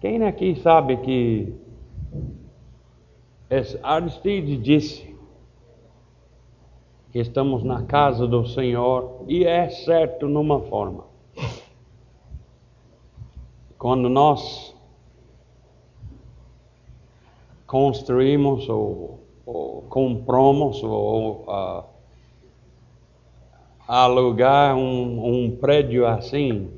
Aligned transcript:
Quem 0.00 0.22
aqui 0.22 0.54
sabe 0.62 0.96
que 0.98 1.52
Aristides 3.82 4.62
disse 4.62 5.16
que 7.10 7.18
estamos 7.18 7.64
na 7.64 7.82
casa 7.82 8.24
do 8.24 8.46
Senhor 8.46 9.24
e 9.26 9.44
é 9.44 9.68
certo 9.68 10.28
numa 10.28 10.60
forma. 10.60 11.04
Quando 13.76 14.08
nós 14.08 14.72
construímos 17.66 18.68
ou, 18.68 19.18
ou 19.44 19.82
compramos 19.82 20.80
ou 20.84 21.44
uh, 21.48 21.84
alugar 23.88 24.76
um, 24.76 25.44
um 25.44 25.56
prédio 25.56 26.06
assim, 26.06 26.77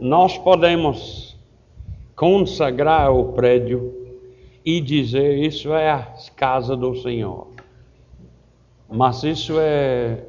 nós 0.00 0.38
podemos 0.38 1.36
consagrar 2.14 3.12
o 3.12 3.32
prédio 3.32 3.94
e 4.64 4.80
dizer 4.80 5.38
isso 5.38 5.72
é 5.72 5.90
a 5.90 6.14
casa 6.36 6.76
do 6.76 6.94
Senhor. 6.96 7.48
Mas 8.88 9.22
isso 9.22 9.54
é 9.58 10.24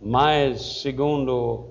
mais 0.00 0.80
segundo 0.82 1.66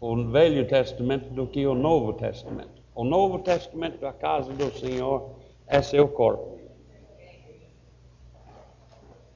o 0.00 0.24
Velho 0.24 0.66
Testamento 0.66 1.30
do 1.30 1.46
que 1.46 1.66
o 1.66 1.74
Novo 1.74 2.12
Testamento. 2.14 2.82
O 2.94 3.04
Novo 3.04 3.38
Testamento, 3.38 4.04
a 4.06 4.12
casa 4.12 4.52
do 4.52 4.70
Senhor, 4.78 5.30
é 5.66 5.82
seu 5.82 6.08
corpo. 6.08 6.53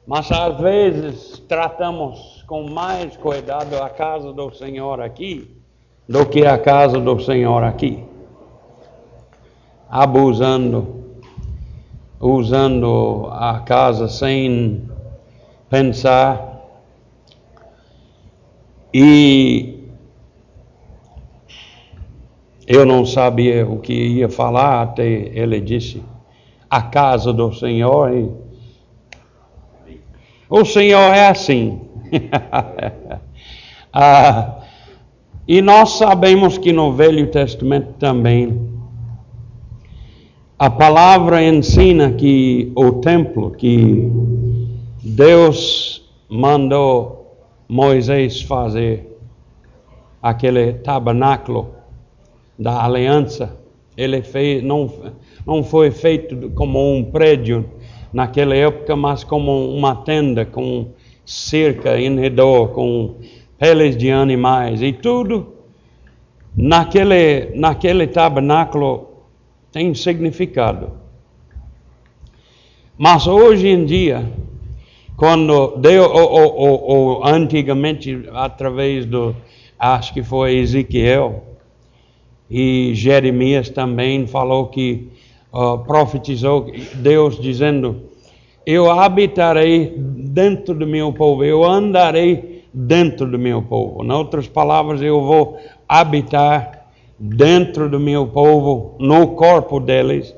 Mas 0.08 0.32
às 0.32 0.58
vezes 0.58 1.38
tratamos 1.40 2.42
com 2.46 2.66
mais 2.70 3.14
cuidado 3.18 3.76
a 3.76 3.90
casa 3.90 4.32
do 4.32 4.50
Senhor 4.50 5.02
aqui 5.02 5.54
do 6.08 6.24
que 6.24 6.46
a 6.46 6.56
casa 6.56 6.98
do 6.98 7.20
Senhor 7.20 7.62
aqui. 7.62 8.02
Abusando, 9.86 11.04
usando 12.18 13.28
a 13.32 13.60
casa 13.60 14.08
sem 14.08 14.88
pensar. 15.68 16.58
E 18.94 19.90
eu 22.66 22.86
não 22.86 23.04
sabia 23.04 23.68
o 23.68 23.78
que 23.78 23.92
ia 23.92 24.30
falar 24.30 24.84
até 24.84 25.06
ele 25.06 25.60
disse 25.60 26.02
a 26.70 26.80
casa 26.80 27.30
do 27.30 27.52
Senhor. 27.52 28.10
E 28.14 28.47
o 30.48 30.64
Senhor 30.64 31.14
é 31.14 31.28
assim. 31.28 31.80
ah, 33.92 34.60
e 35.46 35.60
nós 35.62 35.98
sabemos 35.98 36.58
que 36.58 36.72
no 36.72 36.92
Velho 36.92 37.26
Testamento 37.30 37.94
também 37.98 38.68
a 40.58 40.68
palavra 40.68 41.42
ensina 41.42 42.10
que 42.12 42.72
o 42.74 42.92
templo 42.94 43.52
que 43.52 44.10
Deus 45.04 46.04
mandou 46.28 47.36
Moisés 47.68 48.42
fazer, 48.42 49.16
aquele 50.20 50.72
tabernáculo 50.72 51.74
da 52.58 52.84
aliança, 52.84 53.56
ele 53.96 54.20
fez, 54.20 54.62
não, 54.62 54.92
não 55.46 55.62
foi 55.62 55.90
feito 55.90 56.50
como 56.50 56.92
um 56.92 57.04
prédio 57.04 57.64
naquela 58.12 58.54
época, 58.54 58.96
mas 58.96 59.24
como 59.24 59.70
uma 59.74 59.96
tenda 59.96 60.44
com 60.44 60.88
cerca 61.24 62.00
em 62.00 62.18
redor, 62.18 62.68
com 62.68 63.16
peles 63.58 63.96
de 63.96 64.10
animais 64.10 64.80
e 64.82 64.92
tudo. 64.92 65.54
Naquele, 66.56 67.50
naquele 67.54 68.06
tabernáculo 68.06 69.08
tem 69.70 69.94
significado. 69.94 70.92
Mas 72.96 73.26
hoje 73.26 73.68
em 73.68 73.84
dia, 73.84 74.28
quando 75.16 75.76
Deus, 75.76 76.08
ou, 76.08 76.32
ou, 76.32 76.82
ou, 76.82 77.26
antigamente, 77.26 78.24
através 78.32 79.06
do, 79.06 79.36
acho 79.78 80.12
que 80.12 80.22
foi 80.22 80.56
Ezequiel, 80.56 81.44
e 82.50 82.92
Jeremias 82.94 83.68
também 83.68 84.26
falou 84.26 84.66
que 84.66 85.08
uh, 85.52 85.78
profetizou 85.78 86.70
Deus 86.94 87.40
dizendo: 87.40 88.02
Eu 88.66 88.90
habitarei 88.90 89.94
dentro 89.96 90.74
do 90.74 90.86
meu 90.86 91.12
povo, 91.12 91.44
eu 91.44 91.64
andarei 91.64 92.64
dentro 92.72 93.30
do 93.30 93.38
meu 93.38 93.62
povo. 93.62 94.04
Em 94.04 94.10
outras 94.10 94.46
palavras, 94.46 95.02
eu 95.02 95.20
vou 95.20 95.58
habitar 95.88 96.86
dentro 97.18 97.88
do 97.88 97.98
meu 97.98 98.26
povo, 98.26 98.94
no 99.00 99.28
corpo 99.28 99.80
deles, 99.80 100.34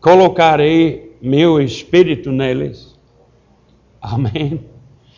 colocarei 0.00 1.16
meu 1.22 1.60
espírito 1.60 2.30
neles. 2.30 2.96
Amém. 4.00 4.60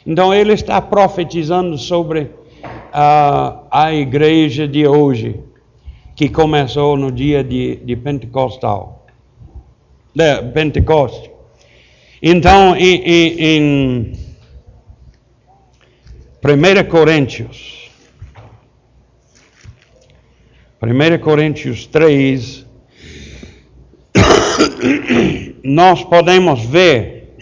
Então 0.07 0.33
ele 0.33 0.53
está 0.53 0.81
profetizando 0.81 1.77
sobre 1.77 2.23
uh, 2.23 3.67
a 3.71 3.93
igreja 3.93 4.67
de 4.67 4.87
hoje 4.87 5.41
que 6.15 6.29
começou 6.29 6.97
no 6.97 7.11
dia 7.11 7.43
de, 7.43 7.77
de 7.77 7.97
Pentecostal. 7.97 9.00
De 10.15 10.43
Pentecoste. 10.53 11.31
Então, 12.23 12.77
em, 12.77 13.03
em, 13.03 13.41
em 13.41 14.13
1 16.43 16.89
Coríntios, 16.89 17.91
1 20.83 21.19
Coríntios 21.23 21.87
3, 21.87 22.67
nós 25.63 26.03
podemos 26.05 26.65
ver 26.65 27.37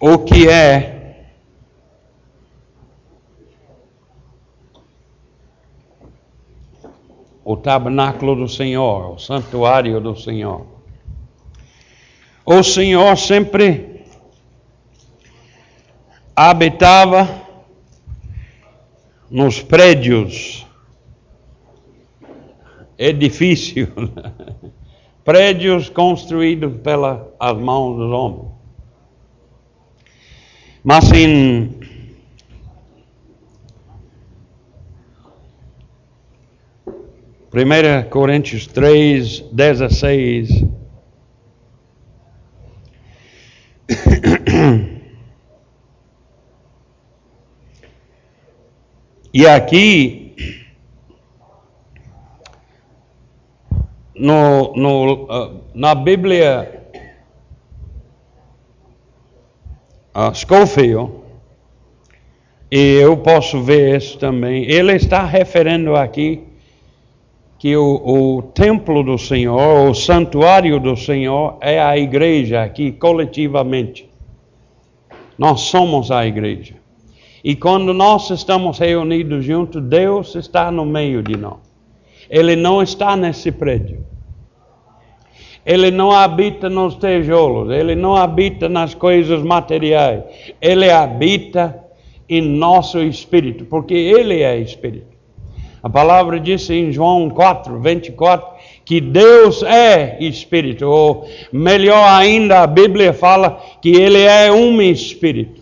o 0.00 0.18
que 0.18 0.48
é 0.48 0.99
o 7.52 7.56
tabernáculo 7.56 8.36
do 8.36 8.48
Senhor, 8.48 9.14
o 9.14 9.18
santuário 9.18 10.00
do 10.00 10.14
Senhor. 10.14 10.66
O 12.46 12.62
Senhor 12.62 13.16
sempre 13.16 14.04
habitava 16.36 17.28
nos 19.28 19.60
prédios, 19.60 20.64
edifícios, 22.96 23.88
prédios 25.24 25.88
construídos 25.88 26.80
pelas 26.82 27.58
mãos 27.58 27.96
dos 27.96 28.12
homens. 28.12 28.52
Mas 30.84 31.10
em 31.10 31.79
1 37.52 38.08
Coríntios 38.10 38.66
3, 38.68 39.40
16. 39.52 40.64
E 49.32 49.46
aqui, 49.46 50.34
no, 54.12 54.72
no, 54.74 55.12
uh, 55.26 55.60
na 55.72 55.94
Bíblia 55.94 56.82
uh, 60.16 60.34
Scofield, 60.34 61.12
e 62.72 62.96
eu 62.96 63.16
posso 63.18 63.62
ver 63.62 63.98
isso 63.98 64.18
também, 64.18 64.64
ele 64.64 64.94
está 64.94 65.24
referindo 65.24 65.94
aqui 65.94 66.49
que 67.60 67.76
o, 67.76 68.38
o, 68.38 68.42
templo 68.42 69.02
do 69.02 69.18
Senhor, 69.18 69.90
o 69.90 69.94
santuário 69.94 70.80
do 70.80 70.96
Senhor 70.96 71.58
é 71.60 71.78
a 71.78 71.94
igreja 71.98 72.62
aqui 72.62 72.90
coletivamente. 72.90 74.08
Nós 75.36 75.60
somos 75.60 76.10
a 76.10 76.26
igreja. 76.26 76.76
E 77.44 77.54
quando 77.54 77.92
nós 77.92 78.30
estamos 78.30 78.78
reunidos 78.78 79.44
juntos, 79.44 79.82
Deus 79.82 80.34
está 80.36 80.70
no 80.70 80.86
meio 80.86 81.22
de 81.22 81.36
nós. 81.36 81.58
Ele 82.30 82.56
não 82.56 82.82
está 82.82 83.14
nesse 83.14 83.52
prédio. 83.52 84.06
Ele 85.64 85.90
não 85.90 86.12
habita 86.12 86.70
nos 86.70 86.94
tijolos, 86.94 87.70
ele 87.70 87.94
não 87.94 88.16
habita 88.16 88.70
nas 88.70 88.94
coisas 88.94 89.42
materiais. 89.42 90.24
Ele 90.62 90.90
habita 90.90 91.78
em 92.26 92.40
nosso 92.40 93.02
espírito, 93.02 93.66
porque 93.66 93.92
ele 93.92 94.40
é 94.40 94.58
espírito. 94.58 95.09
A 95.82 95.88
palavra 95.88 96.38
diz 96.38 96.68
em 96.68 96.92
João 96.92 97.30
4, 97.30 97.80
24, 97.80 98.46
que 98.84 99.00
Deus 99.00 99.62
é 99.62 100.18
Espírito, 100.20 100.86
ou 100.86 101.28
melhor 101.52 102.06
ainda, 102.06 102.60
a 102.60 102.66
Bíblia 102.66 103.12
fala 103.12 103.60
que 103.80 103.90
Ele 103.90 104.22
é 104.22 104.52
um 104.52 104.82
Espírito. 104.82 105.60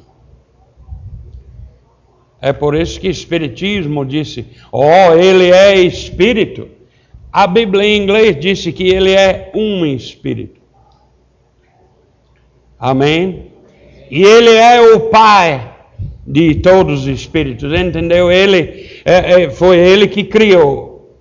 É 2.41 2.53
por 2.53 2.75
isso 2.75 3.01
que 3.01 3.09
Espiritismo 3.09 4.05
disse: 4.05 4.47
Oh, 4.73 5.13
ele 5.15 5.51
é 5.51 5.81
espírito. 5.81 6.69
A 7.33 7.47
Bíblia 7.47 7.85
em 7.85 8.03
inglês 8.03 8.39
disse 8.39 8.73
que 8.73 8.89
ele 8.89 9.13
é 9.13 9.51
um 9.55 9.85
espírito. 9.85 10.61
Amém? 12.79 13.53
E 14.11 14.23
ele 14.23 14.51
é 14.51 14.81
o 14.81 15.11
Pai 15.11 15.78
de 16.29 16.57
todos 16.57 17.01
os 17.01 17.07
espíritos, 17.07 17.73
entendeu? 17.73 18.31
Ele 18.31 19.01
é, 19.03 19.45
é, 19.45 19.51
foi 19.51 19.79
ele 19.79 20.07
que 20.07 20.23
criou, 20.23 21.17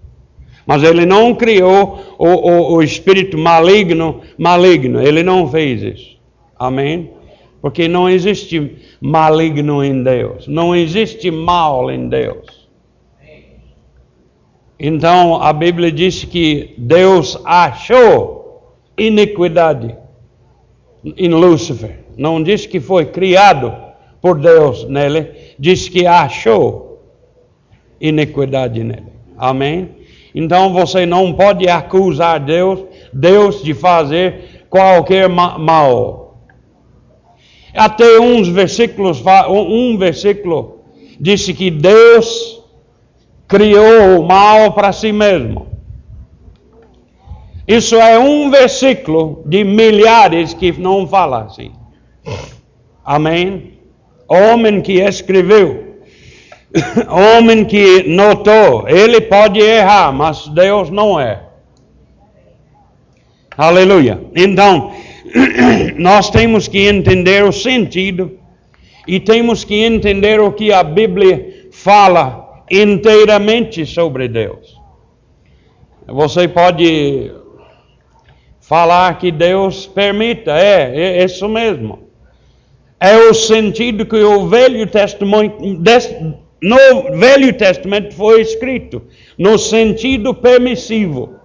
mas 0.65 0.83
ele 0.83 1.05
não 1.05 1.33
criou 1.33 2.15
o, 2.17 2.27
o, 2.27 2.73
o 2.73 2.83
espírito 2.83 3.37
maligno, 3.37 4.19
maligno. 4.37 5.01
Ele 5.01 5.23
não 5.23 5.49
fez 5.49 5.81
isso. 5.81 6.17
Amém? 6.59 7.11
Porque 7.61 7.87
não 7.87 8.09
existe 8.09 8.75
maligno 8.99 9.81
em 9.81 10.03
Deus, 10.03 10.45
não 10.45 10.75
existe 10.75 11.31
mal 11.31 11.89
em 11.89 12.09
Deus. 12.09 12.67
Então 14.77 15.41
a 15.41 15.53
Bíblia 15.53 15.89
diz 15.89 16.25
que 16.25 16.75
Deus 16.77 17.39
achou 17.45 18.75
iniquidade 18.97 19.95
em 21.15 21.29
Lúcifer. 21.29 21.99
Não 22.17 22.43
diz 22.43 22.65
que 22.65 22.79
foi 22.79 23.05
criado 23.05 23.86
por 24.21 24.39
Deus 24.39 24.87
nele, 24.87 25.31
diz 25.57 25.87
que 25.89 26.05
achou 26.05 27.03
iniquidade 27.99 28.83
nele. 28.83 29.13
Amém? 29.37 29.97
Então 30.33 30.73
você 30.73 31.05
não 31.05 31.33
pode 31.33 31.67
acusar 31.67 32.39
Deus, 32.39 32.83
Deus 33.13 33.63
de 33.63 33.73
fazer 33.73 34.65
qualquer 34.69 35.27
mal. 35.29 36.43
Até 37.73 38.19
uns 38.19 38.47
versículos, 38.47 39.23
um 39.49 39.97
versículo 39.97 40.79
disse 41.19 41.53
que 41.53 41.69
Deus 41.71 42.63
criou 43.47 44.19
o 44.19 44.27
mal 44.27 44.73
para 44.73 44.91
si 44.91 45.11
mesmo. 45.11 45.67
Isso 47.67 47.95
é 47.95 48.17
um 48.17 48.49
versículo 48.49 49.43
de 49.45 49.63
milhares 49.63 50.53
que 50.53 50.71
não 50.79 51.05
fala 51.05 51.43
assim. 51.43 51.71
Amém? 53.03 53.76
Homem 54.27 54.81
que 54.81 54.99
escreveu, 54.99 56.01
homem 57.09 57.63
que 57.63 58.03
notou, 58.03 58.87
ele 58.87 59.21
pode 59.21 59.59
errar, 59.59 60.11
mas 60.11 60.47
Deus 60.49 60.89
não 60.89 61.19
é. 61.19 61.43
Aleluia. 63.57 64.19
Então, 64.35 64.91
nós 65.97 66.29
temos 66.29 66.67
que 66.67 66.87
entender 66.87 67.43
o 67.43 67.51
sentido 67.51 68.37
e 69.07 69.19
temos 69.19 69.63
que 69.63 69.75
entender 69.75 70.39
o 70.39 70.51
que 70.51 70.71
a 70.71 70.83
Bíblia 70.83 71.69
fala 71.71 72.63
inteiramente 72.69 73.85
sobre 73.85 74.27
Deus. 74.27 74.75
Você 76.05 76.47
pode 76.47 77.31
falar 78.59 79.17
que 79.17 79.31
Deus 79.31 79.87
permita, 79.87 80.51
é, 80.51 81.19
é 81.19 81.23
isso 81.23 81.47
mesmo. 81.47 82.06
É 82.99 83.15
o 83.17 83.33
sentido 83.33 84.05
que 84.05 84.15
o 84.15 84.47
Velho 84.47 84.87
Testamento, 84.87 85.63
no 86.61 87.17
Velho 87.17 87.53
Testamento 87.53 88.15
foi 88.15 88.41
escrito, 88.41 89.03
no 89.37 89.57
sentido 89.57 90.33
permissivo 90.33 91.37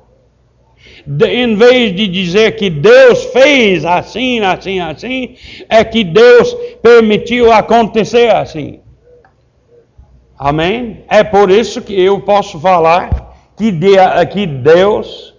de, 1.06 1.26
em 1.26 1.54
vez 1.54 1.94
de 1.94 2.06
dizer 2.06 2.56
que 2.56 2.70
Deus 2.70 3.25
fez 3.26 3.84
assim, 3.84 4.40
assim, 4.40 4.81
assim, 4.81 5.34
é 5.69 5.84
que 5.84 6.04
Deus 6.04 6.54
permitiu 6.81 7.52
acontecer 7.52 8.31
assim. 8.31 8.81
Amém? 10.38 11.04
É 11.08 11.22
por 11.22 11.50
isso 11.50 11.82
que 11.82 12.00
eu 12.00 12.20
posso 12.20 12.58
falar 12.58 13.34
que, 13.56 13.70
de, 13.70 13.96
que 14.32 14.46
Deus 14.46 15.34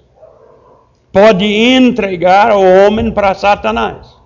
pode 1.12 1.46
entregar 1.46 2.52
o 2.52 2.62
homem 2.62 3.12
para 3.12 3.34
Satanás. 3.34 4.23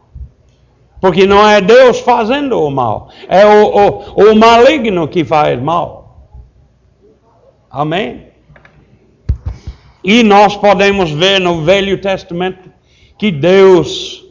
Porque 0.99 1.25
não 1.25 1.47
é 1.47 1.61
Deus 1.61 1.99
fazendo 1.99 2.59
o 2.59 2.71
mal, 2.71 3.09
é 3.27 3.45
o, 3.45 3.65
o, 3.67 4.31
o 4.31 4.35
maligno 4.35 5.07
que 5.07 5.23
faz 5.23 5.61
mal. 5.61 6.31
Amém? 7.69 8.27
E 10.03 10.23
nós 10.23 10.55
podemos 10.55 11.11
ver 11.11 11.39
no 11.39 11.63
Velho 11.63 11.99
Testamento 11.99 12.71
que 13.17 13.31
Deus 13.31 14.23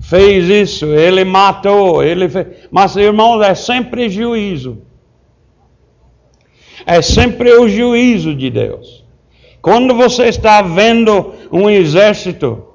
fez 0.00 0.48
isso, 0.48 0.86
ele 0.86 1.24
matou, 1.24 2.02
ele 2.02 2.28
fez. 2.28 2.46
Mas, 2.70 2.96
irmãos, 2.96 3.40
é 3.42 3.54
sempre 3.54 4.08
juízo. 4.08 4.82
É 6.84 7.00
sempre 7.00 7.52
o 7.54 7.68
juízo 7.68 8.34
de 8.34 8.50
Deus. 8.50 9.04
Quando 9.62 9.94
você 9.94 10.24
está 10.24 10.60
vendo 10.60 11.32
um 11.50 11.70
exército 11.70 12.73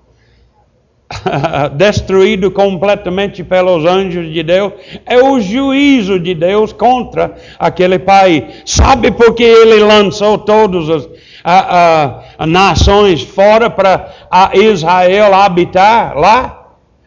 destruído 1.76 2.52
completamente 2.52 3.44
pelos 3.44 3.86
anjos 3.86 4.32
de 4.32 4.44
Deus, 4.44 4.74
é 5.06 5.18
o 5.18 5.40
juízo 5.40 6.20
de 6.20 6.36
Deus 6.36 6.72
contra 6.72 7.36
aquele 7.58 7.98
país. 7.98 8.44
Sabe 8.66 9.12
por 9.12 9.34
que 9.34 9.44
ele 9.44 9.84
lançou 9.84 10.38
todos 10.38 10.88
os 10.88 11.10
a, 11.44 12.22
a, 12.38 12.46
nações 12.46 13.24
fora 13.24 13.70
para 13.70 14.12
Israel 14.54 15.34
habitar 15.34 16.18
lá, 16.18 16.56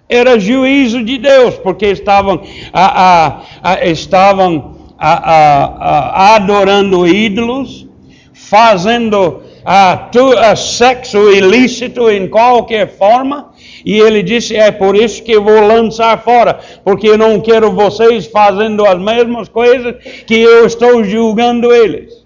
era 0.09 0.39
juízo 0.39 1.03
de 1.03 1.19
Deus, 1.19 1.55
porque 1.57 1.87
estavam, 1.87 2.43
estavam 3.83 4.77
adorando 4.99 7.07
ídolos, 7.07 7.87
fazendo 8.35 9.43
sexo 10.57 11.31
ilícito 11.31 12.11
em 12.11 12.29
qualquer 12.29 12.97
forma, 12.97 13.52
e 13.85 13.99
ele 13.99 14.23
disse: 14.23 14.57
É 14.57 14.71
por 14.71 14.97
isso 14.97 15.23
que 15.23 15.39
vou 15.39 15.61
lançar 15.61 16.23
fora, 16.23 16.59
porque 16.85 17.09
eu 17.09 17.19
não 17.19 17.41
quero 17.41 17.73
vocês 17.73 18.27
fazendo 18.27 18.87
as 18.87 18.99
mesmas 18.99 19.49
coisas 19.49 19.97
que 20.27 20.41
eu 20.41 20.67
estou 20.67 21.05
julgando 21.05 21.73
eles. 21.73 22.23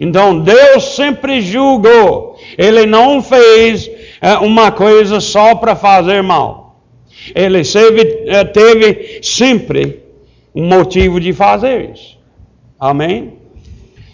Então 0.00 0.38
Deus 0.40 0.96
sempre 0.96 1.40
julgou. 1.40 2.36
Ele 2.58 2.86
não 2.86 3.22
fez 3.22 3.90
é, 4.20 4.34
uma 4.38 4.70
coisa 4.70 5.20
só 5.20 5.54
para 5.54 5.76
fazer 5.76 6.22
mal. 6.22 6.80
Ele 7.34 7.62
teve, 7.62 8.24
é, 8.26 8.44
teve 8.44 9.20
sempre 9.22 10.00
um 10.54 10.66
motivo 10.66 11.20
de 11.20 11.32
fazer 11.32 11.90
isso. 11.94 12.18
Amém? 12.78 13.34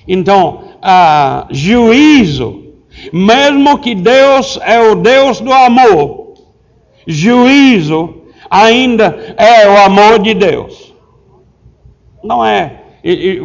Então, 0.06 0.64
ah, 0.82 1.46
juízo, 1.50 2.67
mesmo 3.12 3.78
que 3.78 3.94
Deus 3.94 4.58
é 4.62 4.80
o 4.80 4.94
Deus 4.94 5.40
do 5.40 5.52
amor, 5.52 6.34
juízo 7.06 8.22
ainda 8.50 9.34
é 9.36 9.68
o 9.68 9.76
amor 9.76 10.18
de 10.18 10.34
Deus. 10.34 10.94
Não 12.22 12.44
é. 12.44 12.82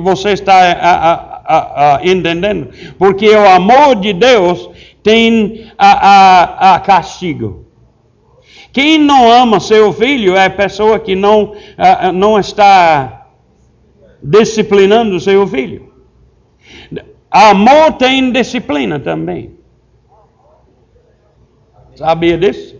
Você 0.01 0.31
está 0.31 0.53
a, 0.71 1.95
a, 1.95 2.05
entendendo? 2.05 2.69
Porque 2.97 3.29
o 3.29 3.47
amor 3.47 3.95
de 3.95 4.13
Deus 4.13 4.69
tem 5.03 5.71
a, 5.77 6.75
a, 6.75 6.79
castigo. 6.79 7.65
Quem 8.71 8.97
não 8.97 9.31
ama 9.31 9.59
seu 9.59 9.93
filho 9.93 10.35
é 10.35 10.45
a 10.45 10.49
pessoa 10.49 10.99
que 10.99 11.15
não, 11.15 11.53
não 12.13 12.39
está 12.39 13.27
disciplinando 14.21 15.19
seu 15.19 15.45
filho. 15.45 15.93
Amor 17.33 17.93
tem 17.93 18.31
disciplina 18.31 18.99
também. 18.99 19.57
Sabia 21.95 22.37
disso? 22.37 22.75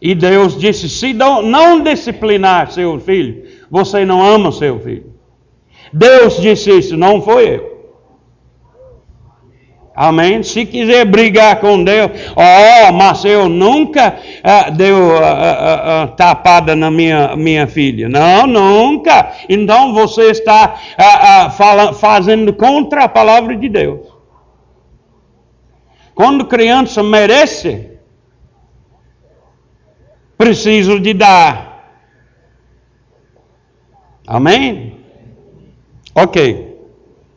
E 0.00 0.14
Deus 0.14 0.58
disse: 0.58 0.88
se 0.88 1.12
não, 1.12 1.82
disciplinar 1.82 2.72
seu 2.72 2.98
filho, 2.98 3.46
você 3.70 4.06
não 4.06 4.24
ama 4.24 4.50
seu 4.50 4.80
filho. 4.80 5.12
Deus 5.92 6.40
disse 6.40 6.70
isso, 6.70 6.96
não 6.96 7.20
foi 7.20 7.56
eu. 7.56 7.71
Amém? 10.02 10.42
Se 10.42 10.66
quiser 10.66 11.04
brigar 11.04 11.60
com 11.60 11.84
Deus, 11.84 12.10
oh, 12.34 12.92
mas 12.92 13.24
eu 13.24 13.48
nunca 13.48 14.18
uh, 14.18 14.72
deu 14.72 14.96
uh, 14.98 15.12
uh, 15.12 16.08
tapada 16.16 16.74
na 16.74 16.90
minha, 16.90 17.36
minha 17.36 17.68
filha. 17.68 18.08
Não, 18.08 18.44
nunca. 18.44 19.32
Então 19.48 19.94
você 19.94 20.32
está 20.32 20.74
fala, 21.56 21.92
fazendo 21.92 22.52
contra 22.52 23.04
a 23.04 23.08
palavra 23.08 23.54
de 23.54 23.68
Deus. 23.68 24.00
Quando 26.16 26.46
criança 26.46 27.00
merece, 27.00 27.92
preciso 30.36 30.98
de 30.98 31.14
dar. 31.14 31.94
Amém? 34.26 34.98
Ok. 36.12 36.76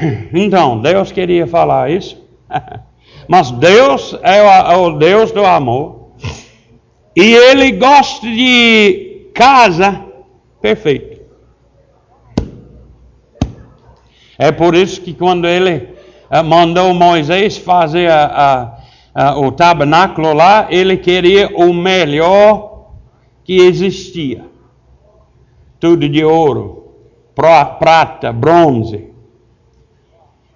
então, 0.32 0.80
Deus 0.80 1.12
queria 1.12 1.46
falar 1.46 1.90
isso. 1.90 2.23
Mas 3.28 3.50
Deus 3.50 4.16
é 4.23 4.42
o, 4.42 4.46
é 4.46 4.76
o 4.76 4.90
Deus 4.99 5.32
do 5.32 5.44
amor. 5.44 6.11
E 7.16 7.32
Ele 7.32 7.73
gosta 7.73 8.26
de 8.26 9.30
casa 9.34 10.04
perfeito. 10.61 11.23
É 14.37 14.50
por 14.50 14.75
isso 14.75 15.00
que 15.00 15.14
quando 15.14 15.46
ele 15.46 15.90
uh, 16.28 16.42
mandou 16.42 16.92
Moisés 16.92 17.56
fazer 17.56 18.11
a, 18.11 18.25
a, 19.14 19.26
a, 19.28 19.38
o 19.38 19.52
tabernáculo 19.52 20.32
lá, 20.32 20.66
ele 20.70 20.96
queria 20.96 21.49
o 21.54 21.73
melhor 21.73 22.88
que 23.44 23.58
existia. 23.58 24.44
Tudo 25.78 26.08
de 26.08 26.25
ouro, 26.25 26.94
prata, 27.37 28.32
bronze 28.32 29.13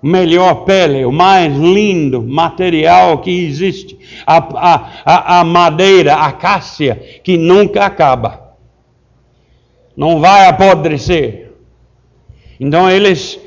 melhor 0.02 0.64
pele, 0.64 1.04
o 1.04 1.12
mais 1.12 1.54
lindo 1.56 2.22
material 2.22 3.18
que 3.18 3.30
existe, 3.30 3.98
a, 4.26 4.38
a, 5.04 5.40
a, 5.40 5.44
madeira, 5.44 6.14
a 6.14 6.32
cássia, 6.32 7.20
que 7.22 7.36
nunca 7.36 7.84
acaba, 7.84 8.54
não 9.96 10.20
vai 10.20 10.46
apodrecer. 10.46 11.52
Então 12.60 12.90
eles 12.90 13.38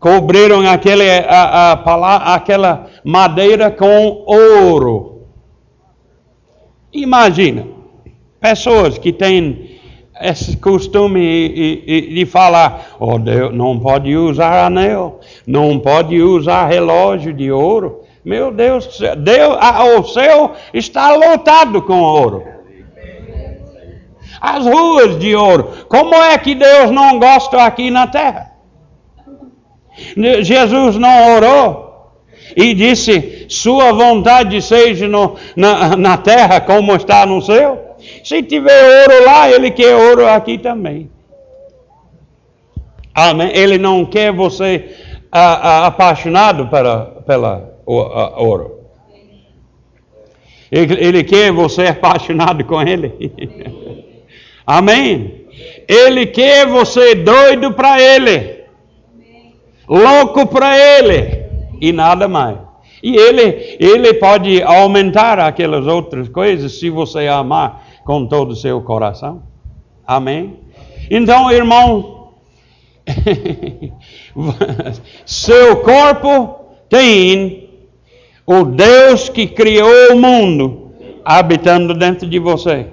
cobriram 0.00 0.68
aquele, 0.68 1.08
a, 1.08 1.72
a, 1.72 2.34
aquela 2.34 2.90
madeira 3.04 3.70
com 3.70 4.24
ouro. 4.26 5.28
Imagina, 6.92 7.66
pessoas 8.40 8.98
que 8.98 9.12
têm 9.12 9.73
esse 10.20 10.56
costume 10.56 11.82
de 11.84 12.26
falar, 12.26 12.96
oh 13.00 13.18
Deus, 13.18 13.52
não 13.54 13.78
pode 13.78 14.16
usar 14.16 14.66
anel, 14.66 15.20
não 15.46 15.78
pode 15.78 16.20
usar 16.20 16.66
relógio 16.66 17.32
de 17.32 17.50
ouro. 17.50 18.02
Meu 18.24 18.50
Deus, 18.50 18.98
Deus 19.18 19.56
o 19.98 20.04
céu 20.04 20.52
está 20.72 21.14
lotado 21.14 21.82
com 21.82 22.00
ouro. 22.00 22.44
As 24.40 24.64
ruas 24.64 25.18
de 25.18 25.34
ouro. 25.34 25.70
Como 25.88 26.14
é 26.14 26.36
que 26.38 26.54
Deus 26.54 26.90
não 26.90 27.18
gosta 27.18 27.62
aqui 27.62 27.90
na 27.90 28.06
terra? 28.06 28.52
Jesus 30.42 30.96
não 30.96 31.36
orou 31.36 31.84
e 32.56 32.74
disse: 32.74 33.46
Sua 33.48 33.92
vontade 33.92 34.60
seja 34.60 35.08
no, 35.08 35.36
na, 35.56 35.96
na 35.96 36.16
terra 36.16 36.60
como 36.60 36.94
está 36.94 37.26
no 37.26 37.40
céu. 37.40 37.93
Se 38.22 38.42
tiver 38.42 39.02
ouro 39.02 39.24
lá, 39.24 39.50
ele 39.50 39.70
quer 39.70 39.94
ouro 39.94 40.26
aqui 40.26 40.58
também. 40.58 41.10
Amém? 43.14 43.50
Ele 43.54 43.78
não 43.78 44.04
quer 44.04 44.32
você 44.32 44.90
apaixonado 45.30 46.66
para, 46.68 47.06
pela 47.26 47.78
ouro. 47.86 48.80
Ele, 50.70 50.94
ele 50.98 51.24
quer 51.24 51.52
você 51.52 51.86
apaixonado 51.88 52.64
com 52.64 52.82
ele. 52.82 53.32
Amém? 54.66 55.44
Ele 55.86 56.26
quer 56.26 56.66
você 56.66 57.14
doido 57.14 57.72
para 57.72 58.00
ele, 58.00 58.64
louco 59.86 60.46
para 60.46 60.76
ele 60.78 61.44
e 61.80 61.92
nada 61.92 62.26
mais. 62.26 62.58
E 63.02 63.14
ele, 63.14 63.76
ele 63.78 64.14
pode 64.14 64.62
aumentar 64.62 65.38
aquelas 65.38 65.86
outras 65.86 66.28
coisas 66.28 66.78
se 66.78 66.88
você 66.88 67.26
amar 67.28 67.83
com 68.04 68.26
todo 68.26 68.50
o 68.50 68.56
seu 68.56 68.80
coração. 68.82 69.42
Amém? 70.06 70.58
Então, 71.10 71.50
irmão, 71.50 72.34
seu 75.24 75.78
corpo 75.78 76.60
tem 76.88 77.70
o 78.46 78.64
Deus 78.64 79.28
que 79.28 79.46
criou 79.46 80.12
o 80.12 80.20
mundo 80.20 80.92
habitando 81.24 81.94
dentro 81.94 82.28
de 82.28 82.38
você. 82.38 82.86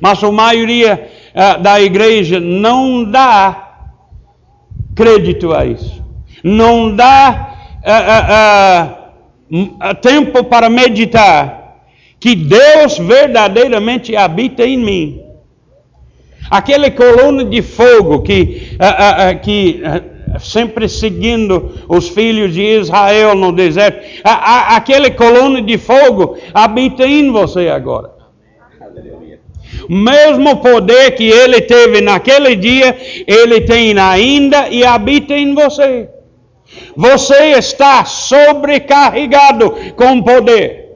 Mas 0.00 0.22
a 0.22 0.30
maioria 0.30 1.10
uh, 1.34 1.60
da 1.60 1.80
igreja 1.80 2.38
não 2.38 3.04
dá 3.04 3.90
crédito 4.94 5.52
a 5.52 5.64
isso. 5.64 6.04
Não 6.44 6.94
dá 6.94 7.56
uh, 9.50 9.90
uh, 9.90 9.94
tempo 9.96 10.44
para 10.44 10.70
meditar 10.70 11.57
que 12.20 12.34
Deus 12.34 12.98
verdadeiramente 12.98 14.16
habita 14.16 14.64
em 14.64 14.76
mim. 14.76 15.22
Aquele 16.50 16.90
coluna 16.90 17.44
de 17.44 17.62
fogo 17.62 18.22
que, 18.22 18.76
uh, 18.80 19.36
uh, 19.36 19.40
que 19.40 19.82
uh, 19.84 20.40
sempre 20.40 20.88
seguindo 20.88 21.84
os 21.88 22.08
filhos 22.08 22.54
de 22.54 22.62
Israel 22.62 23.34
no 23.34 23.52
deserto, 23.52 24.04
aquele 24.24 25.10
coluna 25.10 25.60
de 25.60 25.76
fogo 25.76 26.38
habita 26.54 27.06
em 27.06 27.30
você 27.30 27.68
agora. 27.68 28.16
O 29.88 29.94
mesmo 29.94 30.56
poder 30.56 31.12
que 31.12 31.24
ele 31.24 31.60
teve 31.62 32.00
naquele 32.00 32.56
dia, 32.56 32.96
ele 33.26 33.60
tem 33.62 33.98
ainda 33.98 34.68
e 34.68 34.84
habita 34.84 35.34
em 35.34 35.54
você. 35.54 36.08
Você 36.96 37.52
está 37.52 38.04
sobrecarregado 38.04 39.70
com 39.96 40.22
poder 40.22 40.87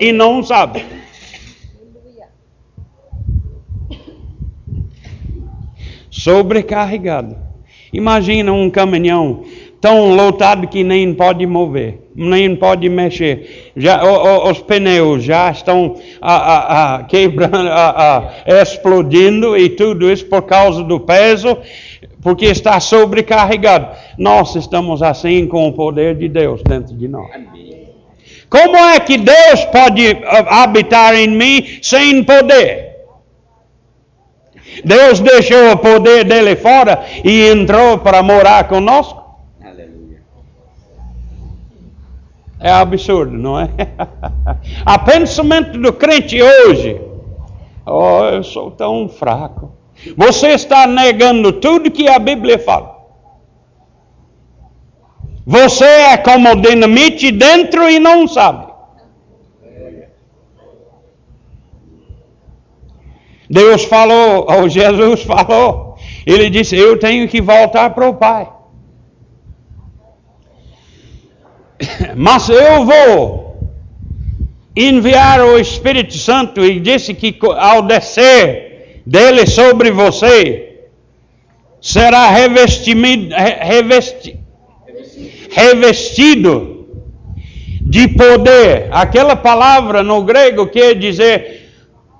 e 0.00 0.10
não 0.10 0.42
sabe. 0.42 0.84
Sobrecarregado. 6.10 7.36
Imagina 7.92 8.52
um 8.52 8.70
caminhão 8.70 9.44
tão 9.80 10.14
lotado 10.14 10.68
que 10.68 10.84
nem 10.84 11.14
pode 11.14 11.46
mover, 11.46 12.00
nem 12.14 12.54
pode 12.54 12.88
mexer. 12.88 13.72
Já, 13.76 14.04
o, 14.04 14.46
o, 14.46 14.50
os 14.50 14.60
pneus 14.60 15.24
já 15.24 15.50
estão 15.50 15.96
a, 16.20 16.34
a, 16.34 16.94
a, 16.96 17.04
quebrando, 17.04 17.68
explodindo 18.46 19.56
e 19.56 19.70
tudo 19.70 20.10
isso 20.10 20.26
por 20.26 20.42
causa 20.42 20.84
do 20.84 21.00
peso, 21.00 21.56
porque 22.22 22.46
está 22.46 22.78
sobrecarregado. 22.78 23.96
Nós 24.18 24.54
estamos 24.54 25.02
assim 25.02 25.46
com 25.46 25.68
o 25.68 25.72
poder 25.72 26.14
de 26.16 26.28
Deus 26.28 26.62
dentro 26.62 26.94
de 26.94 27.08
nós. 27.08 27.30
Como 28.50 28.76
é 28.76 28.98
que 28.98 29.16
Deus 29.16 29.64
pode 29.66 30.18
ah, 30.26 30.64
habitar 30.64 31.14
em 31.14 31.28
mim 31.28 31.78
sem 31.80 32.24
poder? 32.24 32.90
Deus 34.84 35.20
deixou 35.20 35.72
o 35.72 35.78
poder 35.78 36.24
dele 36.24 36.56
fora 36.56 37.04
e 37.24 37.48
entrou 37.48 37.98
para 37.98 38.22
morar 38.22 38.66
conosco? 38.66 39.22
Aleluia. 39.62 40.22
É 42.58 42.72
absurdo, 42.72 43.36
não 43.36 43.60
é? 43.60 43.68
A 44.84 44.98
pensamento 44.98 45.78
do 45.78 45.92
crente 45.92 46.42
hoje, 46.42 47.00
oh, 47.86 48.24
eu 48.24 48.42
sou 48.42 48.72
tão 48.72 49.08
fraco. 49.08 49.72
Você 50.16 50.48
está 50.48 50.86
negando 50.88 51.52
tudo 51.52 51.90
que 51.90 52.08
a 52.08 52.18
Bíblia 52.18 52.58
fala. 52.58 52.99
Você 55.50 55.84
é 55.84 56.16
como 56.16 56.54
dinamite 56.54 57.32
dentro 57.32 57.90
e 57.90 57.98
não 57.98 58.28
sabe. 58.28 58.68
Deus 63.50 63.82
falou, 63.82 64.46
ou 64.48 64.68
Jesus 64.68 65.22
falou, 65.24 65.96
ele 66.24 66.48
disse: 66.50 66.76
Eu 66.76 67.00
tenho 67.00 67.26
que 67.26 67.40
voltar 67.40 67.90
para 67.90 68.08
o 68.08 68.14
Pai. 68.14 68.48
Mas 72.14 72.48
eu 72.48 72.86
vou 72.86 73.58
enviar 74.76 75.40
o 75.40 75.58
Espírito 75.58 76.16
Santo 76.16 76.64
e 76.64 76.78
disse 76.78 77.12
que 77.12 77.36
ao 77.58 77.82
descer 77.82 79.02
dele 79.04 79.48
sobre 79.48 79.90
você 79.90 80.86
será 81.80 82.30
revestido, 82.30 83.34
revesti, 83.34 84.38
revestido 85.50 86.86
de 87.80 88.08
poder. 88.08 88.88
Aquela 88.92 89.34
palavra 89.34 90.02
no 90.02 90.22
grego 90.22 90.66
quer 90.66 90.94
dizer, 90.94 91.68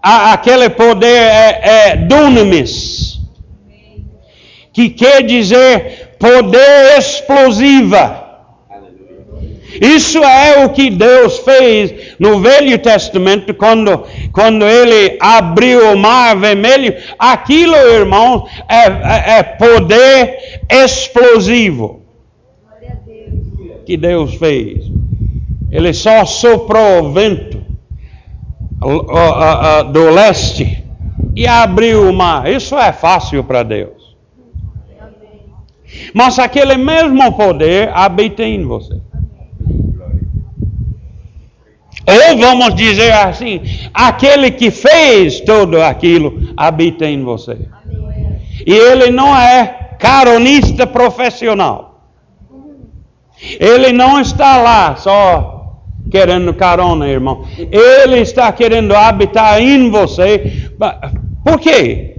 aquele 0.03 0.69
poder 0.69 1.07
é, 1.07 1.61
é 1.63 1.97
dunamis, 1.97 3.21
que 4.73 4.91
quer 4.91 5.23
dizer 5.23 6.17
poder 6.19 6.99
explosiva. 6.99 8.29
Isso 9.81 10.19
é 10.19 10.65
o 10.65 10.71
que 10.71 10.91
Deus 10.91 11.39
fez 11.39 12.15
no 12.19 12.41
Velho 12.41 12.77
Testamento, 12.79 13.55
quando, 13.55 14.05
quando 14.33 14.67
Ele 14.67 15.17
abriu 15.21 15.93
o 15.93 15.97
mar 15.97 16.37
vermelho. 16.37 16.95
Aquilo, 17.17 17.77
irmãos, 17.77 18.51
é, 18.69 19.37
é, 19.37 19.39
é 19.39 19.43
poder 19.45 20.37
explosivo 20.69 22.00
que 23.91 23.97
Deus 23.97 24.37
fez. 24.37 24.85
Ele 25.69 25.93
só 25.93 26.25
soprou 26.25 27.03
o 27.03 27.13
vento 27.13 27.61
do 29.93 30.11
leste 30.11 30.85
e 31.35 31.45
abriu 31.45 32.09
o 32.09 32.13
mar. 32.13 32.49
Isso 32.49 32.79
é 32.79 32.93
fácil 32.93 33.43
para 33.43 33.65
Deus. 33.65 34.17
Mas 36.15 36.39
aquele 36.39 36.77
mesmo 36.77 37.33
poder 37.33 37.91
habita 37.93 38.45
em 38.45 38.65
você. 38.65 39.01
Ou 42.07 42.39
vamos 42.39 42.77
dizer 42.77 43.13
assim: 43.13 43.61
aquele 43.93 44.53
que 44.53 44.71
fez 44.71 45.41
tudo 45.41 45.83
aquilo 45.83 46.55
habita 46.57 47.07
em 47.07 47.25
você. 47.25 47.59
E 48.65 48.73
ele 48.73 49.11
não 49.11 49.37
é 49.37 49.97
caronista 49.99 50.87
profissional. 50.87 51.90
Ele 53.59 53.93
não 53.93 54.21
está 54.21 54.59
lá 54.59 54.97
só 54.97 55.79
querendo 56.11 56.53
carona, 56.53 57.09
irmão. 57.09 57.47
Ele 57.57 58.19
está 58.19 58.53
querendo 58.53 58.95
habitar 58.95 59.61
em 59.61 59.91
você. 59.91 60.71
Por 61.45 61.59
quê? 61.59 62.17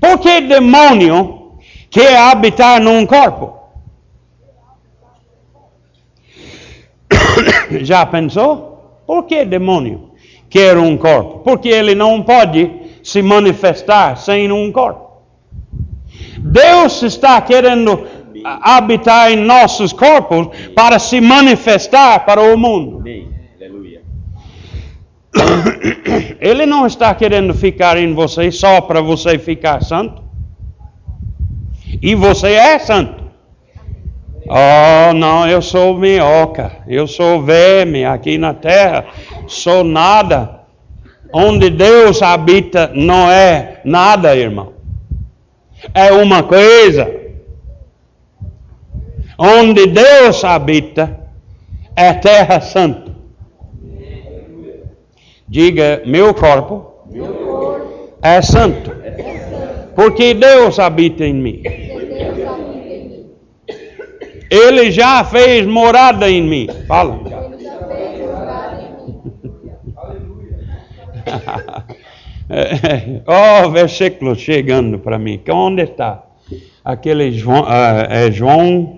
Porque 0.00 0.40
demônio 0.42 1.58
quer 1.90 2.16
habitar 2.16 2.80
num 2.80 3.04
corpo. 3.06 3.58
Já 7.82 8.04
pensou? 8.06 9.02
Por 9.06 9.24
que 9.24 9.44
demônio 9.44 10.10
quer 10.50 10.76
um 10.76 10.96
corpo? 10.96 11.38
Porque 11.40 11.68
ele 11.68 11.94
não 11.94 12.22
pode 12.22 12.70
se 13.02 13.22
manifestar 13.22 14.16
sem 14.16 14.52
um 14.52 14.70
corpo. 14.70 15.08
Deus 16.38 17.02
está 17.02 17.40
querendo 17.40 18.06
habitar 18.44 19.30
em 19.30 19.36
nossos 19.36 19.92
corpos 19.92 20.48
para 20.74 20.98
se 20.98 21.20
manifestar 21.20 22.24
para 22.24 22.40
o 22.40 22.56
mundo. 22.56 23.02
Ele 26.40 26.66
não 26.66 26.86
está 26.86 27.14
querendo 27.14 27.54
ficar 27.54 27.96
em 27.96 28.14
você 28.14 28.50
só 28.50 28.80
para 28.80 29.00
você 29.00 29.38
ficar 29.38 29.82
santo. 29.82 30.22
E 32.00 32.14
você 32.14 32.52
é 32.52 32.78
santo. 32.78 33.24
Oh, 34.50 35.12
não, 35.12 35.46
eu 35.46 35.60
sou 35.60 35.98
minhoca, 35.98 36.72
eu 36.86 37.06
sou 37.06 37.42
verme 37.42 38.06
aqui 38.06 38.38
na 38.38 38.54
terra, 38.54 39.06
sou 39.46 39.84
nada. 39.84 40.60
Onde 41.30 41.68
Deus 41.68 42.22
habita 42.22 42.90
não 42.94 43.30
é 43.30 43.82
nada, 43.84 44.34
irmão. 44.34 44.72
É 45.92 46.10
uma 46.12 46.42
coisa. 46.42 47.17
Onde 49.38 49.86
Deus 49.86 50.44
habita 50.44 51.20
é 51.94 52.12
terra 52.12 52.60
santa. 52.60 53.16
Diga, 55.46 56.02
meu 56.04 56.34
corpo, 56.34 57.04
é 58.20 58.42
santo. 58.42 58.90
Porque 59.94 60.34
Deus 60.34 60.80
habita 60.80 61.24
em 61.24 61.34
mim. 61.34 61.62
Ele 64.50 64.90
já 64.90 65.22
fez 65.24 65.64
morada 65.66 66.28
em 66.28 66.42
mim. 66.42 66.66
Fala. 66.88 67.18
oh, 73.26 73.70
versículo 73.70 74.34
chegando 74.34 74.98
para 74.98 75.18
mim. 75.18 75.40
Onde 75.48 75.82
está? 75.82 76.24
Aquele 76.84 77.30
João, 77.32 77.62
uh, 77.62 78.06
é 78.08 78.30
João 78.32 78.97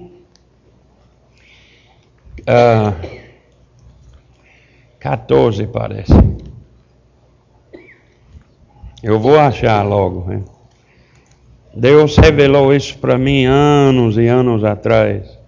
uh, 2.51 3.21
14, 4.99 5.67
parece. 5.69 6.13
Eu 9.03 9.19
vou 9.19 9.39
achar 9.39 9.83
logo. 9.83 10.31
Hein? 10.31 10.45
Deus 11.75 12.17
revelou 12.17 12.75
isso 12.75 12.99
para 12.99 13.17
mim 13.17 13.45
anos 13.45 14.19
e 14.19 14.27
anos 14.27 14.65
atrás. 14.65 15.39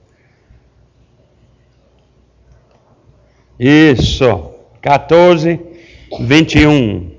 Isso, 3.59 4.51
14, 4.81 5.61
21 6.21 7.13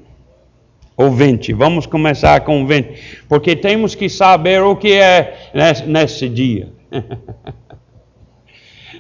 ou 0.98 1.12
20. 1.12 1.54
Vamos 1.54 1.86
começar 1.86 2.42
com 2.42 2.66
20, 2.66 3.26
porque 3.30 3.56
temos 3.56 3.94
que 3.96 4.10
saber 4.10 4.62
o 4.64 4.76
que 4.76 4.94
é 4.94 5.52
nesse, 5.54 5.86
nesse 5.86 6.30
dia. 6.30 6.74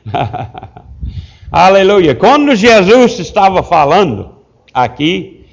Aleluia. 1.51 2.15
Quando 2.15 2.55
Jesus 2.55 3.19
estava 3.19 3.63
falando 3.63 4.35
aqui, 4.73 5.45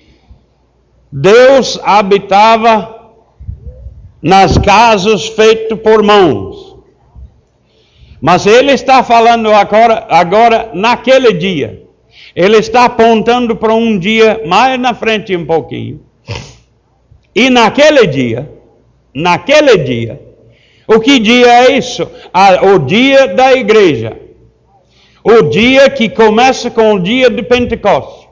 Deus 1.12 1.78
habitava 1.82 3.12
nas 4.22 4.58
casas 4.58 5.26
feitas 5.28 5.78
por 5.78 6.02
mãos. 6.02 6.76
Mas 8.20 8.46
ele 8.46 8.72
está 8.72 9.02
falando 9.02 9.50
agora, 9.50 10.06
agora 10.10 10.70
naquele 10.74 11.32
dia. 11.32 11.82
Ele 12.34 12.58
está 12.58 12.84
apontando 12.84 13.56
para 13.56 13.74
um 13.74 13.98
dia 13.98 14.42
mais 14.46 14.78
na 14.78 14.94
frente 14.94 15.34
um 15.34 15.46
pouquinho. 15.46 16.00
E 17.34 17.48
naquele 17.48 18.06
dia, 18.06 18.50
naquele 19.14 19.78
dia, 19.78 20.20
o 20.86 21.00
que 21.00 21.18
dia 21.18 21.46
é 21.46 21.78
isso? 21.78 22.08
Ah, 22.32 22.66
o 22.66 22.78
dia 22.78 23.28
da 23.28 23.52
igreja. 23.52 24.29
O 25.22 25.42
dia 25.42 25.90
que 25.90 26.09
começa 26.09 26.70
com 26.70 26.94
o 26.94 27.00
dia 27.00 27.28
de 27.28 27.42
Pentecostes. 27.42 28.28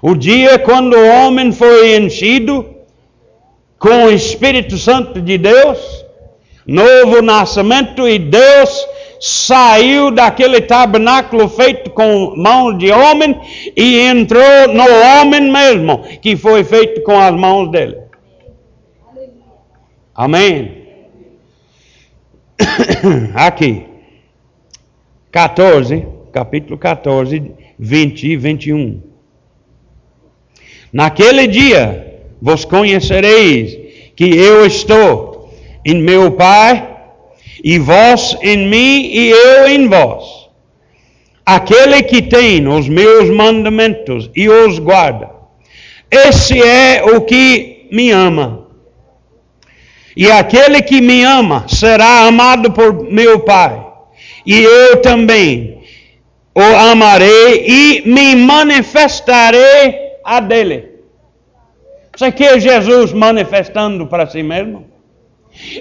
O 0.00 0.14
dia 0.14 0.58
quando 0.58 0.94
o 0.94 1.08
homem 1.08 1.52
foi 1.52 1.96
enchido 1.96 2.76
com 3.78 4.04
o 4.04 4.10
Espírito 4.10 4.78
Santo 4.78 5.20
de 5.20 5.36
Deus, 5.36 5.78
novo 6.66 7.20
nascimento, 7.22 8.08
e 8.08 8.18
Deus 8.18 8.86
saiu 9.20 10.10
daquele 10.10 10.60
tabernáculo 10.60 11.48
feito 11.48 11.90
com 11.90 12.34
mãos 12.36 12.78
de 12.78 12.90
homem 12.90 13.38
e 13.76 14.00
entrou 14.00 14.68
no 14.68 14.84
homem 14.84 15.50
mesmo, 15.50 15.98
que 16.20 16.36
foi 16.36 16.64
feito 16.64 17.02
com 17.02 17.18
as 17.18 17.34
mãos 17.34 17.70
dele. 17.70 17.98
Amém. 20.14 20.86
Aqui, 23.34 23.84
14, 25.36 26.06
capítulo 26.32 26.78
14, 26.78 27.52
20 27.78 28.26
e 28.26 28.36
21. 28.38 29.02
Naquele 30.90 31.46
dia 31.46 32.22
vos 32.40 32.64
conhecereis 32.64 33.78
que 34.16 34.34
eu 34.34 34.64
estou 34.64 35.54
em 35.84 36.00
meu 36.00 36.30
Pai 36.30 36.88
e 37.62 37.78
vós 37.78 38.34
em 38.40 38.66
mim 38.66 39.10
e 39.12 39.28
eu 39.28 39.68
em 39.68 39.86
vós. 39.86 40.24
Aquele 41.44 42.02
que 42.02 42.22
tem 42.22 42.66
os 42.66 42.88
meus 42.88 43.28
mandamentos 43.28 44.30
e 44.34 44.48
os 44.48 44.78
guarda, 44.78 45.28
esse 46.10 46.58
é 46.62 47.04
o 47.04 47.20
que 47.20 47.90
me 47.92 48.10
ama. 48.10 48.68
E 50.16 50.30
aquele 50.30 50.80
que 50.80 51.02
me 51.02 51.22
ama 51.24 51.66
será 51.68 52.20
amado 52.20 52.72
por 52.72 53.04
meu 53.12 53.40
Pai, 53.40 53.85
e 54.46 54.62
eu 54.62 55.02
também 55.02 55.82
o 56.54 56.60
amarei 56.62 57.66
e 57.66 58.02
me 58.08 58.36
manifestarei 58.36 59.94
a 60.24 60.40
dele. 60.40 60.96
Você 62.16 62.32
quer 62.32 62.58
Jesus 62.58 63.12
manifestando 63.12 64.06
para 64.06 64.26
si 64.26 64.42
mesmo? 64.42 64.86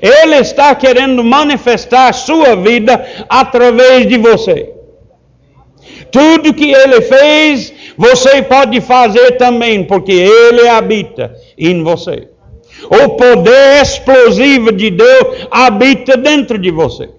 Ele 0.01 0.35
está 0.35 0.73
querendo 0.75 1.23
manifestar 1.23 2.13
sua 2.13 2.55
vida 2.55 3.05
através 3.29 4.07
de 4.07 4.17
você. 4.17 4.73
Tudo 6.11 6.53
que 6.53 6.71
ele 6.71 7.01
fez, 7.01 7.73
você 7.97 8.41
pode 8.41 8.81
fazer 8.81 9.33
também, 9.33 9.83
porque 9.83 10.11
ele 10.11 10.67
habita 10.67 11.33
em 11.57 11.83
você. 11.83 12.29
O 12.83 13.09
poder 13.15 13.81
explosivo 13.81 14.71
de 14.71 14.91
Deus 14.91 15.47
habita 15.49 16.17
dentro 16.17 16.57
de 16.57 16.71
você. 16.71 17.09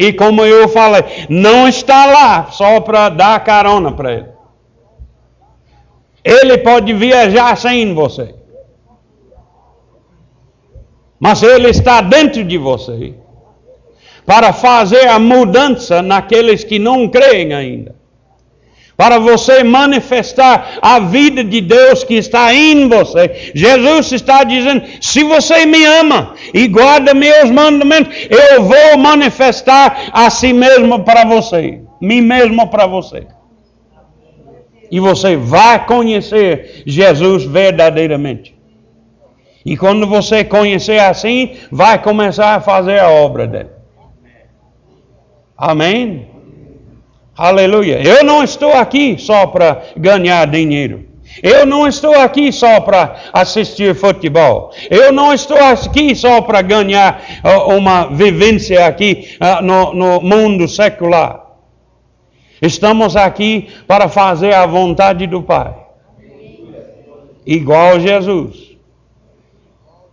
E 0.00 0.14
como 0.14 0.46
eu 0.46 0.66
falei, 0.66 1.04
não 1.28 1.68
está 1.68 2.06
lá 2.06 2.46
só 2.50 2.80
para 2.80 3.10
dar 3.10 3.44
carona 3.44 3.92
para 3.92 4.12
ele. 4.14 4.28
Ele 6.24 6.56
pode 6.56 6.94
viajar 6.94 7.54
sem 7.58 7.92
você. 7.92 8.34
Mas 11.18 11.42
Ele 11.42 11.68
está 11.68 12.00
dentro 12.00 12.42
de 12.42 12.56
você 12.56 13.12
para 14.24 14.54
fazer 14.54 15.06
a 15.06 15.18
mudança 15.18 16.00
naqueles 16.00 16.64
que 16.64 16.78
não 16.78 17.06
creem 17.06 17.52
ainda. 17.52 17.94
Para 19.00 19.18
você 19.18 19.64
manifestar 19.64 20.78
a 20.82 20.98
vida 20.98 21.42
de 21.42 21.62
Deus 21.62 22.04
que 22.04 22.16
está 22.16 22.52
em 22.52 22.86
você. 22.86 23.50
Jesus 23.54 24.12
está 24.12 24.44
dizendo: 24.44 24.82
se 25.00 25.22
você 25.22 25.64
me 25.64 25.82
ama 25.86 26.34
e 26.52 26.68
guarda 26.68 27.14
meus 27.14 27.50
mandamentos, 27.50 28.14
eu 28.28 28.62
vou 28.62 28.98
manifestar 28.98 30.10
a 30.12 30.28
si 30.28 30.52
mesmo 30.52 31.02
para 31.02 31.24
você, 31.24 31.80
mim 31.98 32.20
mesmo 32.20 32.68
para 32.68 32.86
você. 32.86 33.26
E 34.90 35.00
você 35.00 35.34
vai 35.34 35.86
conhecer 35.86 36.82
Jesus 36.84 37.44
verdadeiramente. 37.44 38.54
E 39.64 39.78
quando 39.78 40.06
você 40.06 40.44
conhecer 40.44 41.00
assim, 41.00 41.56
vai 41.72 42.02
começar 42.02 42.54
a 42.54 42.60
fazer 42.60 43.00
a 43.00 43.08
obra 43.08 43.46
dele. 43.46 43.70
Amém? 45.56 46.28
Aleluia. 47.40 48.02
Eu 48.02 48.22
não 48.22 48.44
estou 48.44 48.70
aqui 48.70 49.16
só 49.18 49.46
para 49.46 49.82
ganhar 49.96 50.46
dinheiro. 50.46 51.06
Eu 51.42 51.64
não 51.64 51.88
estou 51.88 52.14
aqui 52.14 52.52
só 52.52 52.82
para 52.82 53.16
assistir 53.32 53.94
futebol. 53.94 54.70
Eu 54.90 55.10
não 55.10 55.32
estou 55.32 55.56
aqui 55.56 56.14
só 56.14 56.42
para 56.42 56.60
ganhar 56.60 57.22
uh, 57.42 57.74
uma 57.74 58.08
vivência 58.08 58.84
aqui 58.84 59.38
uh, 59.40 59.62
no, 59.62 59.94
no 59.94 60.20
mundo 60.20 60.68
secular. 60.68 61.46
Estamos 62.60 63.16
aqui 63.16 63.70
para 63.86 64.06
fazer 64.06 64.52
a 64.54 64.66
vontade 64.66 65.26
do 65.26 65.42
Pai. 65.42 65.74
Igual 67.46 68.00
Jesus. 68.00 68.76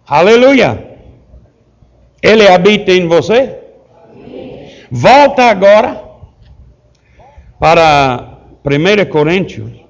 Aleluia. 0.08 0.98
Ele 2.24 2.48
habita 2.48 2.94
em 2.94 3.06
você? 3.06 3.54
Volta 4.90 5.44
agora 5.44 6.07
para 7.60 8.38
1 8.64 9.10
Coríntios 9.10 9.88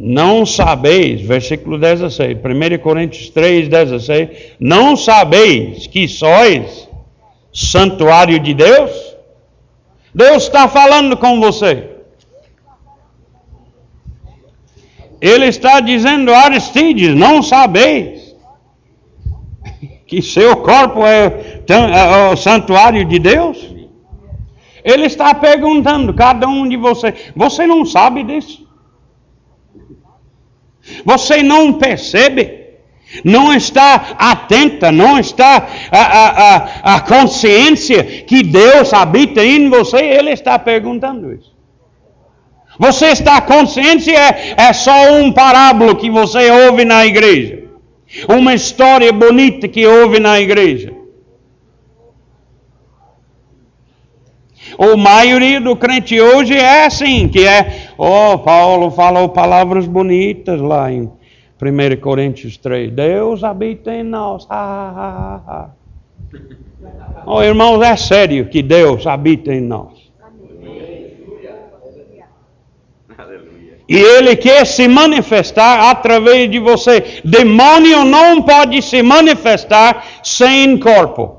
Não 0.00 0.46
sabeis, 0.46 1.20
versículo 1.22 1.76
16, 1.76 2.38
1 2.38 2.78
Coríntios 2.78 3.30
3, 3.30 3.68
16, 3.68 4.54
não 4.60 4.96
sabeis 4.96 5.88
que 5.88 6.06
sois 6.06 6.88
santuário 7.52 8.38
de 8.38 8.54
Deus? 8.54 8.92
Deus 10.14 10.44
está 10.44 10.68
falando 10.68 11.16
com 11.16 11.40
você. 11.40 11.87
Ele 15.20 15.46
está 15.46 15.80
dizendo 15.80 16.32
a 16.32 16.44
Aristides: 16.44 17.14
não 17.14 17.42
sabeis 17.42 18.36
que 20.06 20.22
seu 20.22 20.56
corpo 20.56 21.04
é, 21.04 21.62
é 21.68 22.32
o 22.32 22.36
santuário 22.36 23.04
de 23.04 23.18
Deus? 23.18 23.74
Ele 24.84 25.06
está 25.06 25.34
perguntando, 25.34 26.14
cada 26.14 26.48
um 26.48 26.68
de 26.68 26.76
vocês: 26.76 27.32
você 27.34 27.66
não 27.66 27.84
sabe 27.84 28.22
disso? 28.22 28.66
Você 31.04 31.42
não 31.42 31.74
percebe? 31.74 32.56
Não 33.24 33.54
está 33.54 34.16
atenta, 34.18 34.92
não 34.92 35.18
está 35.18 35.66
a, 35.90 35.98
a, 35.98 36.56
a, 36.56 36.96
a 36.96 37.00
consciência 37.00 38.04
que 38.04 38.42
Deus 38.42 38.92
habita 38.92 39.42
em 39.42 39.70
você? 39.70 39.96
Ele 39.96 40.30
está 40.30 40.58
perguntando 40.58 41.32
isso. 41.32 41.57
Você 42.78 43.06
está 43.06 43.40
consciente? 43.40 44.10
É, 44.10 44.54
é 44.56 44.72
só 44.72 45.12
um 45.14 45.32
parábola 45.32 45.94
que 45.96 46.10
você 46.10 46.50
ouve 46.50 46.84
na 46.84 47.04
igreja. 47.04 47.64
Uma 48.28 48.54
história 48.54 49.12
bonita 49.12 49.66
que 49.68 49.86
ouve 49.86 50.20
na 50.20 50.40
igreja. 50.40 50.92
A 54.78 54.96
maioria 54.96 55.60
do 55.60 55.74
crente 55.74 56.20
hoje 56.20 56.54
é 56.54 56.86
assim, 56.86 57.28
que 57.28 57.44
é, 57.44 57.88
oh, 57.98 58.38
Paulo 58.38 58.90
falou 58.90 59.28
palavras 59.28 59.86
bonitas 59.86 60.60
lá 60.60 60.92
em 60.92 61.10
1 61.60 62.00
Coríntios 62.00 62.56
3. 62.56 62.92
Deus 62.92 63.42
habita 63.42 63.92
em 63.92 64.04
nós. 64.04 64.46
Ah, 64.48 64.92
ah, 64.96 65.40
ah. 65.48 65.70
Oh, 67.26 67.42
irmãos, 67.42 67.82
é 67.82 67.96
sério 67.96 68.48
que 68.48 68.62
Deus 68.62 69.06
habita 69.06 69.52
em 69.52 69.60
nós. 69.60 70.07
E 73.88 73.96
Ele 73.96 74.36
quer 74.36 74.66
se 74.66 74.86
manifestar 74.86 75.90
através 75.90 76.50
de 76.50 76.58
você. 76.58 77.22
Demônio 77.24 78.04
não 78.04 78.42
pode 78.42 78.82
se 78.82 79.02
manifestar 79.02 80.04
sem 80.22 80.76
corpo. 80.76 81.38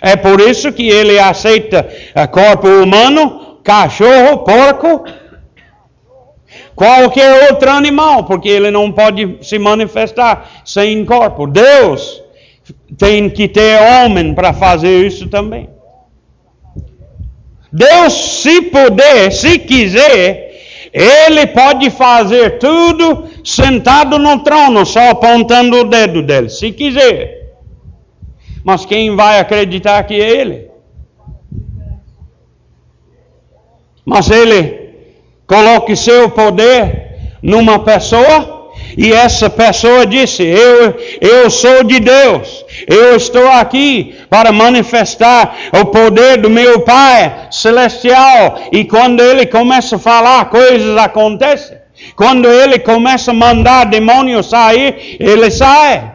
É 0.00 0.16
por 0.16 0.40
isso 0.40 0.72
que 0.72 0.88
ele 0.88 1.18
aceita 1.18 1.88
eh, 2.14 2.26
corpo 2.26 2.68
humano, 2.68 3.58
cachorro, 3.64 4.38
porco, 4.38 5.04
qualquer 6.74 7.50
outro 7.50 7.70
animal, 7.70 8.24
porque 8.24 8.48
ele 8.48 8.70
não 8.70 8.92
pode 8.92 9.38
se 9.42 9.58
manifestar 9.58 10.62
sem 10.64 11.04
corpo. 11.04 11.46
Deus 11.46 12.22
tem 12.96 13.28
que 13.28 13.48
ter 13.48 13.80
homem 13.80 14.34
para 14.34 14.52
fazer 14.52 15.04
isso 15.04 15.28
também. 15.28 15.68
Deus, 17.72 18.40
se 18.42 18.62
puder, 18.62 19.30
se 19.30 19.58
quiser, 19.58 20.47
ele 20.92 21.46
pode 21.48 21.90
fazer 21.90 22.58
tudo 22.58 23.28
sentado 23.44 24.18
no 24.18 24.40
trono, 24.40 24.84
só 24.86 25.10
apontando 25.10 25.78
o 25.78 25.84
dedo 25.84 26.22
dele, 26.22 26.48
se 26.48 26.72
quiser. 26.72 27.38
Mas 28.64 28.84
quem 28.84 29.14
vai 29.16 29.40
acreditar 29.40 30.02
que 30.04 30.14
é 30.14 30.28
Ele? 30.28 30.70
Mas 34.04 34.30
Ele 34.30 34.90
coloque 35.46 35.96
seu 35.96 36.30
poder 36.30 37.36
numa 37.42 37.78
pessoa 37.78 38.57
e 39.00 39.12
essa 39.12 39.48
pessoa 39.48 40.04
disse: 40.04 40.42
eu, 40.42 40.96
eu 41.20 41.48
sou 41.48 41.84
de 41.84 42.00
Deus, 42.00 42.64
eu 42.84 43.14
estou 43.14 43.46
aqui 43.46 44.16
para 44.28 44.50
manifestar 44.50 45.54
o 45.80 45.86
poder 45.86 46.38
do 46.38 46.50
meu 46.50 46.80
Pai 46.80 47.46
celestial. 47.52 48.58
E 48.72 48.84
quando 48.84 49.20
ele 49.20 49.46
começa 49.46 49.94
a 49.94 50.00
falar, 50.00 50.46
coisas 50.46 50.96
acontecem. 50.96 51.78
Quando 52.16 52.48
ele 52.48 52.80
começa 52.80 53.30
a 53.30 53.34
mandar 53.34 53.86
demônios 53.86 54.50
sair, 54.50 55.16
ele 55.20 55.48
sai. 55.48 56.14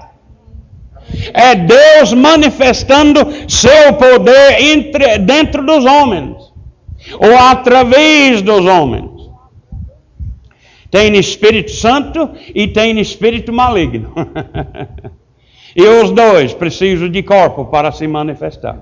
É 1.33 1.55
Deus 1.55 2.11
manifestando 2.11 3.25
seu 3.47 3.93
poder 3.93 4.59
entre, 4.59 5.19
dentro 5.19 5.65
dos 5.65 5.85
homens, 5.85 6.35
ou 7.17 7.37
através 7.37 8.41
dos 8.41 8.65
homens. 8.65 9.12
Tem 10.93 11.17
Espírito 11.17 11.71
Santo 11.71 12.29
e 12.53 12.67
tem 12.67 12.99
Espírito 12.99 13.51
maligno. 13.51 14.13
e 15.75 15.81
os 15.81 16.11
dois 16.11 16.53
precisam 16.53 17.09
de 17.09 17.23
corpo 17.23 17.65
para 17.65 17.91
se 17.91 18.05
manifestar. 18.05 18.79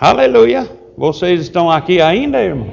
Aleluia. 0.00 0.66
Vocês 0.96 1.42
estão 1.42 1.70
aqui 1.70 2.00
ainda, 2.00 2.40
irmão? 2.40 2.70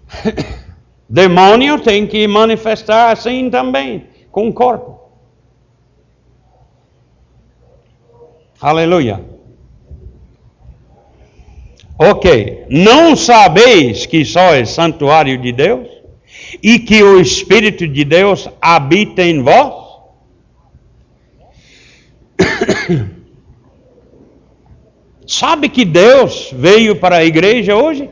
Demônio 1.06 1.78
tem 1.78 2.06
que 2.06 2.26
manifestar 2.26 3.12
assim 3.12 3.50
também, 3.50 4.06
com 4.30 4.48
o 4.48 4.52
corpo. 4.54 5.01
Aleluia. 8.62 9.20
Ok. 11.98 12.66
Não 12.70 13.16
sabeis 13.16 14.06
que 14.06 14.24
sois 14.24 14.70
santuário 14.70 15.36
de 15.36 15.50
Deus 15.50 15.88
e 16.62 16.78
que 16.78 17.02
o 17.02 17.20
Espírito 17.20 17.88
de 17.88 18.04
Deus 18.04 18.48
habita 18.60 19.20
em 19.22 19.42
vós? 19.42 19.82
Sabe 25.26 25.68
que 25.68 25.84
Deus 25.84 26.52
veio 26.52 26.94
para 26.94 27.16
a 27.16 27.24
igreja 27.24 27.74
hoje? 27.74 28.08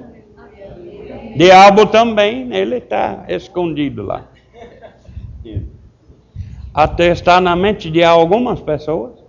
Diabo 1.36 1.86
também, 1.86 2.52
ele 2.52 2.78
está 2.78 3.24
escondido 3.28 4.02
lá. 4.02 4.28
Até 6.74 7.12
está 7.12 7.40
na 7.40 7.54
mente 7.54 7.88
de 7.88 8.02
algumas 8.02 8.60
pessoas. 8.60 9.19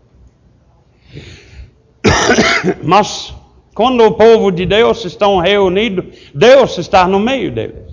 Mas 2.84 3.34
quando 3.74 4.04
o 4.04 4.12
povo 4.12 4.52
de 4.52 4.66
Deus 4.66 5.04
estão 5.06 5.38
reunidos, 5.40 6.06
Deus 6.34 6.78
está 6.78 7.08
no 7.08 7.20
meio 7.20 7.52
deles. 7.52 7.92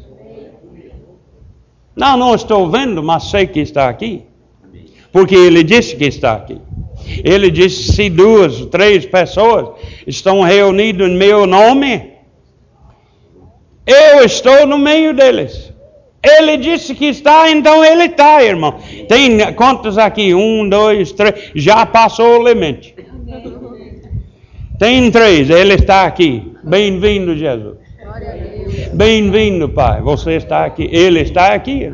Não, 1.95 2.17
não 2.17 2.35
estou 2.35 2.71
vendo, 2.71 3.03
mas 3.03 3.25
sei 3.25 3.47
que 3.47 3.61
está 3.61 3.89
aqui. 3.89 4.25
Porque 5.13 5.35
ele 5.35 5.65
disse 5.65 5.97
que 5.97 6.05
está 6.05 6.35
aqui. 6.35 6.61
Ele 7.25 7.51
disse: 7.51 7.93
se 7.93 8.11
duas, 8.11 8.67
três 8.67 9.07
pessoas 9.07 9.71
estão 10.07 10.43
reunidas 10.43 11.09
em 11.09 11.17
meu 11.17 11.47
nome, 11.47 12.13
eu 13.87 14.23
estou 14.25 14.67
no 14.67 14.79
meio 14.79 15.15
deles. 15.15 15.73
Ele 16.23 16.57
disse 16.57 16.95
que 16.95 17.07
está, 17.07 17.51
então 17.51 17.85
ele 17.85 18.05
está, 18.05 18.43
irmão. 18.43 18.75
Tem 19.09 19.53
quantos 19.55 19.97
aqui? 19.97 20.35
Um, 20.35 20.69
dois, 20.69 21.13
três. 21.13 21.53
Já 21.55 21.87
passou 21.87 22.41
o 22.41 22.49
limite. 22.49 22.95
Tem 24.79 25.11
três, 25.11 25.51
ele 25.51 25.75
está 25.75 26.05
aqui. 26.05 26.53
Bem-vindo, 26.63 27.37
Jesus. 27.37 27.79
Bem-vindo, 28.95 29.69
Pai. 29.69 30.01
Você 30.03 30.33
está 30.33 30.65
aqui. 30.65 30.89
Ele 30.93 31.21
está 31.21 31.53
aqui. 31.53 31.91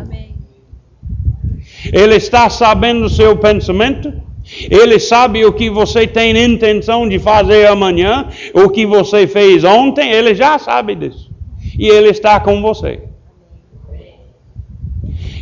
Ele 1.91 2.17
está 2.17 2.51
sabendo 2.51 3.07
o 3.07 3.11
seu 3.11 3.37
pensamento. 3.39 4.13
Ele 4.71 5.01
sabe 5.01 5.47
o 5.47 5.53
que 5.53 5.71
você 5.71 6.07
tem 6.07 6.37
intenção 6.37 7.09
de 7.09 7.19
fazer 7.19 7.67
amanhã, 7.67 8.29
o 8.53 8.69
que 8.69 8.85
você 8.85 9.27
fez 9.27 9.65
ontem, 9.65 10.13
ele 10.13 10.35
já 10.35 10.59
sabe 10.59 10.95
disso. 10.95 11.31
E 11.79 11.89
ele 11.89 12.11
está 12.11 12.39
com 12.39 12.61
você. 12.61 13.04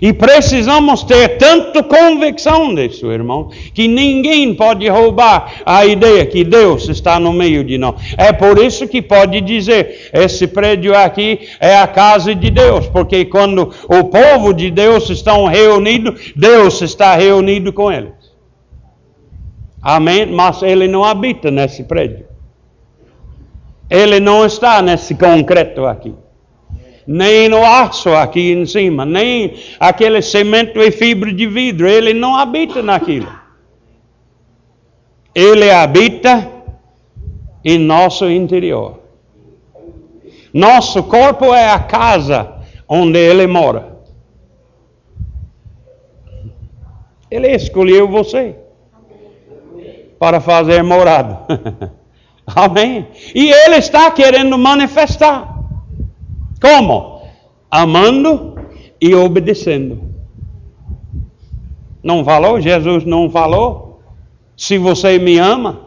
E 0.03 0.12
precisamos 0.12 1.05
ter 1.05 1.38
tanta 1.38 1.81
convicção 1.81 2.75
disso, 2.75 3.12
irmão, 3.12 3.51
que 3.73 3.87
ninguém 3.87 4.53
pode 4.53 4.88
roubar 4.88 5.62
a 5.65 5.87
ideia 5.87 6.27
que 6.27 6.43
Deus 6.43 6.88
está 6.88 7.21
no 7.21 7.33
meio 7.33 7.62
de 7.62 7.79
nós. 7.79 7.95
É 8.19 8.33
por 8.33 8.59
isso 8.59 8.88
que 8.88 9.01
pode 9.01 9.41
dizer: 9.41 10.11
esse 10.12 10.49
prédio 10.49 10.93
aqui 10.93 11.49
é 11.61 11.77
a 11.77 11.87
casa 11.87 12.35
de 12.35 12.51
Deus, 12.51 12.88
porque 12.88 13.27
quando 13.27 13.73
o 13.88 14.05
povo 14.05 14.53
de 14.53 14.73
Deus 14.73 15.09
estão 15.09 15.47
reunidos, 15.47 16.33
Deus 16.35 16.83
está 16.83 17.15
reunido 17.15 17.73
com 17.73 17.93
eles. 17.93 18.12
Amém? 19.81 20.27
Mas 20.27 20.65
ele 20.65 20.88
não 20.88 21.05
habita 21.05 21.49
nesse 21.49 21.85
prédio. 21.85 22.27
Ele 23.88 24.19
não 24.19 24.45
está 24.45 24.83
nesse 24.83 25.15
concreto 25.15 25.87
aqui 25.87 26.12
nem 27.07 27.49
no 27.49 27.65
aço 27.65 28.11
aqui 28.11 28.53
em 28.53 28.65
cima, 28.67 29.05
nem 29.05 29.55
aquele 29.79 30.23
cimento 30.23 30.81
e 30.81 30.91
fibra 30.91 31.33
de 31.33 31.47
vidro, 31.47 31.88
ele 31.88 32.15
não 32.15 32.37
habita 32.37 32.83
naquilo. 32.83 33.29
Ele 35.35 35.71
habita 35.71 36.51
em 37.65 37.79
nosso 37.79 38.29
interior. 38.31 39.01
Nosso 40.53 41.03
corpo 41.05 41.55
é 41.55 41.71
a 41.71 41.79
casa 41.79 42.61
onde 42.88 43.19
ele 43.19 43.47
mora. 43.47 43.93
Ele 47.31 47.49
escolheu 47.49 48.07
você 48.07 48.57
para 50.19 50.38
fazer 50.41 50.83
morada. 50.83 51.41
Amém? 52.47 53.09
E 53.35 53.51
ele 53.51 53.77
está 53.77 54.11
querendo 54.11 54.59
manifestar. 54.59 55.52
Como? 56.62 57.22
Amando 57.68 58.55
e 59.01 59.12
obedecendo. 59.16 60.01
Não 62.01 62.25
falou? 62.25 62.61
Jesus 62.61 63.05
não 63.05 63.29
falou? 63.29 64.01
Se 64.57 64.79
você 64.79 65.18
me 65.18 65.38
ama, 65.38 65.81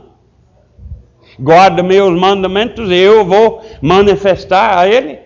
guarda 1.40 1.82
meus 1.82 2.20
mandamentos 2.20 2.92
e 2.92 2.96
eu 2.96 3.24
vou 3.24 3.62
manifestar 3.82 4.78
a 4.78 4.86
Ele. 4.86 5.20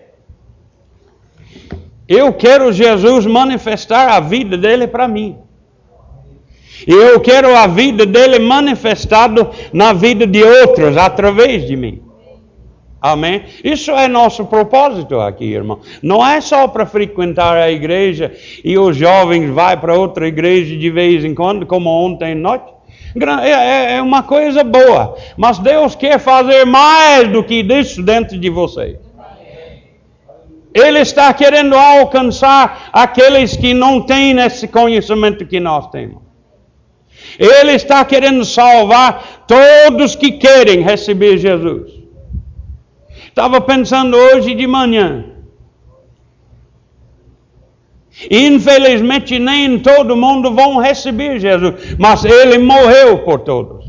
Eu 2.06 2.32
quero 2.32 2.72
Jesus 2.72 3.26
manifestar 3.26 4.10
a 4.10 4.20
vida 4.20 4.56
dele 4.56 4.86
para 4.86 5.08
mim. 5.08 5.36
E 6.86 6.92
eu 6.92 7.18
quero 7.20 7.56
a 7.56 7.66
vida 7.66 8.06
dele 8.06 8.38
manifestado 8.38 9.50
na 9.72 9.92
vida 9.92 10.26
de 10.28 10.44
outros 10.44 10.96
através 10.96 11.66
de 11.66 11.76
mim. 11.76 12.09
Amém? 13.00 13.44
Isso 13.64 13.90
é 13.92 14.06
nosso 14.06 14.44
propósito 14.44 15.18
aqui, 15.20 15.52
irmão. 15.52 15.80
Não 16.02 16.26
é 16.26 16.40
só 16.40 16.68
para 16.68 16.84
frequentar 16.84 17.56
a 17.56 17.70
igreja 17.70 18.32
e 18.62 18.76
os 18.76 18.94
jovens 18.94 19.48
vão 19.48 19.78
para 19.78 19.98
outra 19.98 20.28
igreja 20.28 20.76
de 20.76 20.90
vez 20.90 21.24
em 21.24 21.34
quando, 21.34 21.64
como 21.64 21.88
ontem 21.88 22.32
à 22.32 22.34
noite. 22.34 22.80
É, 23.42 23.50
é, 23.50 23.96
é 23.96 24.02
uma 24.02 24.22
coisa 24.22 24.62
boa, 24.62 25.16
mas 25.36 25.58
Deus 25.58 25.94
quer 25.94 26.18
fazer 26.18 26.64
mais 26.64 27.28
do 27.28 27.42
que 27.42 27.60
isso 27.60 28.02
dentro 28.02 28.38
de 28.38 28.50
você. 28.50 28.98
Ele 30.72 31.00
está 31.00 31.32
querendo 31.34 31.74
alcançar 31.74 32.90
aqueles 32.92 33.56
que 33.56 33.74
não 33.74 34.00
têm 34.02 34.38
esse 34.38 34.68
conhecimento 34.68 35.44
que 35.44 35.58
nós 35.58 35.88
temos. 35.90 36.22
Ele 37.38 37.72
está 37.72 38.04
querendo 38.04 38.44
salvar 38.44 39.44
todos 39.48 40.14
que 40.14 40.32
querem 40.32 40.82
receber 40.82 41.38
Jesus. 41.38 41.99
Estava 43.30 43.60
pensando 43.60 44.16
hoje 44.16 44.54
de 44.54 44.66
manhã. 44.66 45.24
Infelizmente, 48.30 49.38
nem 49.38 49.78
todo 49.78 50.16
mundo 50.16 50.52
vão 50.52 50.76
receber 50.76 51.40
Jesus, 51.40 51.96
mas 51.98 52.24
ele 52.24 52.58
morreu 52.58 53.20
por 53.20 53.40
todos. 53.40 53.86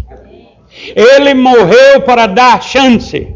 Ele 0.96 1.34
morreu 1.34 2.02
para 2.06 2.28
dar 2.28 2.62
chance 2.62 3.36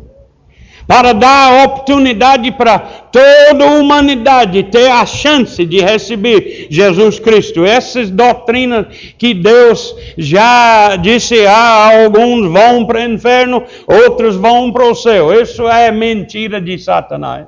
para 0.87 1.13
dar 1.13 1.65
oportunidade 1.65 2.51
para 2.51 2.77
toda 2.79 3.65
a 3.65 3.71
humanidade 3.71 4.63
ter 4.63 4.89
a 4.89 5.05
chance 5.05 5.65
de 5.65 5.81
receber 5.81 6.67
Jesus 6.69 7.19
Cristo. 7.19 7.65
Essas 7.65 8.09
doutrinas 8.09 8.87
que 9.17 9.33
Deus 9.33 9.95
já 10.17 10.95
disse, 10.95 11.45
ah, 11.47 12.03
alguns 12.03 12.51
vão 12.51 12.85
para 12.85 12.99
o 12.99 13.13
inferno, 13.13 13.63
outros 13.87 14.35
vão 14.35 14.71
para 14.71 14.85
o 14.85 14.95
céu. 14.95 15.33
Isso 15.41 15.67
é 15.67 15.91
mentira 15.91 16.61
de 16.61 16.77
Satanás. 16.77 17.47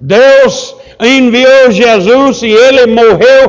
Deus 0.00 0.76
enviou 1.00 1.70
Jesus 1.70 2.42
e 2.42 2.50
ele 2.50 2.86
morreu 2.86 3.48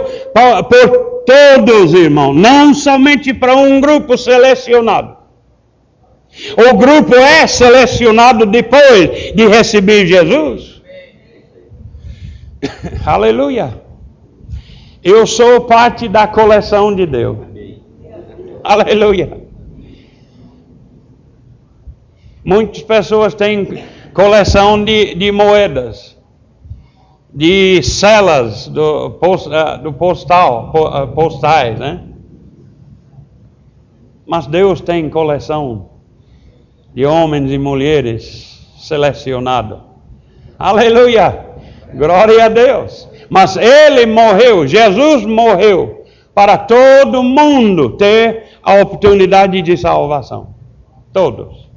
por 0.70 1.24
todos, 1.26 1.94
irmãos, 1.94 2.36
não 2.36 2.74
somente 2.74 3.34
para 3.34 3.56
um 3.56 3.82
grupo 3.82 4.18
selecionado. 4.18 5.17
O 6.58 6.78
grupo 6.78 7.16
é 7.16 7.48
selecionado 7.48 8.46
depois 8.46 9.34
de 9.34 9.48
receber 9.48 10.06
Jesus. 10.06 10.82
Aleluia. 13.06 13.82
Eu 15.04 15.26
sou 15.26 15.62
parte 15.62 16.08
da 16.08 16.28
coleção 16.28 16.94
de 16.94 17.06
Deus. 17.06 17.38
Aleluia. 18.64 19.48
Muitas 22.44 22.82
pessoas 22.84 23.34
têm 23.34 23.84
coleção 24.14 24.84
de, 24.84 25.16
de 25.16 25.32
moedas, 25.32 26.18
de 27.34 27.82
celas 27.84 28.68
do, 28.68 29.12
post, 29.12 29.50
uh, 29.50 29.82
do 29.82 29.94
postal, 29.94 30.72
uh, 30.76 31.08
postais, 31.14 31.80
né? 31.80 32.04
Mas 34.26 34.48
Deus 34.48 34.82
tem 34.82 35.10
coleção 35.10 35.97
de 36.98 37.06
homens 37.06 37.52
e 37.52 37.60
mulheres 37.60 38.60
selecionados. 38.80 39.78
Aleluia! 40.58 41.46
Glória 41.94 42.46
a 42.46 42.50
Deus! 42.50 43.08
Mas 43.30 43.56
ele 43.56 44.08
morreu, 44.08 44.66
Jesus 44.66 45.24
morreu, 45.24 46.06
para 46.34 46.58
todo 46.58 47.22
mundo 47.22 47.92
ter 47.92 48.46
a 48.64 48.82
oportunidade 48.82 49.62
de 49.62 49.78
salvação. 49.78 50.56
Todos. 51.14 51.70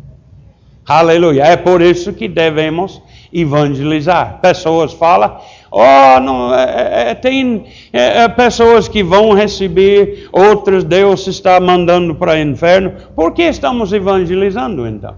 Aleluia! 0.88 1.42
É 1.42 1.56
por 1.58 1.82
isso 1.82 2.14
que 2.14 2.26
devemos 2.26 3.02
evangelizar. 3.32 4.40
Pessoas 4.40 4.92
falam, 4.92 5.38
oh, 5.70 6.20
não, 6.20 6.54
é, 6.54 6.64
é, 6.64 7.10
é 7.10 7.14
tem 7.14 7.64
é, 7.92 8.22
é, 8.22 8.28
pessoas 8.28 8.88
que 8.88 9.02
vão 9.02 9.32
receber, 9.32 10.28
outras 10.32 10.84
Deus 10.84 11.26
está 11.26 11.60
mandando 11.60 12.14
para 12.14 12.32
o 12.32 12.38
inferno. 12.38 12.92
Por 13.14 13.32
que 13.32 13.42
estamos 13.42 13.92
evangelizando 13.92 14.86
então? 14.86 15.16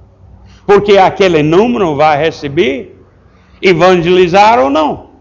Porque 0.67 0.99
aquele 0.99 1.43
número 1.43 1.97
vai 1.97 2.19
receber, 2.19 2.99
evangelizar 3.61 4.59
ou 4.59 4.71
não. 4.71 5.13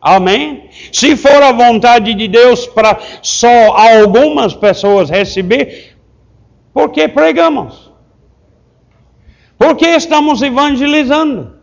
Amém? 0.00 0.70
Se 0.92 1.14
for 1.14 1.42
a 1.42 1.52
vontade 1.52 2.14
de 2.14 2.26
Deus 2.26 2.66
para 2.66 2.98
só 3.20 3.76
algumas 3.76 4.54
pessoas 4.54 5.10
receber, 5.10 5.94
por 6.72 6.90
que 6.90 7.06
pregamos? 7.06 7.89
Porque 9.60 9.86
estamos 9.86 10.40
evangelizando. 10.40 11.58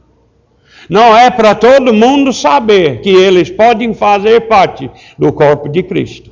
Não 0.87 1.17
é 1.17 1.31
para 1.31 1.55
todo 1.55 1.91
mundo 1.91 2.31
saber 2.31 3.01
que 3.01 3.09
eles 3.09 3.49
podem 3.49 3.95
fazer 3.95 4.41
parte 4.41 4.91
do 5.17 5.33
corpo 5.33 5.67
de 5.67 5.81
Cristo. 5.81 6.31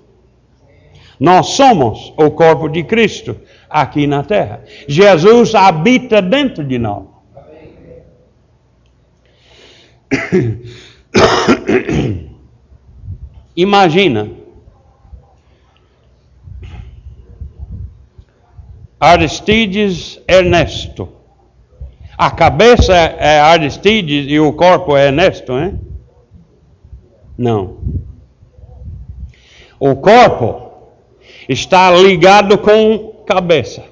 Nós 1.19 1.47
somos 1.47 2.13
o 2.17 2.30
corpo 2.30 2.69
de 2.69 2.84
Cristo 2.84 3.36
aqui 3.67 4.06
na 4.06 4.23
terra. 4.23 4.63
Jesus 4.88 5.56
habita 5.56 6.21
dentro 6.21 6.63
de 6.63 6.78
nós. 6.78 7.06
Imagina 13.58 14.30
Aristides 18.99 20.21
Ernesto 20.28 21.14
a 22.17 22.32
cabeça 22.32 22.93
é 22.93 23.39
Aristides 23.39 24.25
e 24.30 24.39
o 24.39 24.54
corpo 24.54 24.95
é 24.95 25.08
Ernesto, 25.08 25.54
hein? 25.54 25.80
Não. 27.38 27.78
O 29.80 29.95
corpo 29.95 30.71
está 31.49 31.91
ligado 31.91 32.58
com 32.58 33.23
cabeça. 33.25 33.84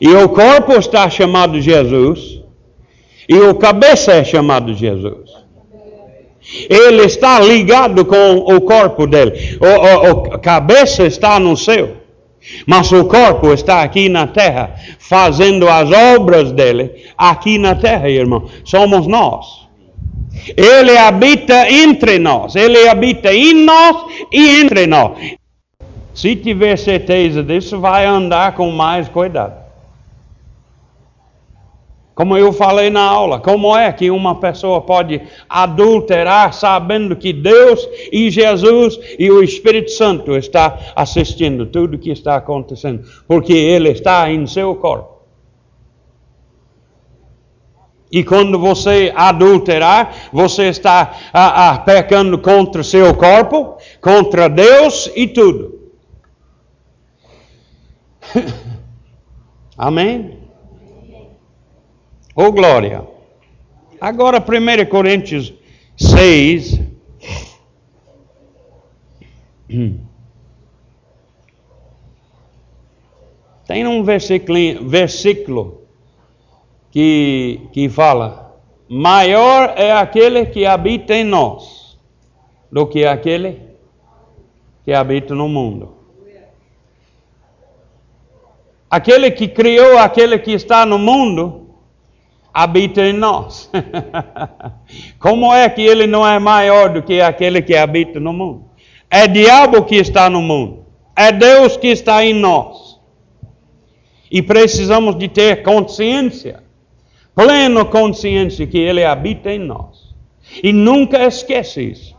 E 0.00 0.08
o 0.08 0.28
corpo 0.28 0.72
está 0.72 1.08
chamado 1.08 1.60
Jesus. 1.60 2.42
E 3.28 3.34
o 3.36 3.54
cabeça 3.54 4.12
é 4.12 4.24
chamado 4.24 4.74
Jesus. 4.74 5.30
Ele 6.68 7.02
está 7.02 7.40
ligado 7.40 8.04
com 8.04 8.38
o 8.38 8.60
corpo 8.60 9.06
dele. 9.06 9.58
O, 9.60 9.66
o, 9.66 10.34
a 10.34 10.38
cabeça 10.38 11.04
está 11.04 11.38
no 11.38 11.56
céu. 11.56 12.05
Mas 12.66 12.90
o 12.92 13.04
corpo 13.04 13.52
está 13.52 13.82
aqui 13.82 14.08
na 14.08 14.26
terra, 14.26 14.74
fazendo 14.98 15.68
as 15.68 15.90
obras 15.90 16.52
dele 16.52 16.90
aqui 17.16 17.58
na 17.58 17.74
terra, 17.74 18.08
irmão. 18.08 18.48
Somos 18.64 19.06
nós. 19.06 19.66
Ele 20.56 20.96
habita 20.96 21.70
entre 21.70 22.18
nós, 22.18 22.54
ele 22.54 22.88
habita 22.88 23.32
em 23.32 23.64
nós 23.64 23.96
e 24.30 24.60
entre 24.60 24.86
nós. 24.86 25.36
Se 26.14 26.36
tiver 26.36 26.76
certeza 26.78 27.42
disso, 27.42 27.80
vai 27.80 28.06
andar 28.06 28.54
com 28.54 28.70
mais 28.70 29.08
cuidado. 29.08 29.65
Como 32.16 32.34
eu 32.34 32.50
falei 32.50 32.88
na 32.88 33.02
aula, 33.02 33.38
como 33.40 33.76
é 33.76 33.92
que 33.92 34.10
uma 34.10 34.40
pessoa 34.40 34.80
pode 34.80 35.20
adulterar 35.46 36.54
sabendo 36.54 37.14
que 37.14 37.30
Deus 37.30 37.86
e 38.10 38.30
Jesus 38.30 38.98
e 39.18 39.30
o 39.30 39.42
Espírito 39.42 39.90
Santo 39.90 40.34
está 40.34 40.94
assistindo 40.96 41.66
tudo 41.66 41.96
o 41.96 41.98
que 41.98 42.10
está 42.10 42.36
acontecendo, 42.36 43.06
porque 43.28 43.52
ele 43.52 43.90
está 43.90 44.30
em 44.30 44.46
seu 44.46 44.74
corpo. 44.76 45.16
E 48.10 48.24
quando 48.24 48.58
você 48.58 49.12
adulterar, 49.14 50.30
você 50.32 50.68
está 50.68 51.14
ah, 51.34 51.72
ah, 51.72 51.78
pecando 51.80 52.38
contra 52.38 52.82
seu 52.82 53.14
corpo, 53.14 53.76
contra 54.00 54.48
Deus 54.48 55.12
e 55.14 55.28
tudo. 55.28 55.90
Amém? 59.76 60.35
Oh, 62.38 62.52
glória. 62.52 63.02
Agora, 63.98 64.44
1 64.44 64.90
Coríntios 64.90 65.54
6. 65.96 66.82
Tem 73.66 73.86
um 73.86 74.04
versículo, 74.04 74.86
versículo 74.86 75.80
que, 76.90 77.62
que 77.72 77.88
fala: 77.88 78.54
Maior 78.86 79.72
é 79.74 79.92
aquele 79.92 80.44
que 80.44 80.66
habita 80.66 81.14
em 81.14 81.24
nós 81.24 81.98
do 82.70 82.86
que 82.86 83.06
aquele 83.06 83.62
que 84.84 84.92
habita 84.92 85.34
no 85.34 85.48
mundo. 85.48 85.96
Aquele 88.90 89.30
que 89.30 89.48
criou 89.48 89.96
aquele 89.96 90.38
que 90.38 90.52
está 90.52 90.84
no 90.84 90.98
mundo 90.98 91.65
habita 92.56 93.02
em 93.02 93.12
nós. 93.12 93.70
Como 95.20 95.52
é 95.52 95.68
que 95.68 95.82
ele 95.82 96.06
não 96.06 96.26
é 96.26 96.38
maior 96.38 96.88
do 96.88 97.02
que 97.02 97.20
aquele 97.20 97.60
que 97.60 97.76
habita 97.76 98.18
no 98.18 98.32
mundo? 98.32 98.70
É 99.10 99.28
diabo 99.28 99.84
que 99.84 99.96
está 99.96 100.30
no 100.30 100.40
mundo. 100.40 100.86
É 101.14 101.30
Deus 101.30 101.76
que 101.76 101.88
está 101.88 102.24
em 102.24 102.32
nós. 102.32 102.98
E 104.30 104.40
precisamos 104.40 105.18
de 105.18 105.28
ter 105.28 105.62
consciência, 105.62 106.62
plena 107.34 107.84
consciência 107.84 108.66
que 108.66 108.78
ele 108.78 109.04
habita 109.04 109.52
em 109.52 109.58
nós. 109.58 110.14
E 110.62 110.72
nunca 110.72 111.26
esqueça 111.26 111.82
isso. 111.82 112.16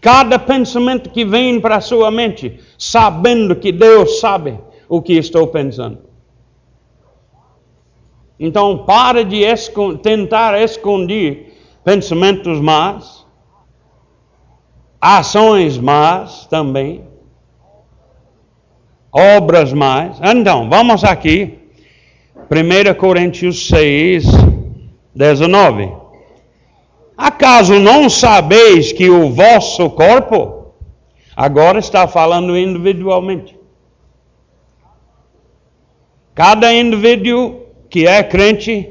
Cada 0.00 0.40
pensamento 0.40 1.10
que 1.10 1.24
vem 1.24 1.60
para 1.60 1.76
a 1.76 1.80
sua 1.80 2.10
mente, 2.10 2.58
sabendo 2.76 3.54
que 3.54 3.70
Deus 3.70 4.18
sabe 4.18 4.58
o 4.88 5.00
que 5.00 5.12
estou 5.12 5.46
pensando. 5.46 6.07
Então, 8.38 8.78
para 8.84 9.24
de 9.24 9.42
tentar 10.02 10.60
esconder 10.60 11.56
pensamentos 11.84 12.60
más, 12.60 13.26
ações 15.00 15.76
más 15.76 16.46
também, 16.46 17.04
obras 19.10 19.72
más. 19.72 20.20
Então, 20.22 20.68
vamos 20.70 21.02
aqui, 21.02 21.58
1 22.50 22.94
Coríntios 22.94 23.66
6, 23.66 24.24
19. 25.14 25.92
Acaso 27.16 27.80
não 27.80 28.08
sabeis 28.08 28.92
que 28.92 29.10
o 29.10 29.30
vosso 29.32 29.90
corpo, 29.90 30.74
agora 31.34 31.80
está 31.80 32.06
falando 32.06 32.56
individualmente, 32.56 33.58
cada 36.34 36.72
indivíduo 36.72 37.67
que 37.90 38.06
é 38.06 38.22
crente, 38.22 38.88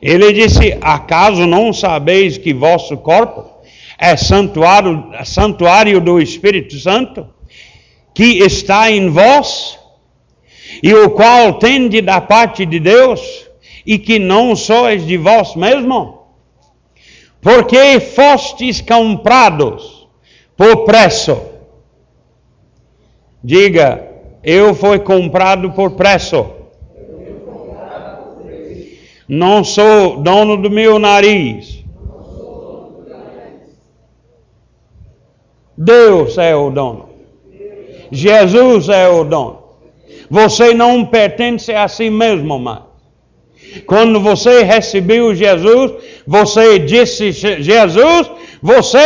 ele 0.00 0.32
disse: 0.32 0.76
Acaso 0.80 1.46
não 1.46 1.72
sabeis 1.72 2.36
que 2.36 2.52
vosso 2.52 2.96
corpo 2.96 3.54
é 3.98 4.16
santuário, 4.16 5.10
santuário 5.24 6.00
do 6.00 6.20
Espírito 6.20 6.78
Santo, 6.78 7.26
que 8.12 8.38
está 8.38 8.90
em 8.90 9.08
vós, 9.08 9.78
e 10.82 10.92
o 10.92 11.10
qual 11.10 11.54
tende 11.54 12.00
da 12.00 12.20
parte 12.20 12.66
de 12.66 12.78
Deus, 12.78 13.48
e 13.86 13.98
que 13.98 14.18
não 14.18 14.54
sois 14.56 15.06
de 15.06 15.16
vós 15.16 15.54
mesmo? 15.54 16.22
Porque 17.40 18.00
fostes 18.00 18.80
comprados 18.80 20.08
por 20.56 20.84
preço. 20.84 21.40
Diga, 23.42 24.06
eu 24.42 24.74
fui 24.74 24.98
comprado 24.98 25.72
por 25.72 25.92
preço. 25.92 26.63
Não 29.28 29.64
sou 29.64 30.18
dono 30.18 30.56
do 30.56 30.70
meu 30.70 30.98
nariz. 30.98 31.82
Deus 35.76 36.38
é 36.38 36.54
o 36.54 36.70
dono. 36.70 37.08
Jesus 38.10 38.88
é 38.88 39.08
o 39.08 39.24
dono. 39.24 39.64
Você 40.30 40.72
não 40.74 41.04
pertence 41.04 41.72
a 41.72 41.88
si 41.88 42.10
mesmo 42.10 42.58
mais. 42.58 42.82
Quando 43.86 44.20
você 44.20 44.62
recebeu 44.62 45.34
Jesus, 45.34 45.92
você 46.26 46.78
disse: 46.78 47.32
Jesus, 47.32 48.30
você 48.62 48.98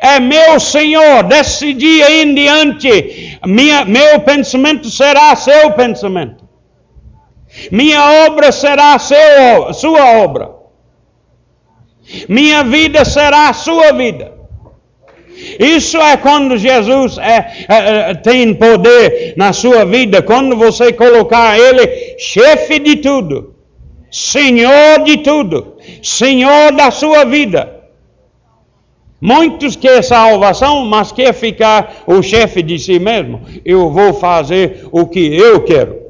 é 0.00 0.18
meu 0.18 0.58
Senhor. 0.58 1.24
Desse 1.24 1.72
dia 1.74 2.22
em 2.22 2.34
diante, 2.34 3.38
minha, 3.44 3.84
meu 3.84 4.20
pensamento 4.20 4.88
será 4.88 5.36
seu 5.36 5.72
pensamento. 5.72 6.43
Minha 7.70 8.26
obra 8.26 8.50
será 8.52 8.98
seu, 8.98 9.72
sua 9.72 10.18
obra. 10.18 10.50
Minha 12.28 12.64
vida 12.64 13.04
será 13.04 13.52
sua 13.52 13.92
vida. 13.92 14.32
Isso 15.58 15.98
é 15.98 16.16
quando 16.16 16.56
Jesus 16.56 17.18
é, 17.18 17.66
é, 17.68 18.10
é, 18.10 18.14
tem 18.14 18.54
poder 18.54 19.34
na 19.36 19.52
sua 19.52 19.84
vida, 19.84 20.22
quando 20.22 20.56
você 20.56 20.92
colocar 20.92 21.58
Ele 21.58 22.16
chefe 22.18 22.78
de 22.78 22.96
tudo, 22.96 23.54
Senhor 24.10 25.02
de 25.04 25.18
tudo, 25.18 25.76
Senhor 26.02 26.72
da 26.72 26.90
sua 26.90 27.24
vida. 27.24 27.72
Muitos 29.20 29.74
querem 29.74 30.02
salvação, 30.02 30.84
mas 30.84 31.10
quer 31.10 31.32
ficar 31.32 32.02
o 32.06 32.22
chefe 32.22 32.62
de 32.62 32.78
si 32.78 32.98
mesmo. 32.98 33.40
Eu 33.64 33.90
vou 33.90 34.12
fazer 34.12 34.86
o 34.92 35.06
que 35.06 35.34
eu 35.34 35.62
quero. 35.62 36.03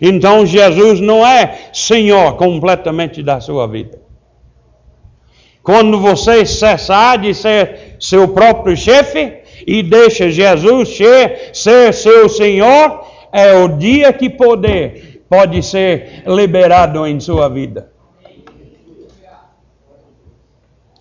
Então 0.00 0.46
Jesus 0.46 1.00
não 1.00 1.26
é 1.26 1.70
Senhor 1.72 2.36
completamente 2.36 3.22
da 3.22 3.40
sua 3.40 3.66
vida. 3.66 4.00
Quando 5.62 5.98
você 5.98 6.44
cessar 6.44 7.18
de 7.18 7.34
ser 7.34 7.96
seu 8.00 8.28
próprio 8.28 8.76
chefe 8.76 9.42
e 9.66 9.82
deixa 9.82 10.28
Jesus 10.28 10.96
ser 11.52 11.92
seu 11.94 12.28
Senhor, 12.28 13.04
é 13.32 13.54
o 13.54 13.68
dia 13.78 14.12
que 14.12 14.28
poder 14.28 15.24
pode 15.28 15.62
ser 15.62 16.24
liberado 16.26 17.06
em 17.06 17.18
sua 17.20 17.48
vida. 17.48 17.90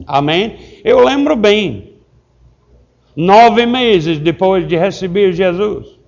Amém? 0.08 0.58
Eu 0.84 1.04
lembro 1.04 1.36
bem, 1.36 1.98
nove 3.16 3.66
meses 3.66 4.20
depois 4.20 4.68
de 4.68 4.76
receber 4.76 5.34
Jesus, 5.34 6.00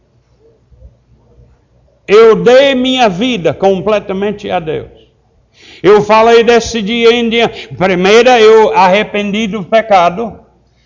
eu 2.08 2.36
dei 2.36 2.76
minha 2.76 3.08
vida 3.08 3.54
completamente 3.54 4.50
a 4.50 4.60
Deus. 4.60 5.04
Eu 5.82 6.02
falei 6.02 6.44
desse 6.44 6.82
dia 6.82 7.14
em 7.14 7.30
dia. 7.30 7.52
Primeiro, 7.78 8.30
eu 8.30 8.74
arrependi 8.74 9.48
do 9.48 9.64
pecado, 9.64 10.40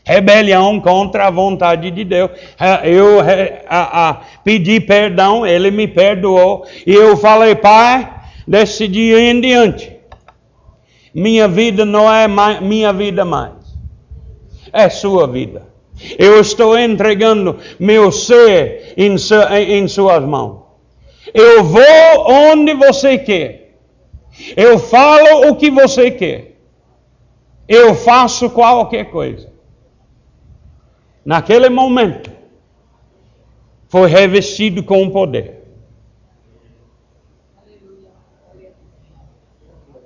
rebelião 0.03 0.79
contra 0.79 1.27
a 1.27 1.31
vontade 1.31 1.89
de 1.91 2.03
Deus. 2.03 2.31
Eu 2.83 3.19
a, 3.67 4.09
a, 4.09 4.21
pedi 4.43 4.79
perdão, 4.79 5.45
ele 5.45 5.71
me 5.71 5.87
perdoou. 5.87 6.65
E 6.85 6.93
eu 6.93 7.17
falei, 7.17 7.55
Pai, 7.55 8.09
desse 8.47 8.87
dia 8.87 9.19
em 9.19 9.39
diante, 9.41 9.95
minha 11.13 11.47
vida 11.47 11.83
não 11.83 12.11
é 12.11 12.27
mais, 12.27 12.61
minha 12.61 12.93
vida 12.93 13.25
mais, 13.25 13.53
é 14.71 14.87
sua 14.89 15.27
vida. 15.27 15.65
Eu 16.17 16.39
estou 16.39 16.77
entregando 16.77 17.57
meu 17.79 18.11
ser 18.11 18.93
em, 18.95 19.15
em 19.15 19.87
suas 19.87 20.23
mãos. 20.23 20.66
Eu 21.33 21.63
vou 21.63 22.29
onde 22.29 22.73
você 22.73 23.17
quer. 23.17 23.67
Eu 24.55 24.77
falo 24.77 25.49
o 25.49 25.55
que 25.55 25.69
você 25.69 26.11
quer. 26.11 26.57
eu 27.67 27.93
faço 27.93 28.49
qualquer 28.49 29.11
coisa. 29.11 29.51
Naquele 31.25 31.67
momento, 31.67 32.31
foi 33.89 34.07
revestido 34.09 34.81
com 34.83 35.09
poder. 35.09 35.57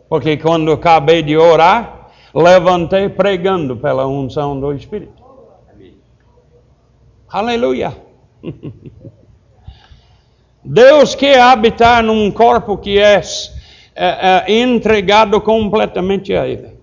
Porque 0.09 0.35
quando 0.37 0.71
acabei 0.71 1.21
de 1.21 1.37
orar, 1.37 2.11
levantei 2.33 3.07
pregando 3.07 3.77
pela 3.77 4.07
unção 4.07 4.59
do 4.59 4.73
Espírito. 4.73 5.21
Aleluia! 7.29 7.95
Deus 10.63 11.15
quer 11.15 11.39
habitar 11.39 12.03
num 12.03 12.31
corpo 12.31 12.77
que 12.77 12.99
é, 12.99 13.19
é, 13.95 14.43
é 14.47 14.61
entregado 14.61 15.41
completamente 15.41 16.33
a 16.33 16.47
Ele. 16.47 16.79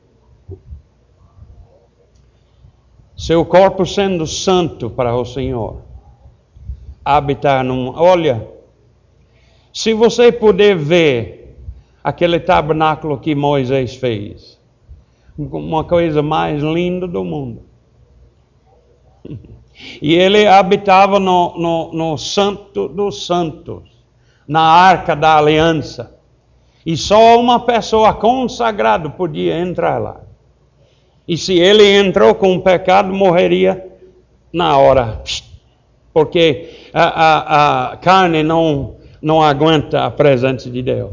Seu 3.17 3.45
corpo 3.45 3.85
sendo 3.85 4.27
santo 4.27 4.91
para 4.91 5.15
o 5.15 5.25
Senhor. 5.25 5.83
Habitar 7.05 7.65
num. 7.65 7.93
Olha, 7.97 8.49
se 9.73 9.93
você 9.93 10.31
puder 10.31 10.77
ver 10.77 11.57
aquele 12.03 12.41
tabernáculo 12.41 13.19
que 13.19 13.35
Moisés 13.35 13.97
fez, 13.97 14.59
uma 15.37 15.85
coisa 15.85 16.23
mais 16.23 16.63
linda 16.63 17.07
do 17.07 17.25
mundo. 17.25 17.63
E 20.03 20.15
ele 20.15 20.47
habitava 20.47 21.21
no, 21.21 21.57
no, 21.57 21.93
no 21.93 22.19
Santo 22.19 22.89
dos 22.89 23.27
Santos, 23.27 23.83
na 24.47 24.61
Arca 24.61 25.15
da 25.15 25.37
Aliança. 25.37 26.17
E 26.85 26.97
só 26.97 27.39
uma 27.39 27.61
pessoa 27.61 28.15
consagrada 28.15 29.09
podia 29.11 29.59
entrar 29.59 29.99
lá. 29.99 30.21
E 31.27 31.37
se 31.37 31.59
ele 31.59 31.85
entrou 31.97 32.35
com 32.35 32.59
pecado, 32.59 33.13
morreria 33.13 33.87
na 34.53 34.79
hora. 34.79 35.23
Porque 36.13 36.71
a, 36.93 37.03
a, 37.05 37.93
a 37.93 37.97
carne 37.99 38.43
não, 38.43 38.97
não 39.21 39.43
aguenta 39.43 40.05
a 40.05 40.11
presença 40.11 40.71
de 40.71 40.83
Deus. 40.83 41.13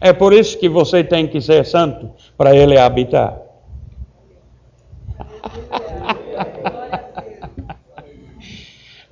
É 0.00 0.12
por 0.12 0.34
isso 0.34 0.58
que 0.58 0.68
você 0.68 1.02
tem 1.02 1.26
que 1.26 1.40
ser 1.40 1.64
santo 1.64 2.10
para 2.36 2.54
ele 2.54 2.76
habitar. 2.76 3.40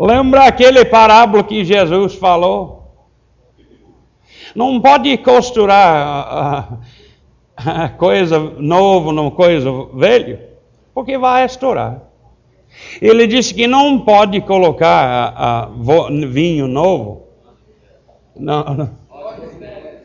Lembra 0.02 0.46
aquele 0.46 0.84
parábola 0.84 1.44
que 1.44 1.64
Jesus 1.64 2.16
falou? 2.16 2.92
Não 4.52 4.80
pode 4.80 5.16
costurar 5.18 6.80
a, 7.56 7.88
coisa 7.90 8.36
nova 8.58 9.12
numa 9.12 9.30
coisa 9.30 9.70
velha, 9.94 10.50
porque 10.92 11.16
vai 11.16 11.44
estourar. 11.44 12.02
Ele 13.00 13.28
disse 13.28 13.54
que 13.54 13.68
não 13.68 14.00
pode 14.00 14.40
colocar 14.40 15.70
vinho 16.28 16.66
novo, 16.66 17.28
não, 18.34 18.90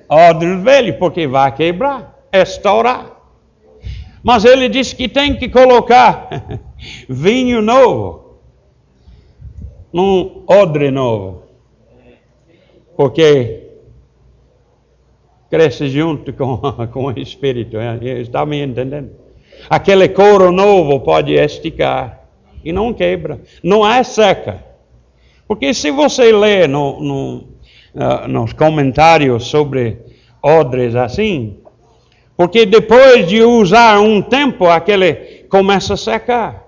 odres 0.07 0.61
velho, 0.61 0.99
porque 0.99 1.25
vai 1.25 1.51
quebrar, 1.55 2.19
estourar. 2.31 3.13
Mas 4.21 4.45
ele 4.45 4.69
disse 4.69 4.95
que 4.95 5.09
tem 5.09 5.35
que 5.35 5.49
colocar 5.49 6.29
vinho 7.09 7.63
novo 7.63 8.26
num 9.97 10.43
odre 10.45 10.91
novo. 10.91 11.41
Porque 12.95 13.63
cresce 15.49 15.89
junto 15.89 16.31
com, 16.33 16.57
com 16.93 17.05
o 17.05 17.19
Espírito. 17.19 17.77
É, 17.77 17.97
está 18.21 18.45
me 18.45 18.61
entendendo? 18.61 19.09
Aquele 19.67 20.07
couro 20.07 20.51
novo 20.51 20.99
pode 20.99 21.33
esticar 21.33 22.27
e 22.63 22.71
não 22.71 22.93
quebra. 22.93 23.41
Não 23.63 23.89
é 23.91 24.03
seca. 24.03 24.63
Porque 25.47 25.73
se 25.73 25.89
você 25.89 26.31
lê 26.31 26.67
no, 26.67 27.01
no, 27.01 27.37
uh, 27.95 28.27
nos 28.27 28.53
comentários 28.53 29.47
sobre 29.47 29.97
odres 30.43 30.93
assim, 30.93 31.57
porque 32.35 32.67
depois 32.67 33.27
de 33.27 33.41
usar 33.41 33.99
um 33.99 34.21
tempo, 34.21 34.67
aquele 34.67 35.47
começa 35.49 35.95
a 35.95 35.97
secar 35.97 36.66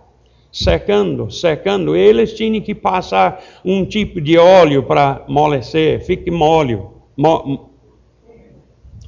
secando, 0.51 1.29
secando. 1.31 1.95
Eles 1.95 2.33
tinham 2.33 2.61
que 2.61 2.73
passar 2.73 3.43
um 3.63 3.85
tipo 3.85 4.19
de 4.19 4.37
óleo 4.37 4.83
para 4.83 5.23
amolecer, 5.27 6.05
fique 6.05 6.31
molho, 6.31 6.91
mo, 7.15 7.69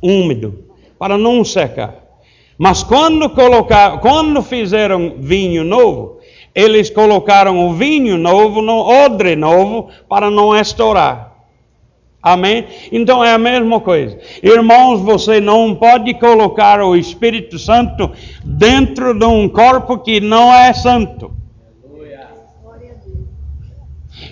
úmido, 0.02 0.66
para 0.98 1.18
não 1.18 1.44
secar. 1.44 1.96
Mas 2.58 2.84
quando 2.84 3.30
colocar, 3.32 4.00
quando 4.00 4.42
fizeram 4.44 5.16
vinho 5.18 5.64
novo, 5.64 6.20
eles 6.54 6.90
colocaram 6.90 7.68
o 7.68 7.74
vinho 7.74 8.18
novo 8.18 8.62
no 8.62 8.80
odre 8.80 9.36
novo 9.36 9.90
para 10.08 10.30
não 10.30 10.56
estourar. 10.56 11.31
Amém? 12.22 12.68
Então 12.92 13.24
é 13.24 13.34
a 13.34 13.38
mesma 13.38 13.80
coisa. 13.80 14.20
Irmãos, 14.44 15.02
você 15.02 15.40
não 15.40 15.74
pode 15.74 16.14
colocar 16.16 16.80
o 16.82 16.96
Espírito 16.96 17.58
Santo 17.58 18.12
dentro 18.44 19.18
de 19.18 19.26
um 19.26 19.50
corpo 19.50 19.98
que 19.98 20.20
não 20.20 20.54
é 20.54 20.72
santo. 20.72 21.34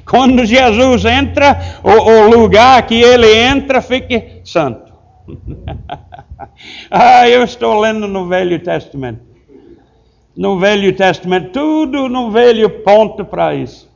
Quando 0.05 0.45
Jesus 0.45 1.05
entra, 1.05 1.59
o, 1.83 1.89
o 1.89 2.29
lugar 2.29 2.85
que 2.85 3.01
ele 3.01 3.31
entra 3.35 3.81
fique 3.81 4.41
santo. 4.43 4.93
ah, 6.89 7.27
eu 7.27 7.43
estou 7.43 7.79
lendo 7.79 8.07
no 8.07 8.27
Velho 8.27 8.59
Testamento. 8.59 9.21
No 10.35 10.59
Velho 10.59 10.95
Testamento, 10.95 11.51
tudo 11.51 12.07
no 12.07 12.31
Velho 12.31 12.69
ponto 12.83 13.25
para 13.25 13.55
isso 13.55 13.88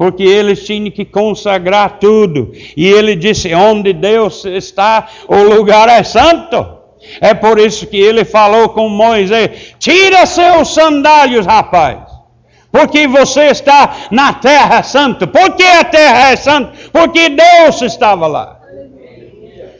porque 0.00 0.22
eles 0.22 0.64
tinham 0.64 0.90
que 0.90 1.04
consagrar 1.04 1.98
tudo. 1.98 2.52
E 2.74 2.86
ele 2.86 3.14
disse: 3.14 3.54
onde 3.54 3.92
Deus 3.92 4.46
está, 4.46 5.06
o 5.28 5.42
lugar 5.42 5.90
é 5.90 6.02
santo. 6.02 6.78
É 7.20 7.34
por 7.34 7.58
isso 7.58 7.86
que 7.86 7.98
ele 7.98 8.24
falou 8.24 8.70
com 8.70 8.88
Moisés: 8.88 9.74
tira 9.78 10.24
seus 10.24 10.72
sandálios, 10.72 11.44
rapaz. 11.44 11.98
Porque 12.72 13.06
você 13.06 13.48
está 13.48 13.94
na 14.10 14.32
terra 14.32 14.82
santa. 14.82 15.26
Por 15.26 15.54
que 15.54 15.64
a 15.64 15.84
terra 15.84 16.30
é 16.30 16.36
santa? 16.36 16.72
Porque 16.90 17.28
Deus 17.28 17.82
estava 17.82 18.26
lá. 18.26 18.58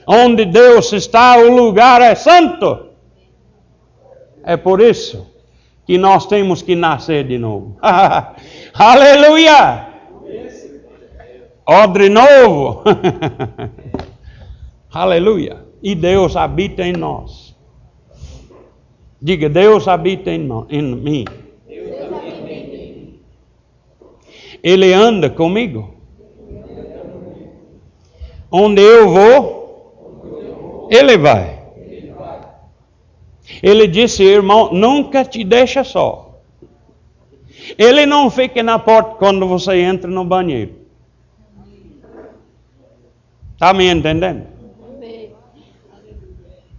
Onde 0.06 0.44
Deus 0.44 0.92
está, 0.92 1.38
o 1.38 1.48
lugar 1.48 2.02
é 2.02 2.14
santo. 2.14 2.88
É 4.44 4.58
por 4.58 4.82
isso 4.82 5.26
que 5.86 5.96
nós 5.96 6.26
temos 6.26 6.60
que 6.60 6.74
nascer 6.74 7.24
de 7.24 7.38
novo. 7.38 7.78
Aleluia! 8.74 9.88
Odre 11.70 12.08
novo. 12.08 12.82
Aleluia. 14.92 15.64
E 15.80 15.94
Deus 15.94 16.36
habita 16.36 16.82
em 16.82 16.92
nós. 16.92 17.56
Diga, 19.22 19.48
Deus 19.48 19.86
habita 19.86 20.30
em, 20.30 20.48
em 20.68 20.82
mim. 20.82 21.24
Ele 24.62 24.92
anda 24.92 25.30
comigo. 25.30 25.94
Onde 28.50 28.82
eu 28.82 29.08
vou, 29.08 30.88
Ele 30.90 31.16
vai. 31.16 31.60
Ele 33.62 33.86
disse, 33.86 34.24
irmão, 34.24 34.70
nunca 34.72 35.24
te 35.24 35.44
deixa 35.44 35.84
só. 35.84 36.40
Ele 37.78 38.06
não 38.06 38.30
fica 38.30 38.62
na 38.62 38.78
porta 38.78 39.14
quando 39.14 39.46
você 39.46 39.76
entra 39.76 40.10
no 40.10 40.24
banheiro. 40.24 40.79
Está 43.60 43.74
me 43.74 43.92
entendendo? 43.92 44.46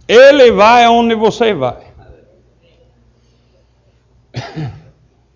Ele 0.08 0.50
vai 0.50 0.88
onde 0.88 1.14
você 1.14 1.54
vai. 1.54 1.86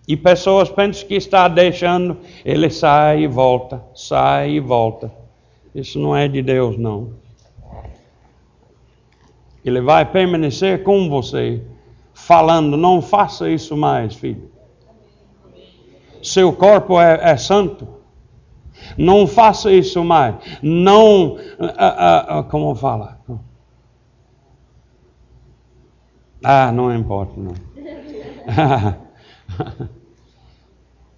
E 0.05 0.17
pessoas 0.17 0.69
pensam 0.69 1.07
que 1.07 1.15
está 1.15 1.47
deixando, 1.47 2.17
ele 2.43 2.69
sai 2.69 3.21
e 3.21 3.27
volta, 3.27 3.81
sai 3.95 4.51
e 4.51 4.59
volta. 4.59 5.09
Isso 5.73 5.97
não 5.97 6.13
é 6.13 6.27
de 6.27 6.41
Deus, 6.41 6.77
não. 6.77 7.13
Ele 9.63 9.79
vai 9.79 10.03
permanecer 10.03 10.83
com 10.83 11.09
você, 11.09 11.63
falando: 12.13 12.75
não 12.75 13.01
faça 13.01 13.49
isso 13.49 13.77
mais, 13.77 14.15
filho. 14.15 14.51
Seu 16.21 16.51
corpo 16.51 16.99
é, 16.99 17.31
é 17.31 17.37
santo. 17.37 17.96
Não 18.97 19.25
faça 19.25 19.71
isso 19.71 20.03
mais. 20.03 20.35
Não, 20.61 21.33
uh, 21.33 21.37
uh, 21.37 22.39
uh, 22.39 22.43
como 22.49 22.75
fala? 22.75 23.17
Ah, 26.43 26.71
não 26.71 26.93
importa, 26.95 27.33
não. 27.35 27.53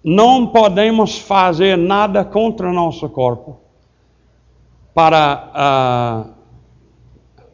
não 0.02 0.46
podemos 0.46 1.18
fazer 1.18 1.76
nada 1.76 2.24
contra 2.24 2.72
nosso 2.72 3.08
corpo 3.10 3.60
para 4.94 6.26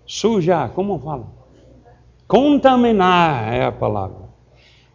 sujar, 0.06 0.70
como 0.70 0.98
fala? 1.00 1.26
Contaminar 2.26 3.52
é 3.52 3.64
a 3.64 3.72
palavra. 3.72 4.26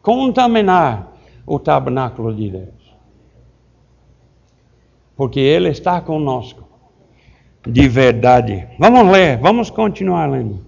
contaminar 0.01 1.11
o 1.45 1.59
tabernáculo 1.59 2.33
de 2.33 2.49
Deus. 2.49 2.80
Porque 5.21 5.39
Ele 5.39 5.69
está 5.69 6.01
conosco, 6.01 6.67
de 7.63 7.87
verdade. 7.87 8.67
Vamos 8.79 9.07
ler, 9.11 9.37
vamos 9.37 9.69
continuar 9.69 10.25
lendo. 10.25 10.65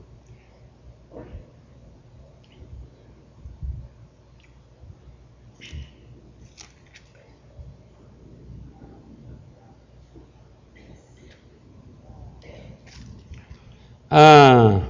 Ah, 14.11 14.83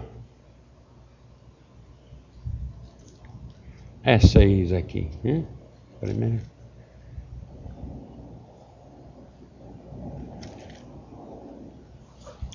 é 4.04 4.20
seis 4.20 4.74
aqui. 4.74 5.10
Né? 5.24 5.46
Primeiro. 6.02 6.53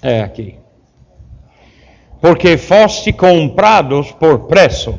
É 0.02 0.20
aqui. 0.20 0.56
Porque 2.20 2.56
foste 2.56 3.12
comprados 3.12 4.10
por 4.12 4.46
preço. 4.46 4.98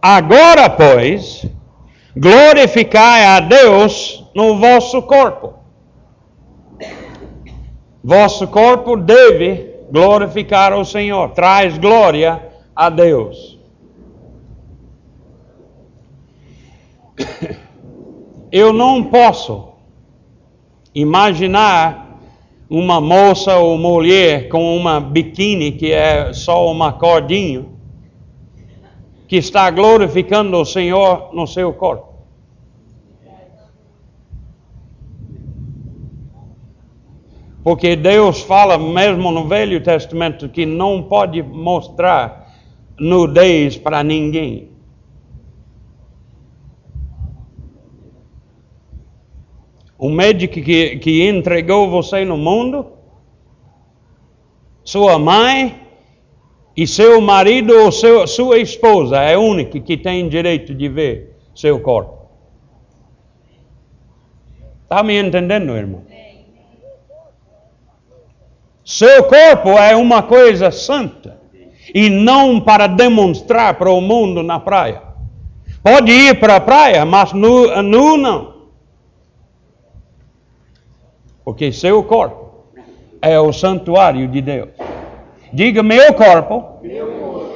Agora, 0.00 0.68
pois, 0.68 1.46
glorificai 2.16 3.24
a 3.24 3.40
Deus 3.40 4.24
no 4.34 4.58
vosso 4.58 5.02
corpo. 5.02 5.54
Vosso 8.02 8.46
corpo 8.46 8.96
deve 8.96 9.74
glorificar 9.90 10.72
o 10.74 10.84
Senhor, 10.84 11.30
traz 11.30 11.76
glória 11.78 12.40
a 12.74 12.88
Deus. 12.88 13.58
Eu 18.52 18.72
não 18.72 19.04
posso 19.04 19.72
imaginar 20.94 22.05
uma 22.68 23.00
moça 23.00 23.56
ou 23.56 23.78
mulher 23.78 24.48
com 24.48 24.76
uma 24.76 25.00
biquíni 25.00 25.72
que 25.72 25.92
é 25.92 26.32
só 26.32 26.70
uma 26.70 26.92
cordinha 26.92 27.64
que 29.28 29.36
está 29.36 29.70
glorificando 29.70 30.56
o 30.56 30.64
Senhor 30.64 31.30
no 31.32 31.46
seu 31.46 31.72
corpo. 31.72 32.14
Porque 37.62 37.96
Deus 37.96 38.42
fala 38.42 38.78
mesmo 38.78 39.32
no 39.32 39.48
Velho 39.48 39.82
Testamento 39.82 40.48
que 40.48 40.64
não 40.64 41.02
pode 41.02 41.42
mostrar 41.42 42.54
nudez 42.98 43.76
para 43.76 44.04
ninguém. 44.04 44.75
O 49.98 50.10
médico 50.10 50.54
que, 50.54 50.96
que 50.96 51.26
entregou 51.26 51.88
você 51.88 52.24
no 52.24 52.36
mundo, 52.36 52.86
sua 54.84 55.18
mãe 55.18 55.80
e 56.76 56.86
seu 56.86 57.20
marido 57.20 57.72
ou 57.72 57.90
seu, 57.90 58.26
sua 58.26 58.58
esposa 58.58 59.16
é 59.20 59.34
a 59.34 59.40
única 59.40 59.80
que 59.80 59.96
tem 59.96 60.28
direito 60.28 60.74
de 60.74 60.88
ver 60.88 61.36
seu 61.54 61.80
corpo. 61.80 62.26
Está 64.82 65.02
me 65.02 65.18
entendendo, 65.18 65.74
irmão? 65.74 66.04
Seu 68.84 69.24
corpo 69.24 69.70
é 69.70 69.96
uma 69.96 70.22
coisa 70.22 70.70
santa 70.70 71.40
e 71.92 72.08
não 72.08 72.60
para 72.60 72.86
demonstrar 72.86 73.74
para 73.74 73.90
o 73.90 74.00
mundo 74.00 74.42
na 74.42 74.60
praia. 74.60 75.02
Pode 75.82 76.12
ir 76.12 76.38
para 76.38 76.56
a 76.56 76.60
praia, 76.60 77.04
mas 77.04 77.32
nu, 77.32 77.82
nu 77.82 78.16
não. 78.16 78.55
Porque 81.46 81.70
seu 81.70 82.02
corpo 82.02 82.66
é 83.22 83.38
o 83.38 83.52
santuário 83.52 84.26
de 84.26 84.42
Deus. 84.42 84.70
Diga: 85.52 85.80
meu 85.80 86.12
corpo 86.12 86.80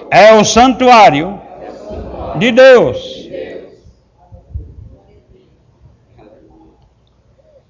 é 0.08 0.32
o 0.32 0.44
santuário 0.44 1.40
de 2.38 2.52
Deus. 2.52 3.28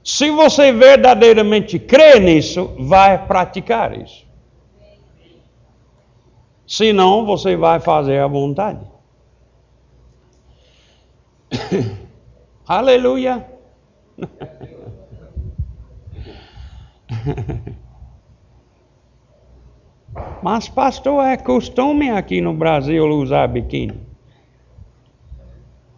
Se 0.04 0.30
você 0.30 0.72
verdadeiramente 0.72 1.78
crê 1.78 2.20
nisso, 2.20 2.70
vai 2.78 3.26
praticar 3.26 3.98
isso. 3.98 4.26
Senão, 6.66 7.24
você 7.24 7.56
vai 7.56 7.80
fazer 7.80 8.18
a 8.18 8.26
vontade. 8.26 8.84
Aleluia! 12.68 13.46
Mas, 20.42 20.68
pastor, 20.68 21.24
é 21.24 21.36
costume 21.36 22.10
aqui 22.10 22.40
no 22.40 22.54
Brasil 22.54 23.06
usar 23.08 23.46
biquíni. 23.46 24.00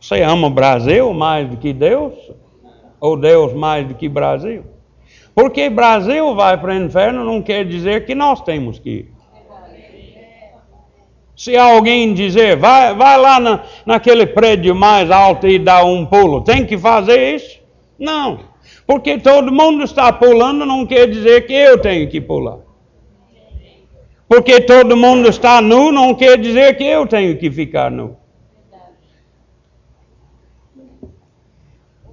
Você 0.01 0.23
ama 0.23 0.49
o 0.49 0.51
Brasil 0.51 1.13
mais 1.15 1.49
do 1.49 1.57
que 1.57 1.73
Deus? 1.73 2.15
ou 3.03 3.17
Deus 3.17 3.53
mais 3.53 3.85
do 3.89 3.95
que 3.97 4.09
Brasil. 4.09 4.65
Porque 5.35 5.69
Brasil 5.69 6.37
vai 6.37 6.57
para 6.57 6.73
o 6.73 6.77
inferno 6.85 7.25
não 7.25 7.43
quer 7.43 7.65
dizer 7.65 8.07
que 8.07 8.15
nós 8.15 8.41
temos 8.43 8.79
que 8.79 8.91
ir. 8.91 9.13
Se 11.37 11.57
alguém 11.57 12.15
dizer, 12.15 12.57
vai, 12.57 12.95
vai 12.95 13.19
lá 13.19 13.41
na, 13.41 13.65
naquele 13.85 14.25
prédio 14.25 14.73
mais 14.73 15.11
alto 15.11 15.49
e 15.49 15.59
dá 15.59 15.85
um 15.85 16.07
pulo, 16.07 16.43
tem 16.43 16.65
que 16.65 16.79
fazer 16.79 17.35
isso? 17.35 17.59
Não. 17.99 18.39
Porque 18.87 19.19
todo 19.19 19.53
mundo 19.53 19.85
está 19.85 20.13
pulando, 20.13 20.67
não 20.67 20.87
quer 20.87 21.09
dizer 21.09 21.47
que 21.47 21.53
eu 21.53 21.79
tenho 21.79 22.09
que 22.09 22.21
pular. 22.21 22.59
Porque 24.29 24.61
todo 24.61 24.97
mundo 24.97 25.29
está 25.29 25.61
nu, 25.61 25.93
não 25.93 26.15
quer 26.15 26.39
dizer 26.39 26.77
que 26.77 26.85
eu 26.85 27.07
tenho 27.07 27.37
que 27.37 27.51
ficar 27.51 27.91
nu. 27.91 28.17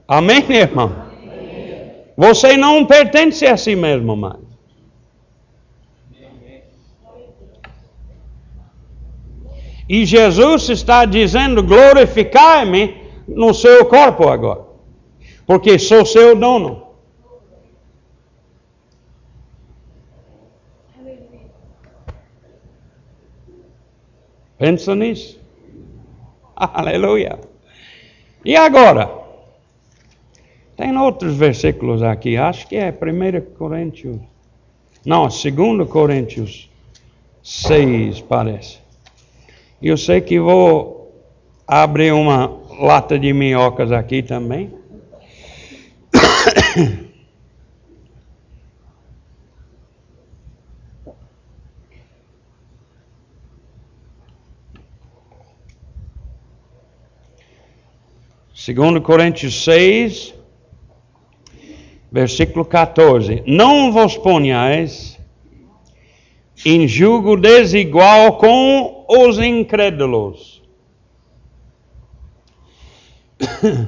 Amém, 0.08 0.44
irmão? 0.50 1.08
Você 2.18 2.58
não 2.58 2.86
pertence 2.86 3.46
a 3.46 3.56
si 3.56 3.76
mesmo 3.76 4.16
mais. 4.16 4.50
E 9.88 10.06
Jesus 10.06 10.70
está 10.70 11.06
dizendo: 11.06 11.64
glorificai-me 11.64 12.96
no 13.28 13.54
seu 13.54 13.86
corpo 13.86 14.28
agora, 14.28 14.66
porque 15.50 15.80
sou 15.80 16.06
seu 16.06 16.36
dono. 16.36 16.90
Pensa 24.60 24.94
nisso. 24.94 25.42
Aleluia. 26.56 27.40
E 28.46 28.56
agora? 28.56 29.10
Tem 30.78 30.96
outros 30.96 31.36
versículos 31.36 32.04
aqui, 32.04 32.38
acho 32.38 32.68
que 32.68 32.76
é 32.76 32.92
1 32.92 33.56
Coríntios. 33.56 34.20
Não, 35.04 35.28
2 35.28 35.90
Coríntios 35.90 36.70
6, 37.42 38.22
parece. 38.22 38.78
Eu 39.82 39.98
sei 39.98 40.22
que 40.22 40.40
vou 40.40 41.12
abrir 41.68 42.12
uma 42.12 42.56
lata 42.80 43.18
de 43.18 43.34
minhocas 43.34 43.92
aqui 43.92 44.22
também. 44.22 44.78
Segundo 58.62 59.00
Coríntios 59.00 59.64
6, 59.64 60.36
versículo 62.12 62.66
14: 62.66 63.42
Não 63.48 63.90
vos 63.90 64.18
ponhais 64.18 65.18
em 66.66 66.86
julgo 66.86 67.38
desigual 67.38 68.34
com 68.38 69.06
os 69.08 69.40
incrédulos. 69.40 70.62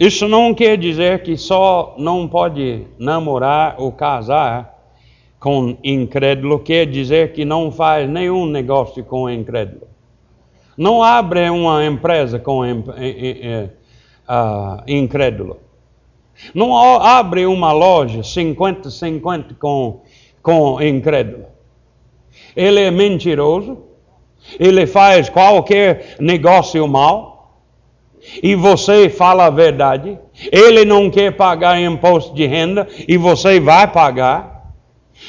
Isso 0.00 0.26
não 0.26 0.54
quer 0.54 0.78
dizer 0.78 1.22
que 1.22 1.36
só 1.36 1.94
não 1.98 2.26
pode 2.26 2.86
namorar 2.98 3.74
ou 3.76 3.92
casar 3.92 4.72
com 5.38 5.76
incrédulo, 5.84 6.60
quer 6.60 6.86
dizer 6.86 7.34
que 7.34 7.44
não 7.44 7.70
faz 7.70 8.08
nenhum 8.08 8.46
negócio 8.46 9.04
com 9.04 9.28
incrédulo. 9.28 9.91
Não 10.76 11.02
abre 11.02 11.48
uma 11.50 11.84
empresa 11.84 12.38
com 12.38 12.62
incrédulo. 14.86 15.60
Não 16.54 16.76
abre 16.76 17.46
uma 17.46 17.72
loja 17.72 18.20
50-50 18.20 19.56
com, 19.58 20.02
com 20.42 20.80
incrédulo. 20.80 21.46
Ele 22.56 22.80
é 22.80 22.90
mentiroso, 22.90 23.78
Ele 24.58 24.86
faz 24.86 25.28
qualquer 25.28 26.16
negócio 26.18 26.86
mal 26.88 27.32
e 28.42 28.54
você 28.54 29.08
fala 29.08 29.46
a 29.46 29.50
verdade. 29.50 30.18
Ele 30.50 30.84
não 30.84 31.10
quer 31.10 31.32
pagar 31.36 31.80
imposto 31.80 32.34
de 32.34 32.46
renda 32.46 32.86
e 33.08 33.16
você 33.16 33.58
vai 33.60 33.86
pagar. 33.90 34.51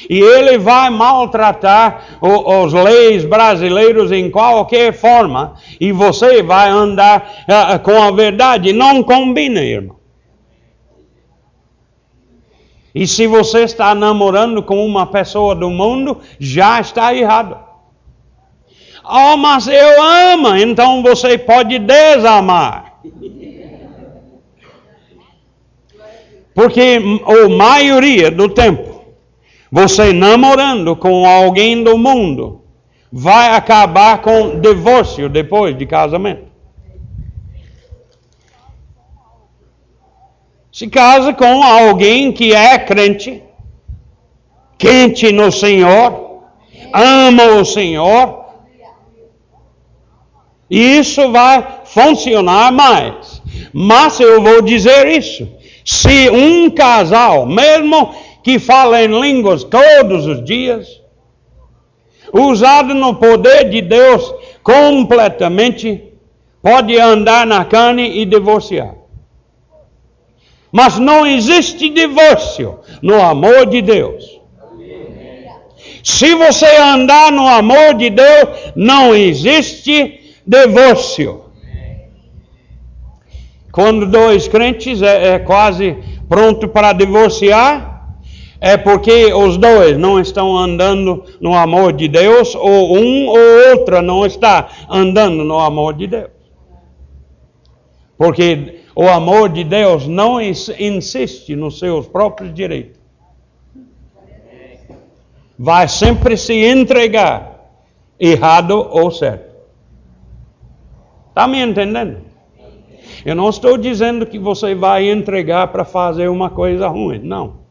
E 0.08 0.20
ele 0.20 0.58
vai 0.58 0.90
maltratar 0.90 2.18
os 2.20 2.72
leis 2.72 3.24
brasileiros 3.24 4.12
em 4.12 4.30
qualquer 4.30 4.92
forma. 4.92 5.54
E 5.80 5.92
você 5.92 6.42
vai 6.42 6.68
andar 6.68 7.44
uh, 7.48 7.78
com 7.80 8.02
a 8.02 8.10
verdade. 8.10 8.72
Não 8.72 9.02
combina, 9.02 9.62
irmão. 9.62 9.96
E 12.94 13.08
se 13.08 13.26
você 13.26 13.64
está 13.64 13.94
namorando 13.94 14.62
com 14.62 14.86
uma 14.86 15.06
pessoa 15.06 15.54
do 15.54 15.68
mundo, 15.68 16.20
já 16.38 16.80
está 16.80 17.12
errado. 17.12 17.58
Oh, 19.04 19.36
mas 19.36 19.66
eu 19.66 20.02
amo, 20.02 20.54
então 20.56 21.02
você 21.02 21.36
pode 21.36 21.78
desamar. 21.78 23.00
Porque 26.54 27.00
a 27.26 27.48
maioria 27.48 28.30
do 28.30 28.48
tempo, 28.48 28.93
você 29.74 30.12
namorando 30.12 30.94
com 30.94 31.26
alguém 31.26 31.82
do 31.82 31.98
mundo, 31.98 32.62
vai 33.10 33.56
acabar 33.56 34.22
com 34.22 34.60
divórcio 34.60 35.28
depois 35.28 35.76
de 35.76 35.84
casamento. 35.84 36.44
Se 40.72 40.86
casa 40.86 41.34
com 41.34 41.60
alguém 41.60 42.30
que 42.30 42.54
é 42.54 42.78
crente, 42.78 43.42
quente 44.78 45.32
no 45.32 45.50
Senhor, 45.50 46.44
ama 46.92 47.44
o 47.58 47.64
Senhor, 47.64 48.44
e 50.70 50.98
isso 50.98 51.32
vai 51.32 51.80
funcionar 51.84 52.70
mais. 52.70 53.42
Mas 53.72 54.20
eu 54.20 54.40
vou 54.40 54.62
dizer 54.62 55.08
isso: 55.08 55.48
se 55.84 56.30
um 56.30 56.70
casal, 56.70 57.44
mesmo 57.44 58.14
que 58.44 58.58
fala 58.58 59.02
em 59.02 59.08
línguas 59.08 59.64
todos 59.64 60.26
os 60.26 60.44
dias, 60.44 61.00
usado 62.30 62.94
no 62.94 63.14
poder 63.14 63.70
de 63.70 63.80
Deus 63.80 64.34
completamente, 64.62 66.12
pode 66.60 66.98
andar 67.00 67.46
na 67.46 67.64
carne 67.64 68.20
e 68.20 68.26
divorciar. 68.26 68.96
Mas 70.70 70.98
não 70.98 71.26
existe 71.26 71.88
divórcio 71.88 72.80
no 73.00 73.20
amor 73.22 73.64
de 73.64 73.80
Deus. 73.80 74.40
Se 76.02 76.34
você 76.34 76.66
andar 76.76 77.32
no 77.32 77.48
amor 77.48 77.94
de 77.94 78.10
Deus, 78.10 78.72
não 78.76 79.14
existe 79.14 80.36
divórcio. 80.46 81.44
Quando 83.72 84.06
dois 84.06 84.46
crentes 84.48 85.00
é, 85.00 85.34
é 85.34 85.38
quase 85.38 85.96
pronto 86.28 86.68
para 86.68 86.92
divorciar, 86.92 87.93
é 88.60 88.76
porque 88.76 89.32
os 89.32 89.56
dois 89.56 89.98
não 89.98 90.20
estão 90.20 90.56
andando 90.56 91.24
no 91.40 91.54
amor 91.54 91.92
de 91.92 92.08
Deus, 92.08 92.54
ou 92.54 92.96
um 92.96 93.26
ou 93.26 93.70
outra 93.70 94.00
não 94.00 94.24
está 94.24 94.68
andando 94.88 95.44
no 95.44 95.58
amor 95.58 95.94
de 95.94 96.06
Deus. 96.06 96.30
Porque 98.16 98.80
o 98.94 99.08
amor 99.08 99.48
de 99.48 99.64
Deus 99.64 100.06
não 100.06 100.40
insiste 100.40 101.56
nos 101.56 101.78
seus 101.78 102.06
próprios 102.06 102.54
direitos. 102.54 103.00
Vai 105.58 105.88
sempre 105.88 106.36
se 106.36 106.54
entregar, 106.54 107.70
errado 108.18 108.88
ou 108.90 109.10
certo. 109.10 109.54
Está 111.28 111.46
me 111.46 111.60
entendendo? 111.60 112.18
Eu 113.24 113.34
não 113.34 113.48
estou 113.48 113.76
dizendo 113.76 114.26
que 114.26 114.38
você 114.38 114.74
vai 114.74 115.10
entregar 115.10 115.68
para 115.68 115.84
fazer 115.84 116.28
uma 116.28 116.50
coisa 116.50 116.88
ruim, 116.88 117.18
não. 117.18 117.63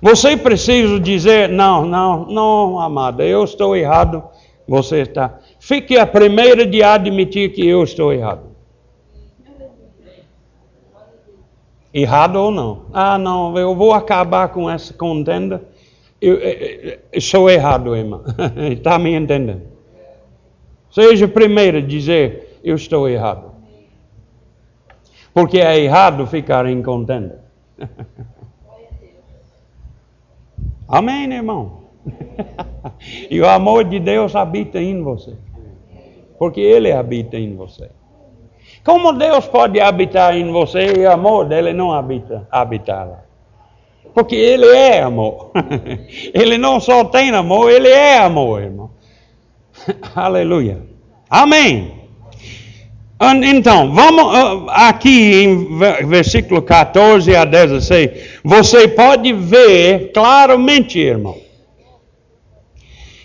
Você 0.00 0.36
precisa 0.36 0.98
dizer: 1.00 1.48
não, 1.48 1.84
não, 1.84 2.26
não, 2.26 2.80
amada, 2.80 3.24
eu 3.24 3.44
estou 3.44 3.76
errado, 3.76 4.22
você 4.66 5.02
está. 5.02 5.38
Fique 5.58 5.98
a 5.98 6.06
primeira 6.06 6.64
de 6.64 6.82
admitir 6.82 7.52
que 7.52 7.66
eu 7.66 7.82
estou 7.82 8.12
errado. 8.12 8.48
Errado 11.92 12.36
ou 12.36 12.50
não? 12.50 12.82
Ah, 12.92 13.18
não, 13.18 13.56
eu 13.58 13.74
vou 13.74 13.92
acabar 13.92 14.48
com 14.48 14.70
essa 14.70 14.94
contenda. 14.94 15.62
Eu, 16.20 16.34
eu, 16.34 16.98
eu 17.12 17.20
sou 17.20 17.50
errado, 17.50 17.96
irmã. 17.96 18.22
Está 18.70 18.98
me 18.98 19.14
entendendo? 19.14 19.62
Seja 20.90 21.24
o 21.24 21.28
primeiro 21.28 21.78
a 21.78 21.80
dizer: 21.80 22.58
eu 22.62 22.76
estou 22.76 23.08
errado. 23.08 23.52
Porque 25.32 25.58
é 25.58 25.78
errado 25.78 26.26
ficar 26.26 26.66
em 26.66 26.82
contenda. 26.82 27.42
Amém, 30.88 31.32
irmão? 31.32 31.88
e 33.30 33.40
o 33.40 33.48
amor 33.48 33.84
de 33.84 34.00
Deus 34.00 34.34
habita 34.34 34.80
em 34.80 35.02
você 35.02 35.36
porque 36.38 36.60
Ele 36.60 36.92
habita 36.92 37.36
em 37.36 37.56
você. 37.56 37.90
Como 38.84 39.12
Deus 39.12 39.46
pode 39.46 39.80
habitar 39.80 40.34
em 40.36 40.50
você 40.50 40.94
e 40.96 41.00
o 41.00 41.10
amor 41.10 41.46
dele 41.46 41.72
não 41.72 41.92
habita, 41.92 42.46
habita 42.50 43.02
lá? 43.02 43.22
Porque 44.14 44.36
Ele 44.36 44.66
é 44.66 45.02
amor. 45.02 45.50
ele 46.32 46.56
não 46.56 46.80
só 46.80 47.04
tem 47.04 47.30
amor, 47.30 47.70
Ele 47.70 47.88
é 47.88 48.18
amor, 48.18 48.62
irmão. 48.62 48.90
Aleluia. 50.14 50.80
Amém. 51.28 51.97
Então, 53.20 53.92
vamos 53.92 54.24
ah, 54.68 54.88
aqui 54.88 55.42
em 55.42 55.76
versículo 56.06 56.62
14 56.62 57.34
a 57.34 57.44
16. 57.44 58.40
Você 58.44 58.86
pode 58.86 59.32
ver 59.32 60.12
claramente, 60.12 61.00
irmão, 61.00 61.36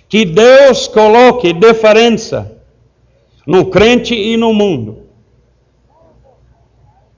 que 0.10 0.26
Deus 0.26 0.88
coloque 0.88 1.54
diferença 1.54 2.58
no 3.46 3.68
crente 3.68 4.16
e 4.16 4.36
no 4.36 4.52
mundo. 4.52 5.04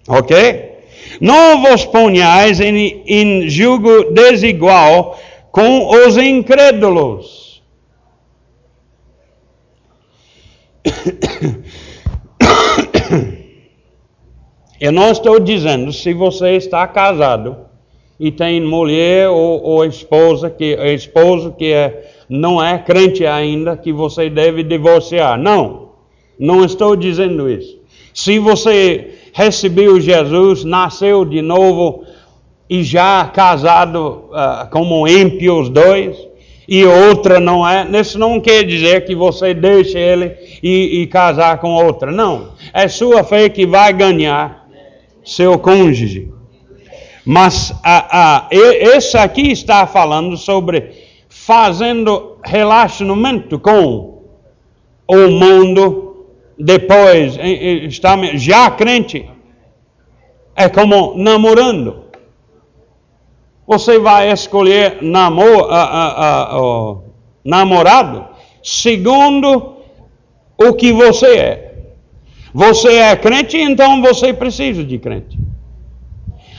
Ok? 0.06 0.76
Não 1.22 1.62
vos 1.62 1.86
ponhais 1.86 2.60
em, 2.60 3.02
em 3.08 3.48
julgo 3.50 4.12
desigual 4.12 5.18
com 5.50 5.88
os 5.88 6.18
incrédulos. 6.18 7.64
Eu 14.80 14.92
não 14.92 15.12
estou 15.12 15.40
dizendo 15.40 15.92
se 15.94 16.14
você 16.14 16.52
está 16.52 16.86
casado 16.86 17.58
e 18.20 18.32
tem 18.32 18.62
mulher 18.62 19.30
ou, 19.30 19.62
ou 19.64 19.86
esposa 19.86 20.50
que 20.50 20.74
esposo 20.94 21.54
que 21.58 21.72
é, 21.72 22.12
não 22.30 22.64
é 22.64 22.78
crente 22.78 23.26
ainda 23.26 23.78
que 23.78 23.94
você 23.94 24.30
deve 24.30 24.64
divorciar. 24.64 25.38
Não. 25.38 25.90
Não 26.38 26.66
estou 26.66 26.96
dizendo 26.96 27.50
isso. 27.50 27.78
Se 28.14 28.40
você 28.40 29.14
recebeu 29.34 30.00
Jesus, 30.00 30.64
nasceu 30.64 31.24
de 31.24 31.42
novo 31.42 32.04
e 32.70 32.84
já 32.84 33.26
casado 33.34 34.30
uh, 34.32 34.70
como 34.72 35.08
ímpio 35.08 35.70
dois, 35.70 36.18
e 36.68 36.84
outra 36.84 37.40
não 37.40 37.68
é, 37.68 37.88
isso 38.00 38.18
não 38.18 38.40
quer 38.40 38.64
dizer 38.64 39.06
que 39.06 39.14
você 39.14 39.54
deixe 39.54 39.98
ele 39.98 40.36
e, 40.64 41.02
e 41.02 41.08
casar 41.08 41.60
com 41.60 41.74
outra. 41.74 42.12
Não. 42.12 42.50
É 42.74 42.88
sua 42.88 43.24
fé 43.24 43.50
que 43.50 43.66
vai 43.66 43.94
ganhar 43.94 44.65
seu 45.26 45.58
cônjuge. 45.60 46.32
Mas 47.26 47.74
a, 47.84 48.46
a, 48.46 48.48
esse 48.52 49.18
aqui 49.18 49.52
está 49.52 49.88
falando 49.88 50.38
sobre 50.38 50.92
fazendo 51.28 52.38
relacionamento 52.46 53.60
com 53.60 54.24
o 55.08 55.28
mundo 55.30 56.06
depois 56.58 57.38
está 57.38 58.16
já 58.36 58.72
crente, 58.72 59.30
é 60.56 60.70
como 60.70 61.16
namorando. 61.18 62.06
Você 63.68 64.00
vai 64.00 64.32
escolher 64.32 65.02
namor, 65.02 65.68
a, 65.72 65.84
a, 65.84 66.96
namorado 67.44 68.28
segundo 68.64 69.76
o 70.58 70.74
que 70.74 70.92
você 70.92 71.38
é. 71.38 71.65
Você 72.56 72.88
é 72.98 73.16
crente, 73.16 73.58
então 73.58 74.02
você 74.02 74.34
precisa 74.34 74.84
de 74.84 74.98
crente. 74.98 75.38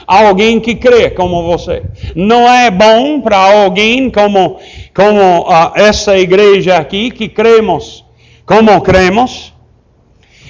Alguém 0.06 0.60
que 0.60 0.76
crê 0.76 1.10
como 1.10 1.42
você. 1.42 1.82
Não 2.14 2.48
é 2.48 2.70
bom 2.70 3.20
para 3.20 3.38
alguém 3.38 4.08
como, 4.08 4.60
como 4.94 5.40
uh, 5.40 5.72
essa 5.74 6.16
igreja 6.16 6.76
aqui, 6.76 7.10
que 7.10 7.28
cremos 7.28 8.06
como 8.46 8.80
cremos, 8.80 9.52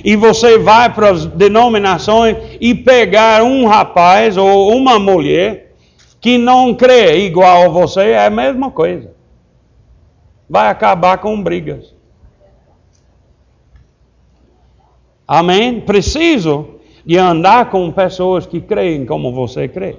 e 0.04 0.14
você 0.14 0.58
vai 0.58 0.92
para 0.92 1.10
as 1.10 1.24
denominações 1.24 2.36
e 2.60 2.74
pegar 2.74 3.42
um 3.42 3.66
rapaz 3.66 4.36
ou 4.36 4.76
uma 4.76 4.98
mulher 4.98 5.72
que 6.20 6.36
não 6.36 6.74
crê 6.74 7.24
igual 7.24 7.64
a 7.64 7.68
você, 7.68 8.10
é 8.10 8.26
a 8.26 8.30
mesma 8.30 8.70
coisa. 8.70 9.16
vai 10.48 10.68
acabar 10.68 11.18
com 11.18 11.42
brigas. 11.42 11.95
Amém? 15.26 15.80
Preciso 15.80 16.76
de 17.04 17.16
andar 17.16 17.70
com 17.70 17.90
pessoas 17.90 18.46
que 18.46 18.60
creem 18.60 19.06
como 19.06 19.32
você 19.32 19.68
crê. 19.68 19.96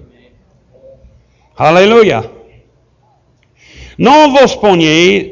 Aleluia. 1.55 2.29
Não 3.97 4.31
vos 4.31 4.55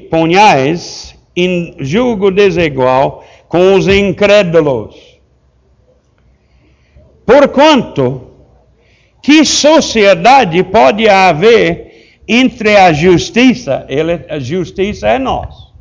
ponhais 0.10 1.16
em 1.36 1.76
julgo 1.80 2.32
desigual 2.32 3.24
com 3.48 3.76
os 3.76 3.88
incrédulos. 3.88 5.20
Porquanto, 7.26 8.32
que 9.22 9.43
sociedade 9.43 10.64
pode 10.64 11.08
haver 11.08 12.20
entre 12.28 12.76
a 12.76 12.93
justiça? 12.93 13.86
Ele, 13.88 14.26
a 14.30 14.39
justiça 14.39 15.08
é 15.10 15.20
nós. 15.20 15.74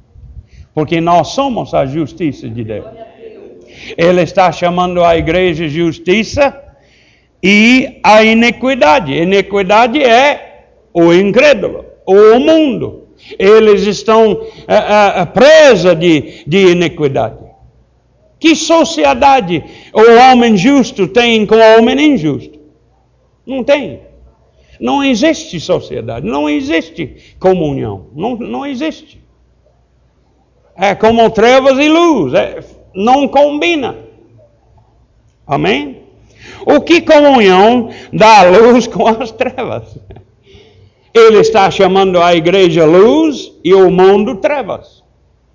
Porque 0.74 1.00
nós 1.00 1.28
somos 1.28 1.72
a 1.72 1.86
justiça 1.86 2.48
de 2.48 2.64
Deus. 2.64 3.03
Ele 3.96 4.22
está 4.22 4.50
chamando 4.52 5.02
a 5.04 5.16
igreja 5.16 5.68
justiça 5.68 6.58
e 7.42 8.00
a 8.02 8.22
iniquidade. 8.22 9.12
Iniquidade 9.12 10.02
é 10.02 10.66
o 10.92 11.12
incrédulo, 11.12 11.84
o 12.06 12.38
mundo. 12.38 13.08
Eles 13.38 13.82
estão 13.86 14.32
uh, 14.32 14.36
uh, 14.36 15.26
presos 15.32 15.98
de, 15.98 16.44
de 16.46 16.72
iniquidade. 16.72 17.44
Que 18.38 18.54
sociedade 18.54 19.64
o 19.92 20.30
homem 20.30 20.56
justo 20.56 21.08
tem 21.08 21.46
com 21.46 21.54
o 21.54 21.78
homem 21.78 22.14
injusto? 22.14 22.58
Não 23.46 23.64
tem. 23.64 24.00
Não 24.80 25.02
existe 25.02 25.60
sociedade, 25.60 26.26
não 26.26 26.48
existe 26.48 27.34
comunhão, 27.38 28.06
não, 28.14 28.36
não 28.36 28.66
existe. 28.66 29.22
É 30.76 30.94
como 30.94 31.30
trevas 31.30 31.78
e 31.78 31.88
luz, 31.88 32.34
é, 32.34 32.60
não 32.94 33.28
combina. 33.28 33.96
Amém? 35.46 36.02
O 36.66 36.80
que 36.80 37.00
comunhão 37.00 37.90
dá 38.12 38.42
luz 38.42 38.86
com 38.88 39.06
as 39.06 39.30
trevas? 39.30 39.98
Ele 41.12 41.38
está 41.38 41.70
chamando 41.70 42.20
a 42.20 42.34
igreja 42.34 42.84
luz 42.84 43.52
e 43.62 43.72
o 43.72 43.90
mundo 43.90 44.36
trevas. 44.36 45.02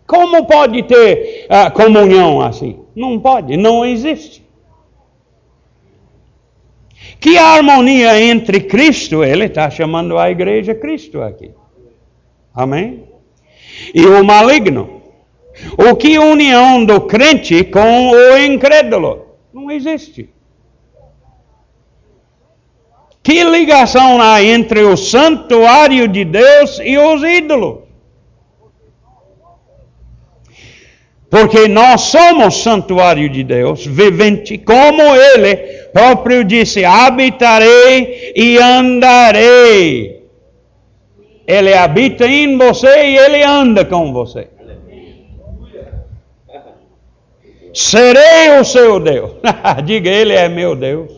Como 0.08 0.46
pode 0.46 0.84
ter 0.84 1.48
uh, 1.50 1.72
comunhão 1.72 2.42
assim? 2.42 2.80
Não 2.96 3.20
pode, 3.20 3.58
não 3.58 3.86
existe. 3.86 4.44
Que 7.20 7.38
harmonia 7.38 8.20
entre 8.22 8.62
Cristo, 8.62 9.24
ele 9.24 9.46
está 9.46 9.70
chamando 9.70 10.18
a 10.18 10.32
igreja 10.32 10.74
Cristo 10.74 11.22
aqui. 11.22 11.52
Amém? 12.54 13.04
E 13.94 14.06
o 14.06 14.24
maligno. 14.24 14.99
O 15.78 15.96
que 15.96 16.18
união 16.18 16.84
do 16.86 17.02
crente 17.02 17.64
com 17.64 18.12
o 18.12 18.38
incrédulo? 18.38 19.28
Não 19.54 19.70
existe. 19.70 20.30
Que 23.22 23.44
ligação 23.44 24.22
há 24.22 24.42
entre 24.44 24.82
o 24.84 24.96
santuário 24.96 26.08
de 26.08 26.26
Deus 26.26 26.80
e 26.84 26.98
os 26.98 27.22
ídolos? 27.24 27.90
Porque 31.30 31.68
nós 31.68 32.02
somos 32.02 32.64
santuário 32.64 33.30
de 33.30 33.44
Deus, 33.44 33.86
vivente, 33.86 34.58
como 34.58 35.02
Ele 35.16 35.56
próprio 35.94 36.44
disse: 36.44 36.84
habitarei 36.84 38.34
e 38.36 38.58
andarei. 38.58 40.24
Ele 41.46 41.74
habita 41.74 42.26
em 42.26 42.58
você 42.58 43.10
e 43.10 43.18
Ele 43.18 43.44
anda 43.44 43.86
com 43.86 44.12
você. 44.12 44.48
Serei 47.74 48.60
o 48.60 48.64
seu 48.64 49.00
Deus. 49.00 49.32
Diga, 49.86 50.10
Ele 50.10 50.34
é 50.34 50.50
meu 50.50 50.76
Deus. 50.76 51.12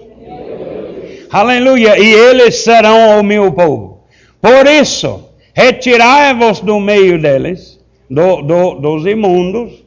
Aleluia. 1.31 1.97
E 1.97 2.13
eles 2.13 2.63
serão 2.63 3.19
o 3.19 3.23
meu 3.23 3.51
povo. 3.53 4.03
Por 4.41 4.67
isso, 4.67 5.29
retirai-vos 5.53 6.59
do 6.59 6.79
meio 6.79 7.21
deles, 7.21 7.79
do, 8.09 8.41
do, 8.41 8.75
dos 8.75 9.05
imundos, 9.05 9.83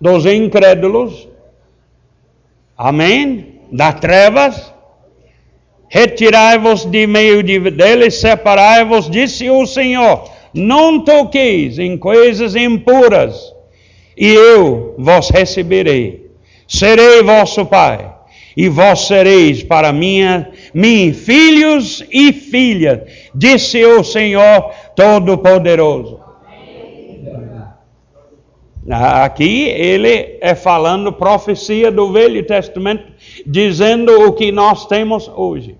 dos 0.00 0.26
incrédulos. 0.26 1.28
Amém? 2.76 3.60
Das 3.70 4.00
trevas. 4.00 4.74
Retirai-vos 5.88 6.84
de 6.84 7.06
meio 7.06 7.42
de 7.44 7.70
deles, 7.70 8.16
separai-vos, 8.16 9.08
disse 9.08 9.48
o 9.48 9.64
Senhor. 9.64 10.28
Não 10.52 11.04
toqueis 11.04 11.78
em 11.78 11.96
coisas 11.96 12.56
impuras 12.56 13.55
e 14.16 14.32
eu 14.32 14.94
vos 14.98 15.30
receberei. 15.30 16.30
Serei 16.66 17.22
vosso 17.22 17.66
Pai, 17.66 18.12
e 18.56 18.68
vós 18.68 19.00
sereis 19.00 19.62
para 19.62 19.92
minha, 19.92 20.50
mim 20.72 21.12
filhos 21.12 22.02
e 22.10 22.32
filhas, 22.32 23.00
disse 23.34 23.84
o 23.84 24.02
Senhor 24.02 24.70
Todo-Poderoso. 24.96 26.20
Aqui 28.88 29.64
ele 29.64 30.38
é 30.40 30.54
falando 30.54 31.12
profecia 31.12 31.90
do 31.90 32.12
Velho 32.12 32.46
Testamento, 32.46 33.12
dizendo 33.44 34.26
o 34.26 34.32
que 34.32 34.52
nós 34.52 34.86
temos 34.86 35.28
hoje. 35.28 35.76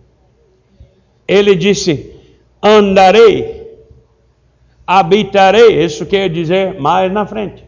Ele 1.27 1.55
disse: 1.55 2.13
andarei, 2.61 3.65
habitarei, 4.87 5.85
isso 5.85 6.05
quer 6.05 6.29
dizer 6.29 6.81
mais 6.81 7.13
na 7.13 7.25
frente. 7.27 7.66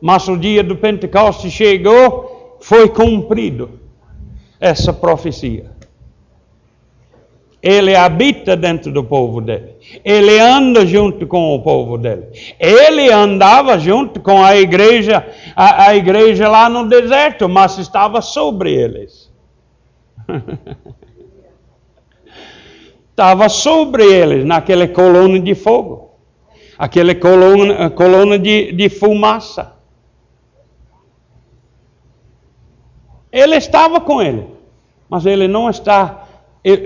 Mas 0.00 0.28
o 0.28 0.36
dia 0.36 0.62
do 0.62 0.76
Pentecostes 0.76 1.52
chegou, 1.52 2.58
foi 2.60 2.88
cumprido 2.88 3.78
essa 4.60 4.92
profecia. 4.92 5.76
Ele 7.60 7.96
habita 7.96 8.56
dentro 8.56 8.92
do 8.92 9.02
povo 9.02 9.40
dele. 9.40 9.74
Ele 10.04 10.38
anda 10.38 10.86
junto 10.86 11.26
com 11.26 11.54
o 11.54 11.62
povo 11.62 11.98
dele. 11.98 12.26
Ele 12.58 13.10
andava 13.12 13.78
junto 13.78 14.20
com 14.20 14.44
a 14.44 14.56
igreja, 14.56 15.26
a, 15.56 15.88
a 15.88 15.96
igreja 15.96 16.48
lá 16.48 16.68
no 16.68 16.88
deserto, 16.88 17.48
mas 17.48 17.76
estava 17.78 18.22
sobre 18.22 18.72
eles. 18.72 19.28
estava 23.10 23.48
sobre 23.48 24.04
eles, 24.04 24.44
naquela 24.44 24.86
coluna 24.86 25.40
de 25.40 25.56
fogo, 25.56 26.12
aquela 26.78 27.12
coluna, 27.16 27.90
coluna 27.90 28.38
de, 28.38 28.70
de 28.70 28.88
fumaça. 28.88 29.77
Ele 33.30 33.56
estava 33.56 34.00
com 34.00 34.22
ele, 34.22 34.46
mas 35.08 35.26
ele 35.26 35.46
não 35.46 35.68
está 35.68 36.26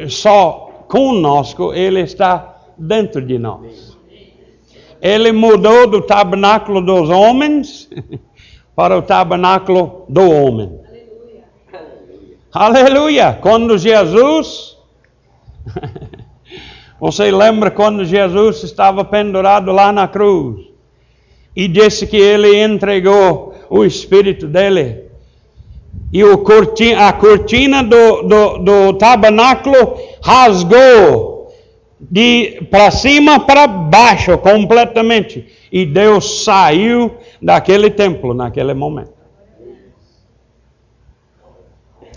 só 0.08 0.84
conosco, 0.88 1.72
ele 1.72 2.00
está 2.00 2.56
dentro 2.76 3.24
de 3.24 3.38
nós. 3.38 3.96
Ele 5.00 5.32
mudou 5.32 5.88
do 5.88 6.00
tabernáculo 6.02 6.80
dos 6.80 7.08
homens 7.08 7.90
para 8.76 8.96
o 8.96 9.02
tabernáculo 9.02 10.04
do 10.08 10.30
homem. 10.30 10.80
Aleluia! 12.52 12.84
Aleluia. 12.86 13.38
Quando 13.40 13.76
Jesus. 13.78 14.76
Você 17.00 17.32
lembra 17.32 17.68
quando 17.68 18.04
Jesus 18.04 18.62
estava 18.62 19.04
pendurado 19.04 19.72
lá 19.72 19.90
na 19.90 20.06
cruz 20.06 20.68
e 21.56 21.66
disse 21.66 22.06
que 22.06 22.16
ele 22.16 22.62
entregou 22.62 23.54
o 23.68 23.84
espírito 23.84 24.46
dele 24.46 25.01
e 26.12 26.22
cortina, 26.36 27.08
a 27.08 27.12
cortina 27.14 27.82
do, 27.82 28.22
do, 28.22 28.58
do 28.58 28.92
tabernáculo 28.98 29.96
rasgou 30.20 31.50
de 31.98 32.66
para 32.70 32.90
cima 32.90 33.40
para 33.40 33.66
baixo 33.66 34.36
completamente. 34.36 35.46
E 35.72 35.86
Deus 35.86 36.44
saiu 36.44 37.16
daquele 37.40 37.90
templo 37.90 38.34
naquele 38.34 38.74
momento. 38.74 39.14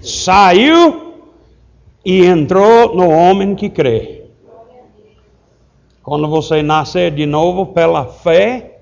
Saiu 0.02 1.14
e 2.04 2.26
entrou 2.26 2.94
no 2.94 3.10
homem 3.10 3.56
que 3.56 3.70
crê. 3.70 4.26
Quando 6.04 6.28
você 6.28 6.62
nascer 6.62 7.12
de 7.12 7.26
novo 7.26 7.68
pela 7.68 8.06
fé, 8.06 8.80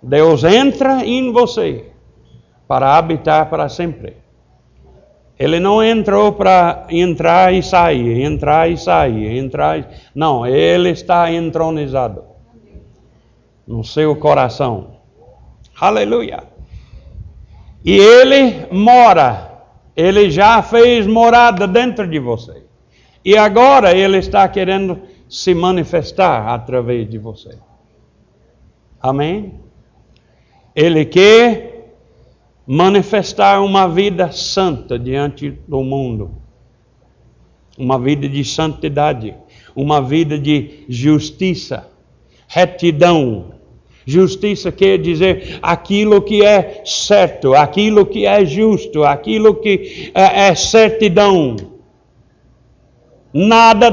Deus 0.00 0.44
entra 0.44 1.04
em 1.04 1.32
você 1.32 1.89
para 2.70 2.96
habitar 2.96 3.50
para 3.50 3.68
sempre. 3.68 4.16
Ele 5.36 5.58
não 5.58 5.82
entrou 5.82 6.32
para 6.32 6.86
entrar 6.88 7.52
e 7.52 7.64
sair, 7.64 8.22
entrar 8.22 8.70
e 8.70 8.76
sair, 8.76 9.38
entrar 9.38 9.80
e... 9.80 9.84
Não, 10.14 10.46
ele 10.46 10.90
está 10.90 11.32
entronizado 11.32 12.22
no 13.66 13.82
seu 13.82 14.14
coração. 14.14 14.98
Aleluia. 15.80 16.44
E 17.84 17.96
ele 17.96 18.68
mora, 18.70 19.64
ele 19.96 20.30
já 20.30 20.62
fez 20.62 21.08
morada 21.08 21.66
dentro 21.66 22.06
de 22.06 22.20
você. 22.20 22.62
E 23.24 23.36
agora 23.36 23.96
ele 23.96 24.18
está 24.18 24.46
querendo 24.46 25.00
se 25.28 25.54
manifestar 25.56 26.46
através 26.46 27.10
de 27.10 27.18
você. 27.18 27.58
Amém? 29.02 29.58
Ele 30.72 31.04
quer 31.04 31.69
manifestar 32.72 33.60
uma 33.60 33.88
vida 33.88 34.30
santa 34.30 34.96
diante 34.96 35.50
do 35.66 35.82
mundo, 35.82 36.36
uma 37.76 37.98
vida 37.98 38.28
de 38.28 38.44
santidade, 38.44 39.34
uma 39.74 40.00
vida 40.00 40.38
de 40.38 40.84
justiça, 40.88 41.90
retidão. 42.46 43.54
Justiça 44.06 44.70
quer 44.70 44.98
dizer 44.98 45.58
aquilo 45.60 46.22
que 46.22 46.44
é 46.44 46.82
certo, 46.84 47.54
aquilo 47.54 48.06
que 48.06 48.24
é 48.24 48.44
justo, 48.44 49.02
aquilo 49.02 49.56
que 49.56 50.12
é, 50.14 50.46
é 50.46 50.54
certidão. 50.54 51.56
Nada 53.34 53.90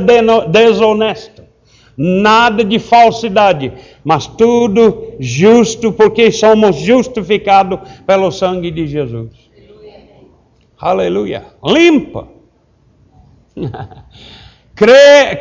desonesto, 0.48 1.37
nada 1.98 2.64
de 2.64 2.78
falsidade, 2.78 3.74
mas 4.04 4.28
tudo 4.28 5.16
justo, 5.20 5.92
porque 5.92 6.32
somos 6.32 6.76
justificados 6.76 7.80
pelo 8.06 8.32
sangue 8.32 8.70
de 8.70 8.86
Jesus. 8.86 9.32
Aleluia. 10.80 11.48
Limpa. 11.64 12.28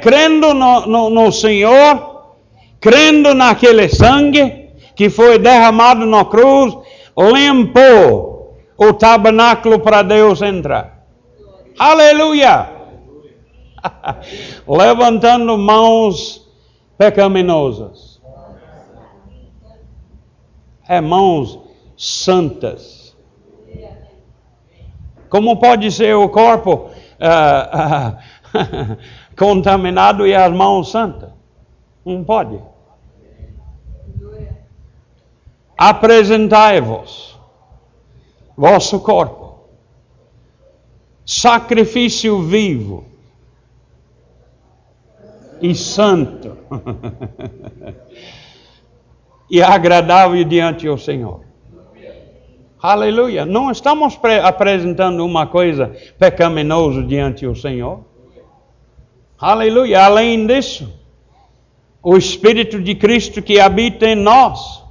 crendo 0.00 0.54
no, 0.54 0.86
no, 0.86 1.10
no 1.10 1.30
Senhor, 1.30 2.36
crendo 2.80 3.34
naquele 3.34 3.90
sangue 3.90 4.70
que 4.94 5.10
foi 5.10 5.38
derramado 5.38 6.06
na 6.06 6.24
cruz, 6.24 6.74
limpou 7.18 8.56
o 8.78 8.92
tabernáculo 8.94 9.80
para 9.80 10.00
Deus 10.02 10.40
entrar. 10.40 11.04
Aleluia! 11.78 12.70
Levantando 14.66 15.58
mãos 15.58 16.45
pecaminosas. 16.96 18.20
É 20.88 21.00
mãos 21.00 21.58
santas. 21.96 23.16
Como 25.28 25.56
pode 25.58 25.90
ser 25.90 26.14
o 26.14 26.28
corpo 26.28 26.90
uh, 27.20 28.16
uh, 28.54 28.96
contaminado 29.36 30.26
e 30.26 30.34
as 30.34 30.52
mãos 30.52 30.90
santas. 30.90 31.30
Não 32.04 32.22
pode. 32.22 32.60
Apresentai-vos, 35.76 37.38
vosso 38.56 39.00
corpo, 39.00 39.68
sacrifício 41.26 42.40
vivo 42.40 43.15
e 45.60 45.74
santo 45.74 46.56
e 49.50 49.62
agradável 49.62 50.42
diante 50.44 50.86
do 50.86 50.98
Senhor. 50.98 51.40
Aleluia. 52.80 53.44
Não 53.44 53.70
estamos 53.70 54.18
apresentando 54.42 55.24
uma 55.24 55.46
coisa 55.46 55.92
pecaminosa 56.18 57.02
diante 57.02 57.46
do 57.46 57.56
Senhor. 57.56 58.00
Aleluia. 59.38 60.04
Além 60.04 60.46
disso, 60.46 60.92
o 62.02 62.16
Espírito 62.16 62.80
de 62.80 62.94
Cristo 62.94 63.42
que 63.42 63.58
habita 63.58 64.06
em 64.06 64.14
nós, 64.14 64.84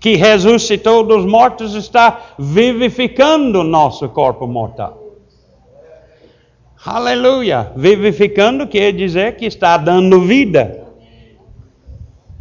que 0.00 0.16
ressuscitou 0.16 1.04
dos 1.04 1.26
mortos, 1.26 1.74
está 1.74 2.34
vivificando 2.38 3.62
nosso 3.62 4.08
corpo 4.08 4.46
mortal. 4.46 5.03
Aleluia. 6.84 7.72
Vivificando 7.74 8.66
quer 8.66 8.92
dizer 8.92 9.36
que 9.36 9.46
está 9.46 9.76
dando 9.78 10.20
vida. 10.20 10.84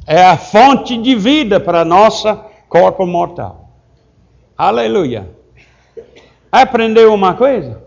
É 0.05 0.21
a 0.21 0.37
fonte 0.37 0.97
de 0.97 1.15
vida 1.15 1.61
para 1.61 1.85
nosso 1.85 2.27
corpo 2.67 3.05
mortal. 3.05 3.69
Aleluia. 4.57 5.29
Aprendeu 6.51 7.13
uma 7.13 7.35
coisa? 7.35 7.81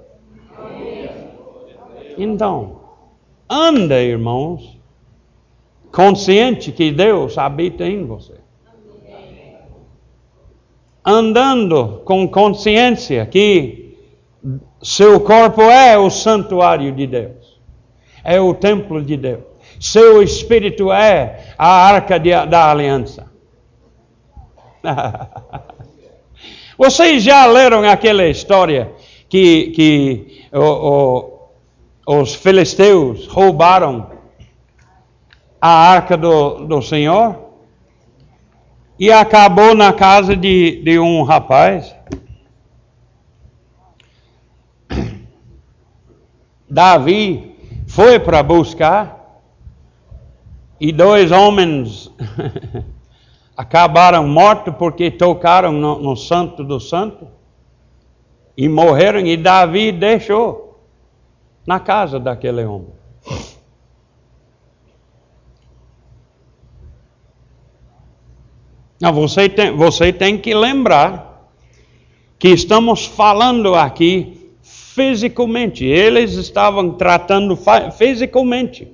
Então, 2.17 2.81
Anda, 3.49 4.01
irmãos, 4.03 4.79
consciente 5.93 6.73
que 6.73 6.91
Deus 6.91 7.37
habita 7.37 7.85
em 7.85 8.07
você. 8.07 8.35
Andando 11.05 12.01
com 12.05 12.27
consciência 12.27 13.25
que 13.27 13.86
seu 14.87 15.19
corpo 15.21 15.63
é 15.63 15.99
o 15.99 16.11
santuário 16.11 16.93
de 16.93 17.07
Deus, 17.07 17.61
é 18.23 18.41
o 18.41 18.55
templo 18.55 19.03
de 19.03 19.17
Deus. 19.17 19.43
Seu 19.81 20.23
espírito 20.23 20.93
é 20.93 21.55
a 21.59 21.69
arca 21.69 22.19
de, 22.19 22.31
da 22.47 22.71
aliança. 22.71 23.31
Vocês 26.79 27.23
já 27.23 27.47
leram 27.47 27.83
aquela 27.83 28.27
história 28.27 28.93
que, 29.29 29.71
que 29.71 30.47
o, 30.53 30.61
o 30.61 31.37
os 32.07 32.35
filisteus 32.37 33.27
roubaram 33.27 34.07
a 35.61 35.69
arca 35.69 36.17
do, 36.17 36.65
do 36.65 36.81
Senhor 36.81 37.37
e 38.97 39.11
acabou 39.11 39.75
na 39.75 39.93
casa 39.93 40.37
de, 40.37 40.81
de 40.85 41.01
um 41.01 41.25
rapaz. 41.25 41.93
Davi 46.77 47.57
foi 47.89 48.21
para 48.21 48.43
buscar 48.43 49.41
e 50.79 50.93
dois 50.93 51.33
homens 51.33 52.13
acabaram 53.57 54.29
mortos 54.29 54.75
porque 54.79 55.11
tocaram 55.11 55.73
no, 55.73 55.99
no 55.99 56.15
santo 56.15 56.63
do 56.63 56.79
santo 56.79 57.29
e 58.55 58.69
morreram 58.69 59.21
e 59.21 59.39
Davi 59.39 59.91
deixou 59.91 60.79
na 61.67 61.81
casa 61.81 62.21
daquele 62.21 62.63
homem. 62.67 62.93
Não, 69.01 69.15
você, 69.15 69.49
tem, 69.49 69.75
você 69.75 70.13
tem 70.13 70.37
que 70.37 70.53
lembrar 70.53 71.49
que 72.39 72.49
estamos 72.49 73.07
falando 73.07 73.75
aqui 73.75 74.46
fisicamente. 74.97 75.85
Eles 75.85 76.33
estavam 76.33 76.93
tratando 76.93 77.57
fisicamente 77.99 78.89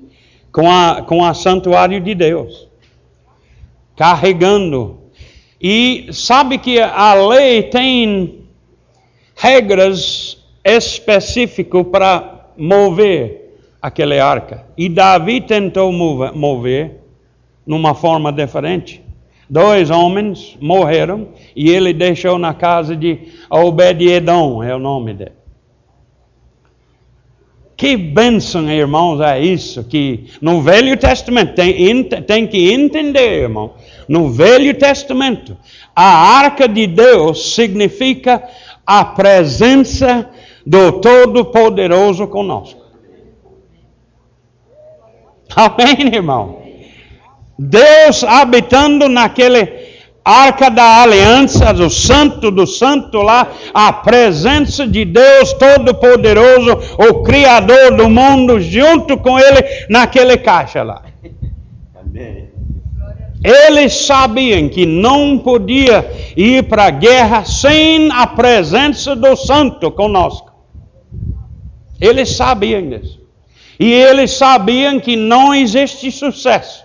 com 0.50 0.68
a, 0.68 1.02
com 1.02 1.24
a 1.24 1.32
santuário 1.32 2.00
de 2.00 2.12
Deus, 2.12 2.68
carregando. 3.96 4.98
E 5.60 6.08
sabe 6.12 6.58
que 6.58 6.80
a 6.80 7.14
lei 7.14 7.62
tem 7.62 8.40
regras 9.36 10.42
específicas 10.64 11.86
para 11.86 12.48
mover 12.58 13.56
aquela 13.80 14.20
arca. 14.24 14.66
E 14.76 14.88
Davi 14.88 15.40
tentou 15.40 15.92
mover, 15.92 16.32
mover 16.32 17.00
numa 17.64 17.94
forma 17.94 18.32
diferente. 18.32 19.00
Dois 19.48 19.88
homens 19.88 20.58
morreram 20.60 21.28
e 21.54 21.70
ele 21.70 21.92
deixou 21.92 22.38
na 22.38 22.54
casa 22.54 22.96
de 22.96 23.28
Obed-Edom, 23.48 24.64
é 24.64 24.74
o 24.74 24.80
nome 24.80 25.14
dele. 25.14 25.41
Que 27.82 27.96
bênção, 27.96 28.70
irmãos, 28.70 29.20
é 29.20 29.40
isso 29.40 29.82
que 29.82 30.30
no 30.40 30.62
Velho 30.62 30.96
Testamento 30.96 31.56
tem, 31.56 32.04
tem 32.04 32.46
que 32.46 32.72
entender, 32.72 33.42
irmão. 33.42 33.72
No 34.06 34.30
Velho 34.30 34.72
Testamento, 34.78 35.58
a 35.92 36.38
arca 36.38 36.68
de 36.68 36.86
Deus 36.86 37.56
significa 37.56 38.40
a 38.86 39.04
presença 39.04 40.30
do 40.64 41.00
Todo-Poderoso 41.00 42.28
conosco. 42.28 42.80
Amém, 45.56 46.14
irmão? 46.14 46.62
Deus 47.58 48.22
habitando 48.22 49.08
naquele 49.08 49.66
arca 50.24 50.70
da 50.70 51.02
aliança, 51.02 51.72
do 51.72 51.90
santo 51.90 52.50
do 52.50 52.66
santo 52.66 53.18
lá, 53.22 53.48
a 53.74 53.92
presença 53.92 54.86
de 54.86 55.04
Deus 55.04 55.52
Todo-Poderoso, 55.54 56.78
o 56.98 57.22
Criador 57.22 57.96
do 57.96 58.08
mundo, 58.08 58.60
junto 58.60 59.16
com 59.16 59.38
Ele 59.38 59.62
naquele 59.88 60.36
caixa 60.36 60.82
lá. 60.82 61.02
Amém. 61.94 62.50
Eles 63.44 63.92
sabiam 63.92 64.68
que 64.68 64.86
não 64.86 65.36
podia 65.36 66.08
ir 66.36 66.62
para 66.68 66.84
a 66.84 66.90
guerra 66.90 67.44
sem 67.44 68.10
a 68.12 68.24
presença 68.26 69.16
do 69.16 69.34
santo 69.34 69.90
conosco. 69.90 70.52
Eles 72.00 72.36
sabiam 72.36 72.88
disso. 72.88 73.20
E 73.80 73.92
eles 73.92 74.30
sabiam 74.32 75.00
que 75.00 75.16
não 75.16 75.52
existe 75.52 76.12
sucesso 76.12 76.84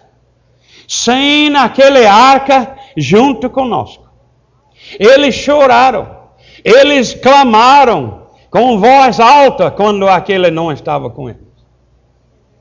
sem 0.88 1.54
aquele 1.56 2.06
arca 2.06 2.77
junto 2.98 3.50
conosco. 3.50 4.10
Eles 5.00 5.36
choraram, 5.36 6.08
eles 6.64 7.14
clamaram 7.14 8.24
com 8.50 8.80
voz 8.80 9.20
alta 9.20 9.70
quando 9.70 10.08
aquele 10.08 10.50
não 10.50 10.72
estava 10.72 11.10
com 11.10 11.30
eles. 11.30 11.42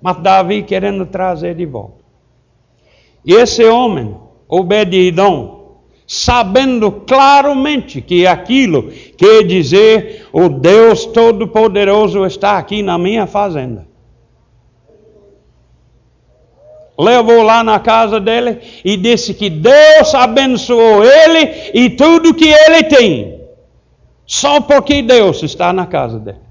Mas 0.00 0.18
Davi 0.18 0.62
querendo 0.62 1.06
trazer 1.06 1.54
de 1.54 1.64
volta. 1.64 2.04
E 3.24 3.32
esse 3.32 3.64
homem, 3.64 4.14
Obed-Edom, 4.48 5.56
sabendo 6.06 6.92
claramente 6.92 8.00
que 8.00 8.26
aquilo 8.26 8.92
quer 9.16 9.42
dizer 9.42 10.28
o 10.32 10.48
Deus 10.48 11.06
Todo-Poderoso 11.06 12.24
está 12.24 12.58
aqui 12.58 12.82
na 12.82 12.96
minha 12.96 13.26
fazenda. 13.26 13.88
Levou 16.98 17.42
lá 17.42 17.62
na 17.62 17.78
casa 17.78 18.18
dele 18.18 18.58
e 18.84 18.96
disse 18.96 19.34
que 19.34 19.50
Deus 19.50 20.14
abençoou 20.14 21.04
ele 21.04 21.70
e 21.74 21.90
tudo 21.90 22.34
que 22.34 22.48
ele 22.48 22.84
tem, 22.84 23.40
só 24.24 24.60
porque 24.60 25.02
Deus 25.02 25.42
está 25.42 25.72
na 25.72 25.86
casa 25.86 26.18
dele. 26.18 26.46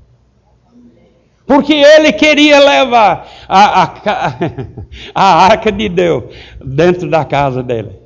Porque 1.47 1.73
ele 1.73 2.11
queria 2.13 2.59
levar 2.59 3.27
a, 3.47 3.83
a, 3.83 3.93
a 5.13 5.45
arca 5.45 5.71
de 5.71 5.89
Deus 5.89 6.23
dentro 6.63 7.09
da 7.09 7.23
casa 7.23 7.61
dele. 7.61 7.99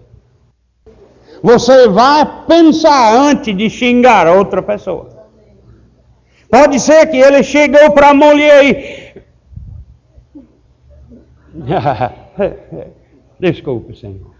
Você 1.41 1.87
vai 1.87 2.25
pensar 2.47 3.15
antes 3.15 3.55
de 3.55 3.69
xingar 3.69 4.27
outra 4.27 4.61
pessoa. 4.61 5.19
Pode 6.49 6.79
ser 6.79 7.05
que 7.07 7.17
ele 7.17 7.43
chegou 7.43 7.91
para 7.91 8.09
a 8.09 8.13
mulher 8.13 8.65
e. 8.65 9.09
Desculpe, 13.39 13.95
Senhor. 13.95 14.31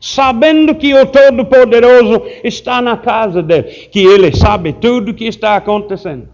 Sabendo 0.00 0.74
que 0.74 0.94
o 0.94 1.06
Todo-Poderoso 1.06 2.22
está 2.44 2.82
na 2.82 2.96
casa 2.96 3.42
dele, 3.42 3.64
que 3.90 4.04
ele 4.04 4.36
sabe 4.36 4.72
tudo 4.72 5.10
o 5.10 5.14
que 5.14 5.24
está 5.24 5.56
acontecendo. 5.56 6.28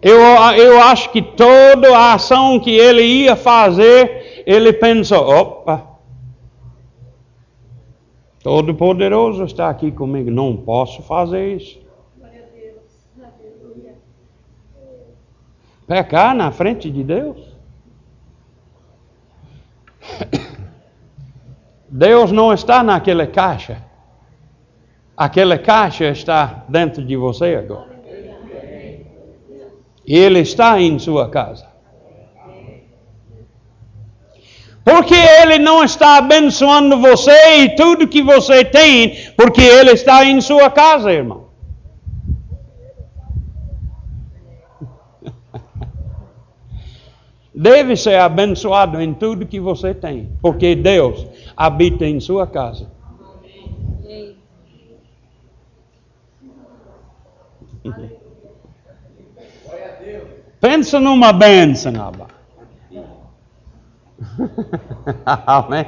Eu, 0.00 0.20
eu 0.56 0.80
acho 0.80 1.10
que 1.10 1.20
toda 1.20 1.96
a 1.96 2.14
ação 2.14 2.60
que 2.60 2.70
ele 2.70 3.02
ia 3.02 3.34
fazer, 3.34 4.44
ele 4.46 4.72
pensou: 4.72 5.28
opa, 5.28 5.96
Todo-Poderoso 8.44 9.42
está 9.42 9.68
aqui 9.68 9.90
comigo, 9.90 10.30
não 10.30 10.56
posso 10.56 11.02
fazer 11.02 11.56
isso. 11.56 11.85
Pecar 15.86 16.34
na 16.34 16.50
frente 16.50 16.90
de 16.90 17.04
Deus? 17.04 17.56
Deus 21.88 22.32
não 22.32 22.52
está 22.52 22.82
naquela 22.82 23.26
caixa. 23.26 23.82
Aquela 25.16 25.56
caixa 25.56 26.10
está 26.10 26.64
dentro 26.68 27.04
de 27.04 27.16
você 27.16 27.54
agora. 27.54 27.96
Ele 30.04 30.40
está 30.40 30.80
em 30.80 30.98
sua 30.98 31.30
casa. 31.30 31.66
Porque 34.84 35.14
Ele 35.14 35.58
não 35.58 35.82
está 35.82 36.18
abençoando 36.18 37.00
você 37.00 37.56
e 37.58 37.74
tudo 37.74 38.06
que 38.06 38.22
você 38.22 38.64
tem, 38.64 39.16
porque 39.36 39.60
Ele 39.60 39.90
está 39.90 40.24
em 40.24 40.40
sua 40.40 40.70
casa, 40.70 41.12
irmão. 41.12 41.45
Deve 47.56 47.96
ser 47.96 48.16
abençoado 48.20 49.00
em 49.00 49.14
tudo 49.14 49.46
que 49.46 49.58
você 49.58 49.94
tem, 49.94 50.30
porque 50.42 50.74
Deus 50.74 51.26
habita 51.56 52.04
em 52.04 52.20
sua 52.20 52.46
casa. 52.46 52.86
Pensa 60.60 61.00
numa 61.00 61.32
bênção, 61.32 61.94
Abba. 61.98 62.26
Amém. 65.24 65.86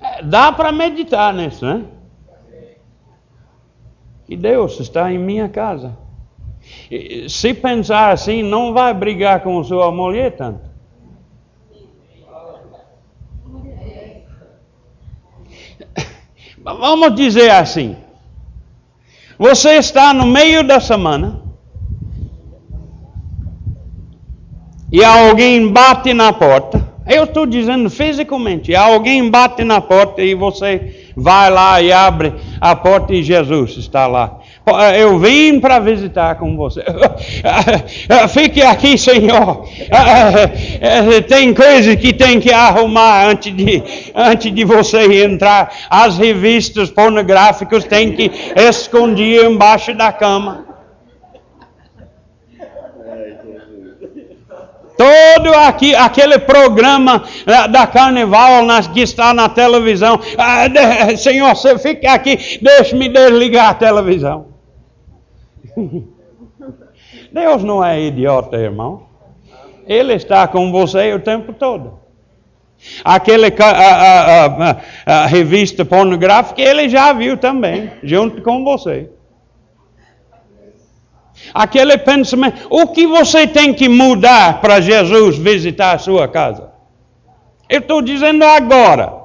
É, 0.00 0.22
dá 0.24 0.50
para 0.50 0.72
meditar 0.72 1.32
nisso, 1.32 1.64
né? 1.64 1.84
Que 4.32 4.36
Deus 4.38 4.80
está 4.80 5.12
em 5.12 5.18
minha 5.18 5.46
casa. 5.46 5.94
Se 7.28 7.52
pensar 7.52 8.12
assim, 8.12 8.42
não 8.42 8.72
vai 8.72 8.94
brigar 8.94 9.42
com 9.42 9.62
sua 9.62 9.92
mulher 9.92 10.34
tanto. 10.34 10.62
Vamos 16.64 17.14
dizer 17.14 17.50
assim. 17.50 17.94
Você 19.38 19.72
está 19.72 20.14
no 20.14 20.24
meio 20.24 20.66
da 20.66 20.80
semana 20.80 21.42
e 24.90 25.04
alguém 25.04 25.70
bate 25.70 26.14
na 26.14 26.32
porta. 26.32 26.90
Eu 27.06 27.24
estou 27.24 27.44
dizendo 27.44 27.90
fisicamente, 27.90 28.74
alguém 28.74 29.28
bate 29.28 29.62
na 29.62 29.78
porta 29.78 30.22
e 30.22 30.34
você 30.34 31.01
vai 31.16 31.50
lá 31.50 31.80
e 31.80 31.92
abre 31.92 32.34
a 32.60 32.74
porta 32.74 33.12
e 33.12 33.22
Jesus 33.22 33.76
está 33.76 34.06
lá. 34.06 34.38
Eu 34.96 35.18
vim 35.18 35.58
para 35.58 35.80
visitar 35.80 36.36
com 36.36 36.56
você. 36.56 36.84
Fique 38.32 38.62
aqui, 38.62 38.96
Senhor. 38.96 39.66
Tem 41.28 41.52
coisas 41.52 41.96
que 41.96 42.12
tem 42.12 42.38
que 42.38 42.52
arrumar 42.52 43.26
antes 43.26 43.54
de, 43.54 43.82
antes 44.14 44.54
de 44.54 44.64
você 44.64 45.24
entrar. 45.24 45.72
As 45.90 46.16
revistas 46.16 46.90
pornográficas 46.90 47.84
tem 47.84 48.12
que 48.12 48.30
esconder 48.56 49.44
embaixo 49.44 49.92
da 49.94 50.12
cama. 50.12 50.71
Todo 55.02 55.52
aqui, 55.54 55.96
aquele 55.96 56.38
programa 56.38 57.24
eh, 57.44 57.68
da 57.68 57.88
carnaval 57.88 58.64
nas, 58.64 58.86
que 58.86 59.00
está 59.00 59.34
na 59.34 59.48
televisão. 59.48 60.20
Ah, 60.38 60.68
de, 60.68 61.16
senhor, 61.16 61.56
você 61.56 61.76
fica 61.76 62.12
aqui, 62.12 62.60
deixe-me 62.62 63.08
desligar 63.08 63.70
a 63.70 63.74
televisão. 63.74 64.46
Deus 67.32 67.64
não 67.64 67.84
é 67.84 68.00
idiota, 68.00 68.56
irmão. 68.56 69.02
Ele 69.88 70.12
está 70.12 70.46
com 70.46 70.70
você 70.70 71.12
o 71.12 71.18
tempo 71.18 71.52
todo. 71.52 71.98
Aquele 73.04 73.46
a, 73.46 73.64
a, 73.64 74.46
a, 74.46 74.76
a, 75.06 75.26
revista 75.26 75.84
pornográfica 75.84 76.60
ele 76.62 76.88
já 76.88 77.12
viu 77.12 77.36
também, 77.36 77.90
junto 78.04 78.40
com 78.42 78.62
você. 78.62 79.08
Aquele 81.52 81.98
pensamento, 81.98 82.66
o 82.70 82.88
que 82.88 83.06
você 83.06 83.46
tem 83.46 83.74
que 83.74 83.88
mudar 83.88 84.60
para 84.60 84.80
Jesus 84.80 85.36
visitar 85.36 85.92
a 85.92 85.98
sua 85.98 86.28
casa? 86.28 86.70
Eu 87.68 87.80
estou 87.80 88.02
dizendo 88.02 88.44
agora. 88.44 89.22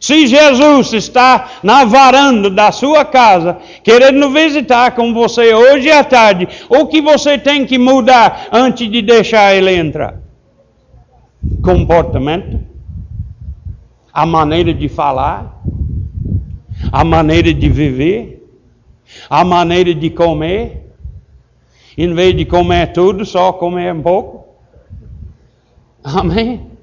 Se 0.00 0.26
Jesus 0.26 0.92
está 0.92 1.48
na 1.62 1.86
varanda 1.86 2.50
da 2.50 2.70
sua 2.70 3.06
casa, 3.06 3.56
querendo 3.82 4.28
visitar 4.28 4.94
com 4.94 5.14
você 5.14 5.54
hoje 5.54 5.90
à 5.90 6.04
tarde, 6.04 6.46
o 6.68 6.86
que 6.86 7.00
você 7.00 7.38
tem 7.38 7.64
que 7.64 7.78
mudar 7.78 8.48
antes 8.52 8.90
de 8.90 9.00
deixar 9.00 9.54
ele 9.54 9.74
entrar? 9.74 10.20
Comportamento, 11.62 12.60
a 14.12 14.26
maneira 14.26 14.74
de 14.74 14.90
falar, 14.90 15.62
a 16.92 17.02
maneira 17.02 17.54
de 17.54 17.68
viver, 17.70 18.46
a 19.30 19.42
maneira 19.42 19.94
de 19.94 20.10
comer. 20.10 20.83
Em 21.96 22.12
vez 22.12 22.36
de 22.36 22.44
comer 22.44 22.92
tudo, 22.92 23.24
só 23.24 23.52
comer 23.52 23.94
um 23.94 24.02
pouco. 24.02 24.44
Amém? 26.02 26.74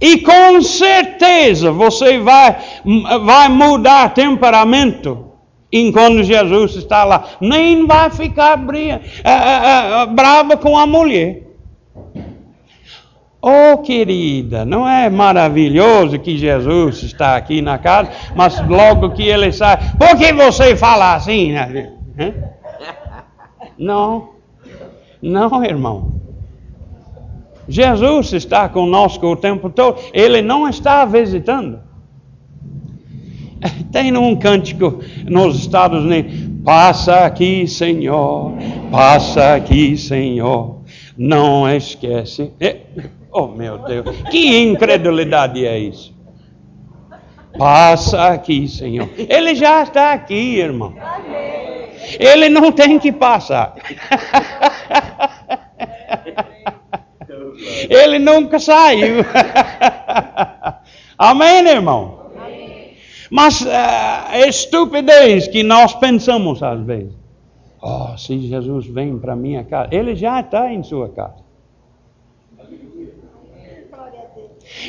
E 0.00 0.18
com 0.18 0.62
certeza 0.62 1.72
você 1.72 2.18
vai, 2.18 2.56
vai 3.24 3.48
mudar 3.48 4.14
temperamento 4.14 5.26
enquanto 5.72 6.22
Jesus 6.22 6.76
está 6.76 7.04
lá. 7.04 7.24
Nem 7.40 7.86
vai 7.86 8.08
ficar 8.10 8.56
bria, 8.56 9.00
é, 9.24 9.30
é, 9.30 10.02
é, 10.02 10.06
brava 10.06 10.56
com 10.56 10.78
a 10.78 10.86
mulher. 10.86 11.42
Oh, 13.40 13.78
querida, 13.78 14.64
não 14.64 14.88
é 14.88 15.08
maravilhoso 15.08 16.18
que 16.18 16.36
Jesus 16.36 17.02
está 17.04 17.36
aqui 17.36 17.62
na 17.62 17.78
casa, 17.78 18.10
mas 18.34 18.60
logo 18.68 19.10
que 19.10 19.22
ele 19.22 19.52
sai, 19.52 19.78
por 19.96 20.16
que 20.18 20.32
você 20.32 20.74
fala 20.74 21.14
assim? 21.14 21.52
Né? 21.52 21.92
Não, 23.78 24.30
não, 25.22 25.64
irmão. 25.64 26.12
Jesus 27.68 28.32
está 28.32 28.68
conosco 28.68 29.26
o 29.26 29.36
tempo 29.36 29.68
todo, 29.68 30.00
ele 30.12 30.40
não 30.40 30.68
está 30.68 31.04
visitando. 31.04 31.80
Tem 33.92 34.16
um 34.16 34.36
cântico 34.36 35.00
nos 35.26 35.56
Estados 35.56 36.04
Unidos: 36.04 36.32
Passa 36.64 37.26
aqui, 37.26 37.66
Senhor, 37.66 38.52
passa 38.90 39.54
aqui, 39.54 39.96
Senhor, 39.96 40.80
não 41.16 41.68
esquece. 41.68 42.52
É, 42.60 42.78
Oh, 43.30 43.46
meu 43.46 43.78
Deus, 43.78 44.04
que 44.30 44.58
incredulidade 44.58 45.64
é 45.64 45.78
isso? 45.78 46.16
Passa 47.56 48.28
aqui, 48.28 48.66
Senhor. 48.66 49.08
Ele 49.16 49.54
já 49.54 49.82
está 49.82 50.12
aqui, 50.12 50.58
irmão. 50.58 50.94
Ele 52.18 52.48
não 52.48 52.72
tem 52.72 52.98
que 52.98 53.12
passar. 53.12 53.74
Ele 57.88 58.18
nunca 58.18 58.58
saiu. 58.58 59.24
Amém, 61.18 61.66
irmão? 61.66 62.18
Mas 63.30 63.60
uh, 63.60 63.68
é 64.32 64.48
estupidez 64.48 65.48
que 65.48 65.62
nós 65.62 65.94
pensamos 65.94 66.62
às 66.62 66.80
vezes. 66.80 67.12
Oh, 67.80 68.16
se 68.16 68.38
Jesus 68.40 68.86
vem 68.86 69.18
para 69.18 69.36
minha 69.36 69.64
casa, 69.64 69.88
ele 69.92 70.16
já 70.16 70.40
está 70.40 70.72
em 70.72 70.82
sua 70.82 71.10
casa. 71.10 71.47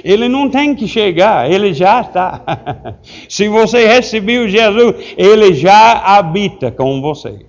Ele 0.03 0.27
não 0.29 0.49
tem 0.49 0.75
que 0.75 0.87
chegar, 0.87 1.49
ele 1.49 1.73
já 1.73 2.01
está. 2.01 2.41
Se 3.27 3.47
você 3.47 3.85
recebeu 3.87 4.47
Jesus, 4.47 4.95
ele 5.17 5.53
já 5.53 5.99
habita 6.17 6.71
com 6.71 7.01
você. 7.01 7.45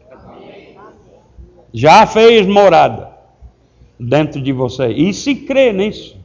Já 1.72 2.06
fez 2.06 2.46
morada 2.46 3.10
dentro 3.98 4.40
de 4.40 4.52
você. 4.52 4.88
E 4.88 5.12
se 5.12 5.34
crê 5.34 5.72
nisso, 5.72 6.18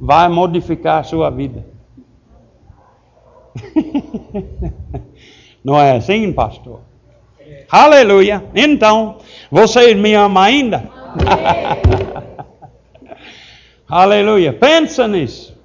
vai 0.00 0.28
modificar 0.28 1.00
a 1.00 1.04
sua 1.04 1.30
vida. 1.30 1.64
Não 5.62 5.80
é 5.80 5.96
assim, 5.96 6.32
pastor? 6.32 6.80
Aleluia. 7.70 8.44
Então, 8.54 9.18
vocês 9.50 9.96
me 9.96 10.14
amam 10.14 10.42
ainda? 10.42 10.90
Aleluia. 13.96 14.52
Pensa 14.52 15.06
nisso. 15.06 15.56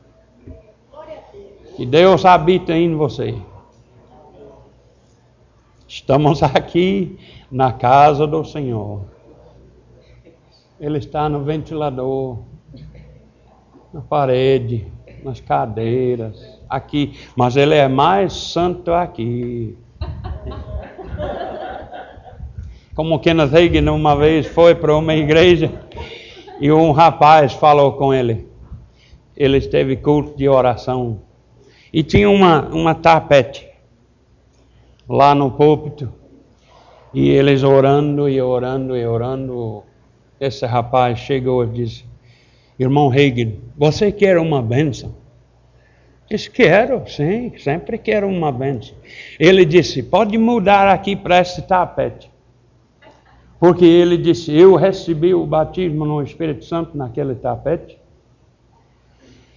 Que 1.76 1.84
Deus 1.84 2.24
habita 2.24 2.74
em 2.74 2.96
você. 2.96 3.34
Estamos 5.88 6.44
aqui 6.44 7.18
na 7.52 7.74
casa 7.74 8.28
do 8.28 8.46
Senhor. 8.46 9.02
Ele 10.80 11.00
está 11.00 11.28
no 11.28 11.44
ventilador, 11.44 12.38
na 13.92 14.02
parede, 14.02 14.86
nas 15.24 15.40
cadeiras, 15.40 16.40
aqui. 16.70 17.20
Mas 17.36 17.58
ele 17.58 17.74
é 17.74 17.88
mais 17.88 18.32
santo 18.34 18.94
aqui. 18.94 19.76
Como 22.94 23.20
Kenneth 23.20 23.56
Hagin 23.56 23.90
uma 23.90 24.16
vez 24.16 24.46
foi 24.46 24.76
para 24.76 24.96
uma 24.96 25.16
igreja 25.16 25.74
e 26.60 26.72
um 26.72 26.92
rapaz 26.92 27.54
falou 27.54 27.94
com 27.94 28.14
ele. 28.14 28.48
Ele 29.36 29.58
esteve 29.58 29.96
culto 29.96 30.38
de 30.38 30.48
oração. 30.50 31.22
E 31.92 32.04
tinha 32.04 32.30
uma, 32.30 32.68
uma 32.70 32.94
tapete 32.94 33.68
lá 35.08 35.34
no 35.34 35.52
púlpito. 35.52 36.14
E 37.14 37.30
eles 37.30 37.64
orando 37.64 38.30
e 38.30 38.42
orando 38.42 38.96
e 38.96 39.06
orando. 39.06 39.84
Esse 40.40 40.66
rapaz 40.66 41.20
chegou 41.20 41.64
e 41.64 41.68
disse: 41.68 42.06
Irmão 42.78 43.10
Hagen, 43.10 43.60
você 43.78 44.12
quer 44.12 44.38
uma 44.38 44.62
bênção? 44.62 45.16
Disse: 46.30 46.52
Quero, 46.52 47.04
sim, 47.08 47.52
sempre 47.58 47.98
quero 47.98 48.28
uma 48.28 48.52
bênção. 48.52 48.96
Ele 49.40 49.66
disse: 49.66 50.04
Pode 50.04 50.38
mudar 50.38 50.88
aqui 50.88 51.16
para 51.16 51.40
esse 51.40 51.62
tapete. 51.64 52.30
Porque 53.60 53.86
ele 53.86 54.18
disse: 54.18 54.56
Eu 54.56 54.76
recebi 54.76 55.34
o 55.34 55.46
batismo 55.46 56.06
no 56.06 56.22
Espírito 56.22 56.64
Santo 56.64 56.98
naquele 56.98 57.36
tapete. 57.36 58.00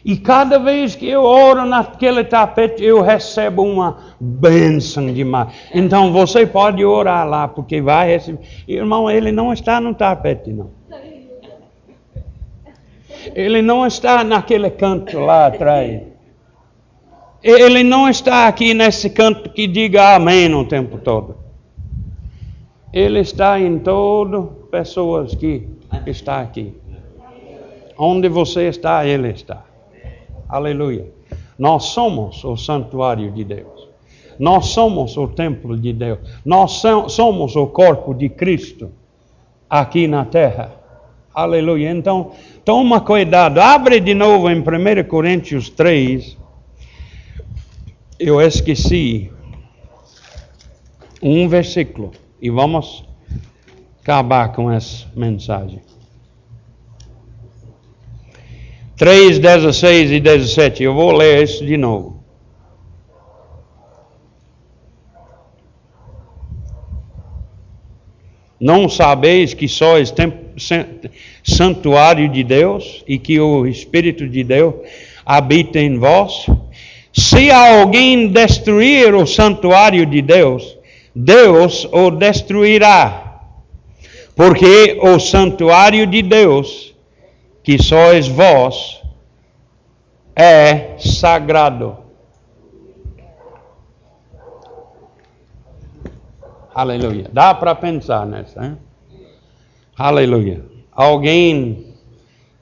E 0.05 0.16
cada 0.16 0.59
vez 0.59 0.96
que 0.96 1.09
eu 1.09 1.22
oro 1.22 1.64
naquele 1.64 2.24
tapete, 2.24 2.82
eu 2.82 3.00
recebo 3.00 3.62
uma 3.62 3.98
bênção 4.20 5.12
demais. 5.12 5.55
Então 5.72 6.12
você 6.12 6.44
pode 6.44 6.84
orar 6.84 7.26
lá, 7.28 7.46
porque 7.46 7.80
vai 7.80 8.09
receber. 8.09 8.40
Irmão, 8.66 9.09
ele 9.09 9.30
não 9.30 9.53
está 9.53 9.80
no 9.80 9.94
tapete, 9.94 10.53
não. 10.53 10.70
Ele 13.36 13.62
não 13.62 13.86
está 13.86 14.24
naquele 14.24 14.70
canto 14.70 15.20
lá 15.20 15.46
atrás. 15.46 16.03
Ele 17.40 17.84
não 17.84 18.09
está 18.09 18.48
aqui 18.48 18.74
nesse 18.74 19.11
canto 19.11 19.50
que 19.50 19.68
diga 19.68 20.16
amém 20.16 20.53
o 20.53 20.64
tempo 20.64 20.98
todo. 20.98 21.41
Ele 22.93 23.20
está 23.20 23.59
em 23.59 23.78
todo 23.78 24.66
pessoas 24.70 25.34
que 25.34 25.66
está 26.07 26.40
aqui. 26.40 26.74
Onde 27.97 28.28
você 28.28 28.68
está, 28.68 29.07
Ele 29.07 29.30
está. 29.30 29.64
Aleluia. 30.49 31.07
Nós 31.59 31.84
somos 31.84 32.45
o 32.45 32.57
santuário 32.57 33.30
de 33.30 33.45
Deus. 33.45 33.88
Nós 34.38 34.66
somos 34.66 35.16
o 35.16 35.28
templo 35.28 35.76
de 35.78 35.93
Deus. 35.93 36.18
Nós 36.45 36.82
somos 37.09 37.57
o 37.57 37.66
corpo 37.66 38.12
de 38.12 38.28
Cristo 38.28 38.90
aqui 39.70 40.07
na 40.07 40.24
terra. 40.24 40.74
Aleluia. 41.34 41.90
Então, 41.90 42.32
toma 42.64 43.01
cuidado. 43.01 43.59
Abre 43.59 44.01
de 44.01 44.12
novo 44.12 44.51
em 44.51 44.61
1 44.61 44.64
Coríntios 45.09 45.70
3. 45.70 46.36
Eu 48.18 48.40
esqueci 48.40 49.32
um 51.22 51.49
versículo. 51.49 52.12
E 52.43 52.51
vamos 52.51 53.05
acabar 54.03 54.53
com 54.53 54.68
essa 54.68 55.07
mensagem. 55.14 55.80
3, 58.97 59.38
16 59.38 60.11
e 60.11 60.18
17. 60.18 60.82
Eu 60.82 60.93
vou 60.93 61.12
ler 61.12 61.45
isso 61.45 61.64
de 61.64 61.76
novo. 61.76 62.20
Não 68.61 68.88
sabeis 68.88 69.55
que 69.55 69.68
sois 69.68 70.12
santuário 71.45 72.28
de 72.28 72.43
Deus 72.43 73.05
e 73.07 73.20
que 73.20 73.38
o 73.38 73.68
Espírito 73.68 74.28
de 74.28 74.43
Deus 74.43 74.74
habita 75.24 75.78
em 75.78 75.97
vós? 75.97 76.47
Se 77.12 77.53
alguém 77.53 78.26
destruir 78.26 79.14
o 79.14 79.28
santuário 79.28 80.05
de 80.05 80.20
Deus, 80.20 80.81
Deus 81.14 81.84
o 81.92 82.10
destruirá, 82.10 83.40
porque 84.34 84.98
o 85.02 85.18
santuário 85.18 86.06
de 86.06 86.22
Deus, 86.22 86.94
que 87.62 87.82
sois 87.82 88.26
vós, 88.26 89.02
é 90.34 90.96
sagrado. 90.98 91.98
Aleluia. 96.74 97.26
Dá 97.30 97.55
para 97.55 97.74
pensar 97.74 98.24
nessa, 98.24 98.64
hein? 98.64 98.78
Aleluia. 99.94 100.64
Alguém 100.90 101.94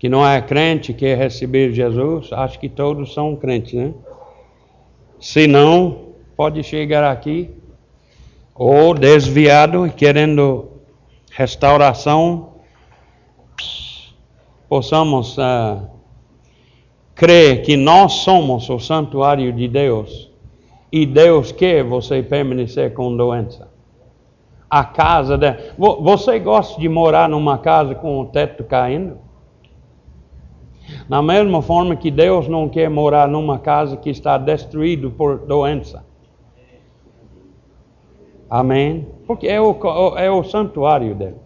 que 0.00 0.08
não 0.08 0.26
é 0.26 0.42
crente 0.42 0.92
quer 0.92 1.16
receber 1.16 1.72
Jesus, 1.72 2.32
acho 2.32 2.58
que 2.58 2.68
todos 2.68 3.14
são 3.14 3.36
crentes, 3.36 3.74
né? 3.74 3.94
Se 5.20 5.46
não, 5.46 6.14
pode 6.36 6.64
chegar 6.64 7.04
aqui 7.04 7.59
ou 8.62 8.92
desviado 8.92 9.86
e 9.86 9.90
querendo 9.90 10.68
restauração, 11.32 12.56
possamos 14.68 15.38
uh, 15.38 15.88
crer 17.14 17.62
que 17.62 17.74
nós 17.74 18.12
somos 18.12 18.68
o 18.68 18.78
santuário 18.78 19.50
de 19.50 19.66
Deus 19.66 20.30
e 20.92 21.06
Deus 21.06 21.50
quer 21.52 21.82
você 21.82 22.22
permanecer 22.22 22.92
com 22.92 23.16
doença. 23.16 23.70
A 24.68 24.84
casa 24.84 25.38
de... 25.38 25.56
Você 25.78 26.38
gosta 26.38 26.78
de 26.78 26.86
morar 26.86 27.30
numa 27.30 27.56
casa 27.56 27.94
com 27.94 28.20
o 28.20 28.26
teto 28.26 28.62
caindo? 28.64 29.16
Na 31.08 31.22
mesma 31.22 31.62
forma 31.62 31.96
que 31.96 32.10
Deus 32.10 32.46
não 32.46 32.68
quer 32.68 32.90
morar 32.90 33.26
numa 33.26 33.58
casa 33.58 33.96
que 33.96 34.10
está 34.10 34.36
destruída 34.36 35.08
por 35.08 35.38
doença. 35.46 36.09
Amém? 38.50 39.06
Porque 39.28 39.46
é 39.46 39.60
o, 39.60 39.78
é 40.18 40.28
o 40.28 40.42
santuário 40.42 41.14
dele. 41.14 41.36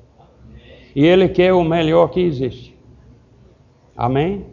E 0.96 1.04
ele 1.04 1.28
quer 1.28 1.52
o 1.52 1.62
melhor 1.62 2.08
que 2.08 2.20
existe. 2.20 2.74
Amém? 3.94 4.46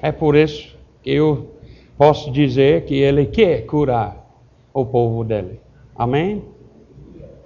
É 0.00 0.10
por 0.10 0.34
isso 0.34 0.74
que 1.02 1.10
eu 1.10 1.50
posso 1.98 2.30
dizer 2.30 2.86
que 2.86 2.94
ele 2.94 3.26
quer 3.26 3.66
curar 3.66 4.26
o 4.72 4.86
povo 4.86 5.22
dele. 5.22 5.60
Amém? 5.94 6.44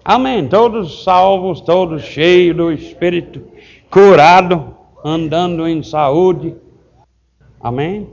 Amém. 0.05 0.47
Todos 0.47 1.03
salvos, 1.03 1.61
todos 1.61 2.03
cheios 2.03 2.57
do 2.57 2.71
Espírito, 2.71 3.43
curado, 3.91 4.77
andando 5.05 5.67
em 5.67 5.83
saúde. 5.83 6.55
Amém? 7.61 8.09